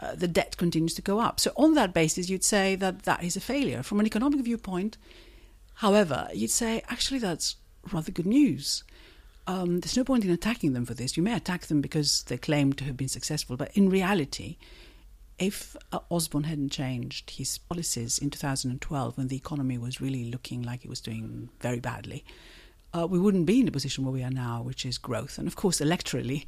Uh, 0.00 0.14
the 0.14 0.28
debt 0.28 0.56
continues 0.56 0.94
to 0.94 1.02
go 1.02 1.20
up. 1.20 1.38
So, 1.38 1.52
on 1.56 1.74
that 1.74 1.92
basis, 1.92 2.30
you'd 2.30 2.44
say 2.44 2.76
that 2.76 3.02
that 3.02 3.22
is 3.22 3.36
a 3.36 3.40
failure. 3.40 3.82
From 3.82 4.00
an 4.00 4.06
economic 4.06 4.40
viewpoint, 4.40 4.96
however, 5.74 6.28
you'd 6.32 6.50
say 6.50 6.82
actually 6.88 7.18
that's 7.18 7.56
rather 7.92 8.12
good 8.12 8.26
news. 8.26 8.84
Um, 9.46 9.80
there's 9.80 9.96
no 9.96 10.04
point 10.04 10.24
in 10.24 10.30
attacking 10.30 10.72
them 10.72 10.86
for 10.86 10.94
this. 10.94 11.16
You 11.16 11.22
may 11.22 11.34
attack 11.34 11.66
them 11.66 11.80
because 11.80 12.22
they 12.24 12.36
claim 12.36 12.72
to 12.74 12.84
have 12.84 12.96
been 12.96 13.08
successful, 13.08 13.56
but 13.56 13.76
in 13.76 13.90
reality, 13.90 14.56
if 15.38 15.76
uh, 15.92 15.98
Osborne 16.10 16.44
hadn't 16.44 16.70
changed 16.70 17.30
his 17.30 17.58
policies 17.58 18.18
in 18.18 18.30
2012 18.30 19.16
when 19.16 19.28
the 19.28 19.36
economy 19.36 19.78
was 19.78 20.00
really 20.00 20.30
looking 20.30 20.62
like 20.62 20.84
it 20.84 20.88
was 20.88 21.00
doing 21.00 21.48
very 21.60 21.80
badly, 21.80 22.24
uh, 22.94 23.06
we 23.06 23.18
wouldn't 23.18 23.46
be 23.46 23.60
in 23.60 23.66
the 23.66 23.72
position 23.72 24.04
where 24.04 24.12
we 24.12 24.22
are 24.22 24.30
now, 24.30 24.62
which 24.62 24.84
is 24.84 24.98
growth. 24.98 25.38
And 25.38 25.48
of 25.48 25.56
course, 25.56 25.80
electorally, 25.80 26.44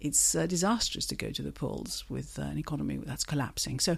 it's 0.00 0.34
uh, 0.34 0.46
disastrous 0.46 1.06
to 1.06 1.16
go 1.16 1.30
to 1.30 1.42
the 1.42 1.52
polls 1.52 2.04
with 2.08 2.38
uh, 2.38 2.42
an 2.42 2.58
economy 2.58 2.98
that's 3.04 3.24
collapsing. 3.24 3.80
So 3.80 3.96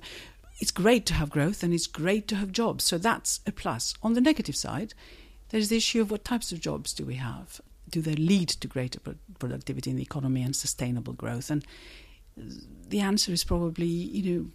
it's 0.59 0.71
great 0.71 1.07
to 1.07 1.15
have 1.15 1.31
growth 1.31 1.63
and 1.63 1.73
it's 1.73 1.87
great 1.87 2.27
to 2.29 2.37
have 2.37 2.53
jobs. 2.53 2.85
So 2.85 2.99
that's 2.99 3.41
a 3.47 3.53
plus. 3.53 3.95
On 4.03 4.15
the 4.15 4.21
negative 4.21 4.57
side, 4.57 4.95
there's 5.51 5.69
the 5.69 5.77
issue 5.77 6.01
of 6.01 6.11
what 6.11 6.25
types 6.25 6.53
of 6.53 6.61
jobs 6.61 6.93
do 6.93 7.05
we 7.05 7.17
have? 7.17 7.61
Do 7.89 8.01
they 8.01 8.15
lead 8.15 8.49
to 8.51 8.69
greater 8.69 9.01
productivity 9.39 9.91
in 9.91 9.97
the 9.97 10.03
economy 10.03 10.43
and 10.43 10.55
sustainable 10.55 11.13
growth? 11.13 11.51
And 11.51 11.65
the 12.89 13.01
answer 13.01 13.33
is 13.33 13.45
probably, 13.45 13.87
you 13.87 14.23
know, 14.35 14.47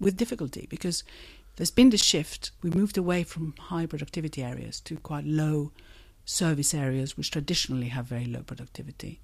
with 0.00 0.16
difficulty 0.16 0.66
because 0.68 1.04
there's 1.56 1.70
been 1.70 1.90
this 1.90 2.02
shift. 2.02 2.50
We 2.62 2.70
moved 2.70 2.98
away 2.98 3.22
from 3.24 3.54
high 3.58 3.86
productivity 3.86 4.42
areas 4.42 4.80
to 4.80 4.96
quite 4.96 5.24
low 5.24 5.72
service 6.24 6.72
areas 6.74 7.16
which 7.16 7.30
traditionally 7.30 7.88
have 7.88 8.06
very 8.06 8.26
low 8.26 8.42
productivity. 8.42 9.20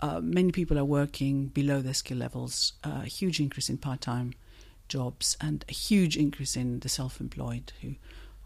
Uh, 0.00 0.20
many 0.20 0.52
people 0.52 0.78
are 0.78 0.84
working 0.84 1.46
below 1.46 1.80
their 1.80 1.94
skill 1.94 2.18
levels, 2.18 2.74
uh, 2.84 3.00
a 3.02 3.08
huge 3.08 3.40
increase 3.40 3.68
in 3.68 3.78
part 3.78 4.00
time 4.00 4.32
jobs, 4.88 5.36
and 5.40 5.64
a 5.68 5.72
huge 5.72 6.16
increase 6.16 6.56
in 6.56 6.80
the 6.80 6.88
self 6.88 7.20
employed, 7.20 7.72
who, 7.82 7.94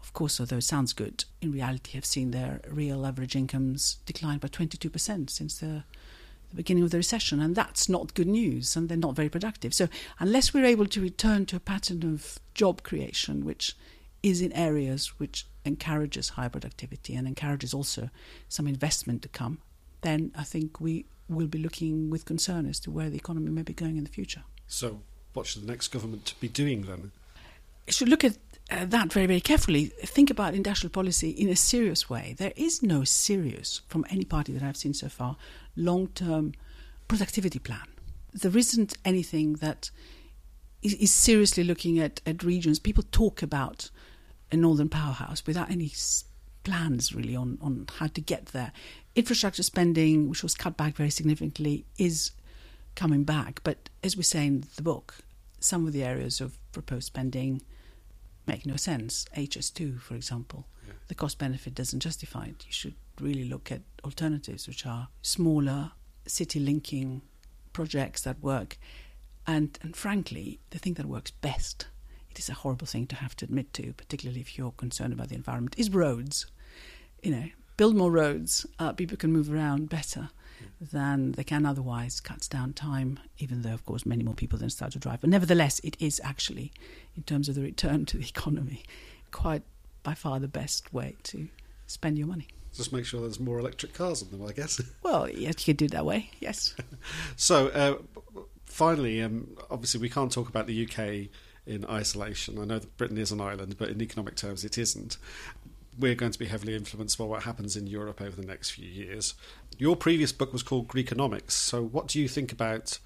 of 0.01 0.13
course, 0.13 0.39
although 0.39 0.57
it 0.57 0.63
sounds 0.63 0.93
good, 0.93 1.25
in 1.41 1.51
reality 1.51 1.91
have 1.93 2.05
seen 2.05 2.31
their 2.31 2.61
real 2.67 3.05
average 3.05 3.35
incomes 3.35 3.97
decline 4.05 4.39
by 4.39 4.47
22% 4.47 5.29
since 5.29 5.59
the, 5.59 5.83
the 6.53 6.57
beginning 6.57 6.83
of 6.83 6.91
the 6.91 6.97
recession. 6.97 7.41
And 7.41 7.55
that's 7.55 7.89
not 7.89 8.13
good 8.13 8.27
news, 8.27 8.75
and 8.75 8.87
they're 8.87 8.97
not 8.97 9.15
very 9.15 9.29
productive. 9.29 9.73
So, 9.73 9.87
unless 10.19 10.53
we're 10.53 10.65
able 10.65 10.85
to 10.87 11.01
return 11.01 11.45
to 11.47 11.55
a 11.55 11.59
pattern 11.59 12.03
of 12.03 12.39
job 12.53 12.83
creation, 12.83 13.43
which 13.43 13.75
is 14.21 14.41
in 14.41 14.53
areas 14.53 15.19
which 15.19 15.45
encourages 15.65 16.29
high 16.29 16.47
productivity 16.47 17.15
and 17.15 17.27
encourages 17.27 17.73
also 17.73 18.09
some 18.47 18.67
investment 18.67 19.21
to 19.23 19.29
come, 19.29 19.59
then 20.01 20.31
I 20.37 20.43
think 20.43 20.79
we 20.79 21.05
will 21.27 21.47
be 21.47 21.59
looking 21.59 22.09
with 22.09 22.25
concern 22.25 22.67
as 22.67 22.79
to 22.81 22.91
where 22.91 23.09
the 23.09 23.17
economy 23.17 23.49
may 23.49 23.63
be 23.63 23.73
going 23.73 23.97
in 23.97 24.03
the 24.03 24.09
future. 24.09 24.43
So, 24.67 25.01
what 25.33 25.47
should 25.47 25.63
the 25.63 25.67
next 25.67 25.89
government 25.89 26.35
be 26.39 26.47
doing 26.47 26.83
then? 26.83 27.11
It 27.87 27.93
should 27.93 28.09
look 28.09 28.23
at 28.23 28.37
uh, 28.71 28.85
that 28.85 29.11
very, 29.11 29.25
very 29.25 29.41
carefully. 29.41 29.85
Think 29.85 30.29
about 30.29 30.53
industrial 30.53 30.91
policy 30.91 31.29
in 31.29 31.49
a 31.49 31.55
serious 31.55 32.09
way. 32.09 32.35
There 32.37 32.53
is 32.55 32.81
no 32.81 33.03
serious, 33.03 33.81
from 33.87 34.05
any 34.09 34.23
party 34.23 34.53
that 34.53 34.63
I've 34.63 34.77
seen 34.77 34.93
so 34.93 35.09
far, 35.09 35.35
long 35.75 36.07
term 36.07 36.53
productivity 37.07 37.59
plan. 37.59 37.87
There 38.33 38.57
isn't 38.57 38.97
anything 39.05 39.53
that 39.55 39.91
is, 40.81 40.93
is 40.95 41.11
seriously 41.11 41.63
looking 41.63 41.99
at, 41.99 42.21
at 42.25 42.43
regions. 42.43 42.79
People 42.79 43.03
talk 43.11 43.41
about 43.41 43.89
a 44.51 44.57
northern 44.57 44.89
powerhouse 44.89 45.45
without 45.45 45.69
any 45.69 45.91
plans 46.63 47.13
really 47.13 47.35
on, 47.35 47.57
on 47.61 47.85
how 47.99 48.07
to 48.07 48.21
get 48.21 48.47
there. 48.47 48.71
Infrastructure 49.15 49.63
spending, 49.63 50.29
which 50.29 50.43
was 50.43 50.55
cut 50.55 50.77
back 50.77 50.95
very 50.95 51.09
significantly, 51.09 51.85
is 51.97 52.31
coming 52.95 53.23
back. 53.23 53.61
But 53.63 53.89
as 54.03 54.17
we 54.17 54.23
say 54.23 54.47
in 54.47 54.63
the 54.75 54.81
book, 54.81 55.15
some 55.59 55.87
of 55.87 55.93
the 55.93 56.03
areas 56.03 56.41
of 56.41 56.57
proposed 56.71 57.07
spending 57.07 57.61
make 58.47 58.65
no 58.65 58.75
sense. 58.75 59.25
HS2, 59.35 60.01
for 60.01 60.15
example, 60.15 60.67
yeah. 60.85 60.93
the 61.07 61.15
cost 61.15 61.37
benefit 61.37 61.75
doesn't 61.75 62.01
justify 62.01 62.45
it. 62.45 62.65
You 62.65 62.73
should 62.73 62.95
really 63.19 63.45
look 63.45 63.71
at 63.71 63.81
alternatives, 64.03 64.67
which 64.67 64.85
are 64.85 65.09
smaller, 65.21 65.91
city 66.25 66.59
linking 66.59 67.21
projects 67.71 68.21
that 68.21 68.41
work. 68.41 68.77
And, 69.45 69.77
and 69.81 69.95
frankly, 69.95 70.59
the 70.69 70.79
thing 70.79 70.93
that 70.95 71.05
works 71.05 71.31
best 71.31 71.87
it 72.33 72.39
is 72.39 72.49
a 72.49 72.53
horrible 72.53 72.87
thing 72.87 73.05
to 73.07 73.15
have 73.17 73.35
to 73.35 73.45
admit 73.45 73.73
to, 73.73 73.93
particularly 73.93 74.41
if 74.41 74.57
you're 74.57 74.71
concerned 74.71 75.13
about 75.13 75.29
the 75.29 75.35
environment, 75.35 75.75
is 75.77 75.91
roads. 75.91 76.47
You 77.21 77.29
know, 77.29 77.45
build 77.77 77.95
more 77.95 78.11
roads, 78.11 78.65
uh, 78.79 78.91
people 78.93 79.17
can 79.17 79.31
move 79.31 79.53
around 79.53 79.89
better 79.89 80.29
than 80.81 81.33
they 81.33 81.43
can 81.43 81.63
otherwise. 81.63 82.19
Cuts 82.19 82.47
down 82.47 82.73
time, 82.73 83.19
even 83.37 83.61
though, 83.61 83.73
of 83.73 83.85
course, 83.85 84.03
many 84.03 84.23
more 84.23 84.33
people 84.33 84.57
then 84.57 84.71
start 84.71 84.93
to 84.93 84.99
drive. 84.99 85.21
But 85.21 85.29
nevertheless, 85.29 85.79
it 85.83 85.95
is 85.99 86.19
actually, 86.23 86.71
in 87.15 87.21
terms 87.21 87.49
of 87.49 87.53
the 87.53 87.61
return 87.61 88.07
to 88.07 88.17
the 88.17 88.25
economy, 88.35 88.83
quite 89.29 89.61
by 90.01 90.15
far 90.15 90.39
the 90.39 90.47
best 90.47 90.91
way 90.91 91.15
to 91.23 91.49
spend 91.85 92.17
your 92.17 92.27
money. 92.27 92.47
Just 92.73 92.91
make 92.91 93.05
sure 93.05 93.21
there's 93.21 93.39
more 93.39 93.59
electric 93.59 93.93
cars 93.93 94.23
on 94.23 94.31
them, 94.31 94.47
I 94.47 94.51
guess. 94.51 94.81
Well, 95.03 95.29
yes, 95.29 95.67
you 95.67 95.73
could 95.73 95.77
do 95.77 95.85
it 95.85 95.91
that 95.91 96.05
way, 96.05 96.31
yes. 96.39 96.75
so, 97.35 97.67
uh, 97.67 97.95
finally, 98.65 99.21
um, 99.21 99.55
obviously, 99.69 100.01
we 100.01 100.09
can't 100.09 100.31
talk 100.31 100.49
about 100.49 100.65
the 100.65 100.87
UK 100.87 101.29
in 101.65 101.85
isolation. 101.85 102.59
I 102.59 102.65
know 102.65 102.79
that 102.79 102.97
Britain 102.97 103.17
is 103.17 103.31
an 103.31 103.41
island, 103.41 103.77
but 103.77 103.89
in 103.89 104.01
economic 104.01 104.35
terms, 104.35 104.65
it 104.65 104.77
isn't. 104.77 105.17
We're 105.99 106.15
going 106.15 106.31
to 106.31 106.39
be 106.39 106.47
heavily 106.47 106.75
influenced 106.75 107.17
by 107.17 107.25
what 107.25 107.43
happens 107.43 107.77
in 107.77 107.85
Europe 107.85 108.21
over 108.21 108.35
the 108.35 108.47
next 108.47 108.71
few 108.71 108.87
years. 108.87 109.35
Your 109.77 109.95
previous 109.95 110.31
book 110.31 110.51
was 110.51 110.63
called 110.63 110.87
Greekonomics. 110.87 111.51
So, 111.51 111.83
what 111.83 112.07
do 112.07 112.19
you 112.19 112.27
think 112.27 112.51
about 112.51 112.97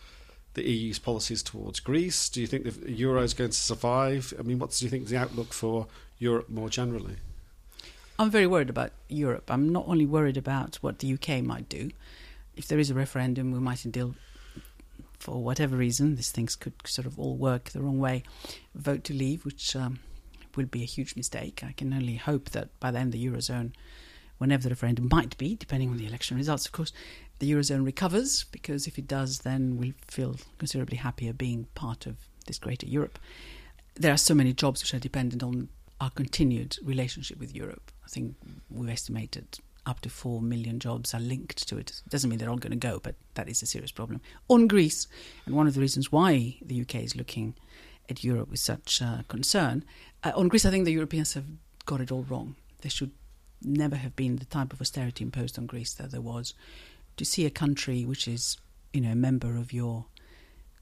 the 0.54 0.64
EU's 0.64 1.00
policies 1.00 1.44
towards 1.44 1.80
Greece? 1.80 2.30
Do 2.30 2.40
you 2.42 2.48
think 2.48 2.64
the 2.64 2.92
euro 2.92 3.22
is 3.22 3.34
going 3.34 3.52
to 3.52 3.58
survive? 3.58 4.34
I 4.40 4.44
mean, 4.44 4.60
what 4.60 4.72
do 4.72 4.86
you 4.86 4.90
think 4.90 5.04
is 5.04 5.10
the 5.10 5.18
outlook 5.18 5.54
for 5.54 5.88
Europe 6.18 6.50
more 6.50 6.70
generally? 6.70 7.18
I'm 8.20 8.32
very 8.32 8.48
worried 8.48 8.70
about 8.70 8.94
Europe. 9.10 9.52
I'm 9.52 9.70
not 9.70 9.88
only 9.88 10.06
worried 10.06 10.38
about 10.38 10.78
what 10.78 11.00
the 11.00 11.14
UK 11.14 11.44
might 11.44 11.70
do. 11.70 11.92
If 12.56 12.68
there 12.68 12.80
is 12.80 12.90
a 12.90 12.96
referendum, 12.96 13.52
we 13.52 13.60
might 13.60 13.86
deal 13.92 14.16
for 15.20 15.44
whatever 15.44 15.76
reason, 15.76 16.16
these 16.16 16.32
things 16.32 16.56
could 16.56 16.74
sort 16.86 17.06
of 17.06 17.20
all 17.20 17.36
work 17.36 17.70
the 17.70 17.82
wrong 17.82 18.00
way, 18.00 18.24
vote 18.74 19.04
to 19.06 19.14
leave, 19.14 19.46
which 19.46 19.76
um, 19.76 20.00
will 20.56 20.66
be 20.66 20.82
a 20.82 20.86
huge 20.86 21.16
mistake. 21.16 21.64
I 21.64 21.74
can 21.74 21.94
only 21.94 22.16
hope 22.16 22.50
that 22.52 22.70
by 22.80 22.92
the 22.92 22.98
then 22.98 23.12
the 23.12 23.24
Eurozone, 23.26 23.74
whenever 24.38 24.64
the 24.64 24.70
referendum 24.70 25.10
might 25.12 25.38
be, 25.38 25.56
depending 25.56 25.90
on 25.90 25.98
the 25.98 26.08
election 26.08 26.38
results, 26.38 26.66
of 26.66 26.72
course, 26.72 26.92
the 27.40 27.52
Eurozone 27.52 27.86
recovers, 27.86 28.46
because 28.46 28.88
if 28.88 28.98
it 28.98 29.08
does, 29.08 29.40
then 29.40 29.78
we'll 29.78 29.94
feel 30.08 30.38
considerably 30.58 30.98
happier 30.98 31.34
being 31.34 31.68
part 31.76 32.06
of 32.06 32.18
this 32.48 32.58
greater 32.58 32.88
Europe. 32.88 33.20
There 33.96 34.14
are 34.14 34.18
so 34.18 34.34
many 34.34 34.54
jobs 34.54 34.82
which 34.82 34.94
are 34.94 35.00
dependent 35.00 35.44
on 35.44 35.70
our 36.00 36.10
continued 36.10 36.78
relationship 36.84 37.40
with 37.40 37.56
Europe. 37.56 37.92
I 38.08 38.10
think 38.10 38.36
we've 38.70 38.90
estimated 38.90 39.60
up 39.86 40.00
to 40.02 40.10
4 40.10 40.42
million 40.42 40.80
jobs 40.80 41.14
are 41.14 41.20
linked 41.20 41.68
to 41.68 41.78
it. 41.78 42.02
Doesn't 42.10 42.30
mean 42.30 42.40
they're 42.40 42.50
all 42.50 42.58
going 42.58 42.72
to 42.72 42.78
go, 42.78 43.00
but 43.04 43.16
that 43.34 43.50
is 43.50 43.62
a 43.62 43.66
serious 43.66 43.92
problem. 43.92 44.22
On 44.48 44.66
Greece, 44.66 45.08
and 45.46 45.56
one 45.56 45.68
of 45.68 45.74
the 45.74 45.82
reasons 45.82 46.10
why 46.10 46.58
the 46.62 46.80
UK 46.82 46.96
is 46.96 47.18
looking 47.18 47.54
at 48.10 48.24
Europe 48.24 48.50
with 48.50 48.62
such 48.62 49.02
uh, 49.02 49.24
concern, 49.28 49.84
uh, 50.24 50.32
on 50.36 50.48
Greece, 50.48 50.66
I 50.66 50.72
think 50.72 50.86
the 50.86 50.94
Europeans 50.94 51.34
have 51.34 51.46
got 51.86 52.00
it 52.00 52.12
all 52.12 52.24
wrong. 52.24 52.56
There 52.82 52.90
should 52.90 53.12
never 53.62 53.98
have 53.98 54.16
been 54.16 54.38
the 54.38 54.46
type 54.46 54.72
of 54.72 54.80
austerity 54.80 55.26
imposed 55.26 55.60
on 55.60 55.66
Greece 55.66 55.94
that 55.96 56.12
there 56.12 56.22
was. 56.22 56.54
To 57.18 57.26
see 57.26 57.46
a 57.46 57.50
country 57.50 58.06
which 58.06 58.26
is, 58.26 58.58
you 58.94 59.02
know, 59.02 59.12
a 59.12 59.16
member 59.16 59.58
of 59.58 59.74
your 59.74 60.06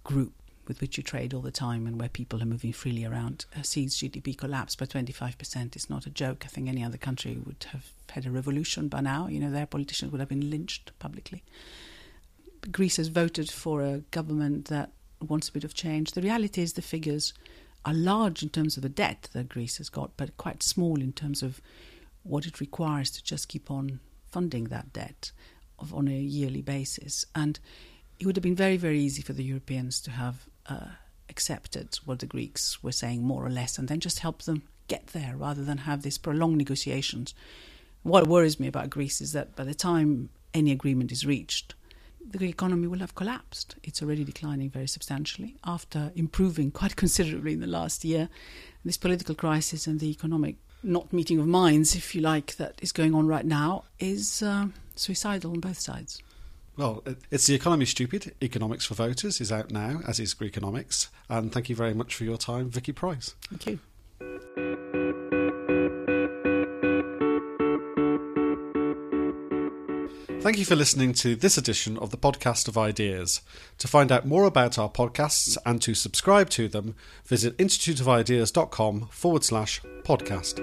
group 0.03 0.33
with 0.67 0.81
which 0.81 0.97
you 0.97 1.03
trade 1.03 1.33
all 1.33 1.41
the 1.41 1.51
time 1.51 1.87
and 1.87 1.99
where 1.99 2.09
people 2.09 2.41
are 2.41 2.45
moving 2.45 2.73
freely 2.73 3.05
around 3.05 3.45
uh, 3.57 3.61
sees 3.61 3.95
GDP 3.95 4.37
collapse 4.37 4.75
by 4.75 4.85
25% 4.85 5.75
It's 5.75 5.89
not 5.89 6.05
a 6.05 6.09
joke. 6.09 6.43
I 6.45 6.47
think 6.47 6.67
any 6.67 6.83
other 6.83 6.97
country 6.97 7.37
would 7.45 7.65
have 7.71 7.91
had 8.09 8.25
a 8.25 8.31
revolution 8.31 8.87
by 8.87 9.01
now. 9.01 9.27
You 9.27 9.39
know, 9.39 9.51
their 9.51 9.65
politicians 9.65 10.11
would 10.11 10.19
have 10.19 10.29
been 10.29 10.49
lynched 10.49 10.91
publicly. 10.99 11.43
Greece 12.71 12.97
has 12.97 13.09
voted 13.09 13.51
for 13.51 13.81
a 13.81 13.99
government 14.11 14.65
that 14.65 14.91
wants 15.21 15.49
a 15.49 15.53
bit 15.53 15.63
of 15.63 15.73
change. 15.73 16.11
The 16.11 16.21
reality 16.21 16.61
is 16.61 16.73
the 16.73 16.81
figures 16.81 17.33
are 17.85 17.93
large 17.93 18.41
in 18.41 18.49
terms 18.49 18.77
of 18.77 18.83
the 18.83 18.89
debt 18.89 19.29
that 19.33 19.49
Greece 19.49 19.77
has 19.77 19.89
got, 19.89 20.17
but 20.17 20.37
quite 20.37 20.63
small 20.63 20.99
in 20.99 21.13
terms 21.13 21.43
of 21.43 21.61
what 22.23 22.47
it 22.47 22.59
requires 22.59 23.11
to 23.11 23.23
just 23.23 23.47
keep 23.47 23.69
on 23.69 23.99
funding 24.31 24.65
that 24.65 24.91
debt 24.91 25.31
of, 25.77 25.93
on 25.93 26.07
a 26.07 26.11
yearly 26.11 26.61
basis. 26.61 27.25
And 27.35 27.59
it 28.19 28.25
would 28.25 28.35
have 28.35 28.43
been 28.43 28.55
very, 28.55 28.77
very 28.77 28.99
easy 28.99 29.21
for 29.21 29.33
the 29.33 29.43
Europeans 29.43 30.01
to 30.01 30.11
have 30.11 30.47
uh, 30.69 30.87
accepted 31.29 31.99
what 32.05 32.19
the 32.19 32.25
Greeks 32.25 32.83
were 32.83 32.91
saying, 32.91 33.23
more 33.23 33.45
or 33.45 33.49
less, 33.49 33.77
and 33.77 33.87
then 33.87 33.99
just 33.99 34.19
help 34.19 34.43
them 34.43 34.63
get 34.87 35.07
there 35.07 35.35
rather 35.35 35.63
than 35.63 35.79
have 35.79 36.01
these 36.01 36.17
prolonged 36.17 36.57
negotiations. 36.57 37.33
What 38.03 38.27
worries 38.27 38.59
me 38.59 38.67
about 38.67 38.89
Greece 38.89 39.21
is 39.21 39.31
that 39.33 39.55
by 39.55 39.63
the 39.63 39.73
time 39.73 40.29
any 40.53 40.71
agreement 40.71 41.11
is 41.11 41.25
reached, 41.25 41.73
the 42.27 42.43
economy 42.45 42.87
will 42.87 42.99
have 42.99 43.15
collapsed. 43.15 43.75
It's 43.83 44.01
already 44.01 44.23
declining 44.23 44.69
very 44.69 44.87
substantially 44.87 45.55
after 45.63 46.11
improving 46.15 46.71
quite 46.71 46.95
considerably 47.03 47.53
in 47.53 47.59
the 47.59 47.67
last 47.67 48.03
year. 48.05 48.29
This 48.83 48.97
political 48.97 49.35
crisis 49.35 49.87
and 49.87 49.99
the 49.99 50.09
economic 50.09 50.55
not 50.83 51.11
meeting 51.11 51.39
of 51.39 51.47
minds, 51.47 51.95
if 51.95 52.13
you 52.13 52.21
like, 52.21 52.55
that 52.57 52.75
is 52.81 52.91
going 52.91 53.15
on 53.15 53.27
right 53.27 53.45
now 53.45 53.85
is 53.99 54.43
uh, 54.43 54.67
suicidal 54.95 55.51
on 55.51 55.59
both 55.59 55.79
sides. 55.79 56.21
Well, 56.77 57.03
it's 57.31 57.47
The 57.47 57.55
Economy 57.55 57.85
Stupid, 57.85 58.35
Economics 58.41 58.85
for 58.85 58.95
Voters, 58.95 59.39
is 59.39 59.51
out 59.51 59.71
now, 59.71 60.01
as 60.05 60.19
is 60.19 60.33
Greekonomics. 60.33 61.07
And 61.29 61.51
thank 61.51 61.69
you 61.69 61.75
very 61.75 61.93
much 61.93 62.15
for 62.15 62.25
your 62.25 62.37
time, 62.37 62.69
Vicky 62.69 62.91
Pryce. 62.91 63.33
Thank 63.49 63.65
you. 63.67 63.79
Thank 70.41 70.59
you 70.59 70.65
for 70.65 70.75
listening 70.75 71.13
to 71.13 71.35
this 71.35 71.57
edition 71.57 71.97
of 71.97 72.11
the 72.11 72.17
Podcast 72.17 72.67
of 72.67 72.77
Ideas. 72.77 73.41
To 73.79 73.87
find 73.87 74.11
out 74.11 74.27
more 74.27 74.43
about 74.43 74.77
our 74.77 74.89
podcasts 74.89 75.57
and 75.65 75.81
to 75.81 75.95
subscribe 75.95 76.51
to 76.51 76.67
them, 76.67 76.93
visit 77.25 77.57
instituteofideas.com 77.57 79.07
forward 79.11 79.43
slash 79.43 79.81
podcast. 80.03 80.59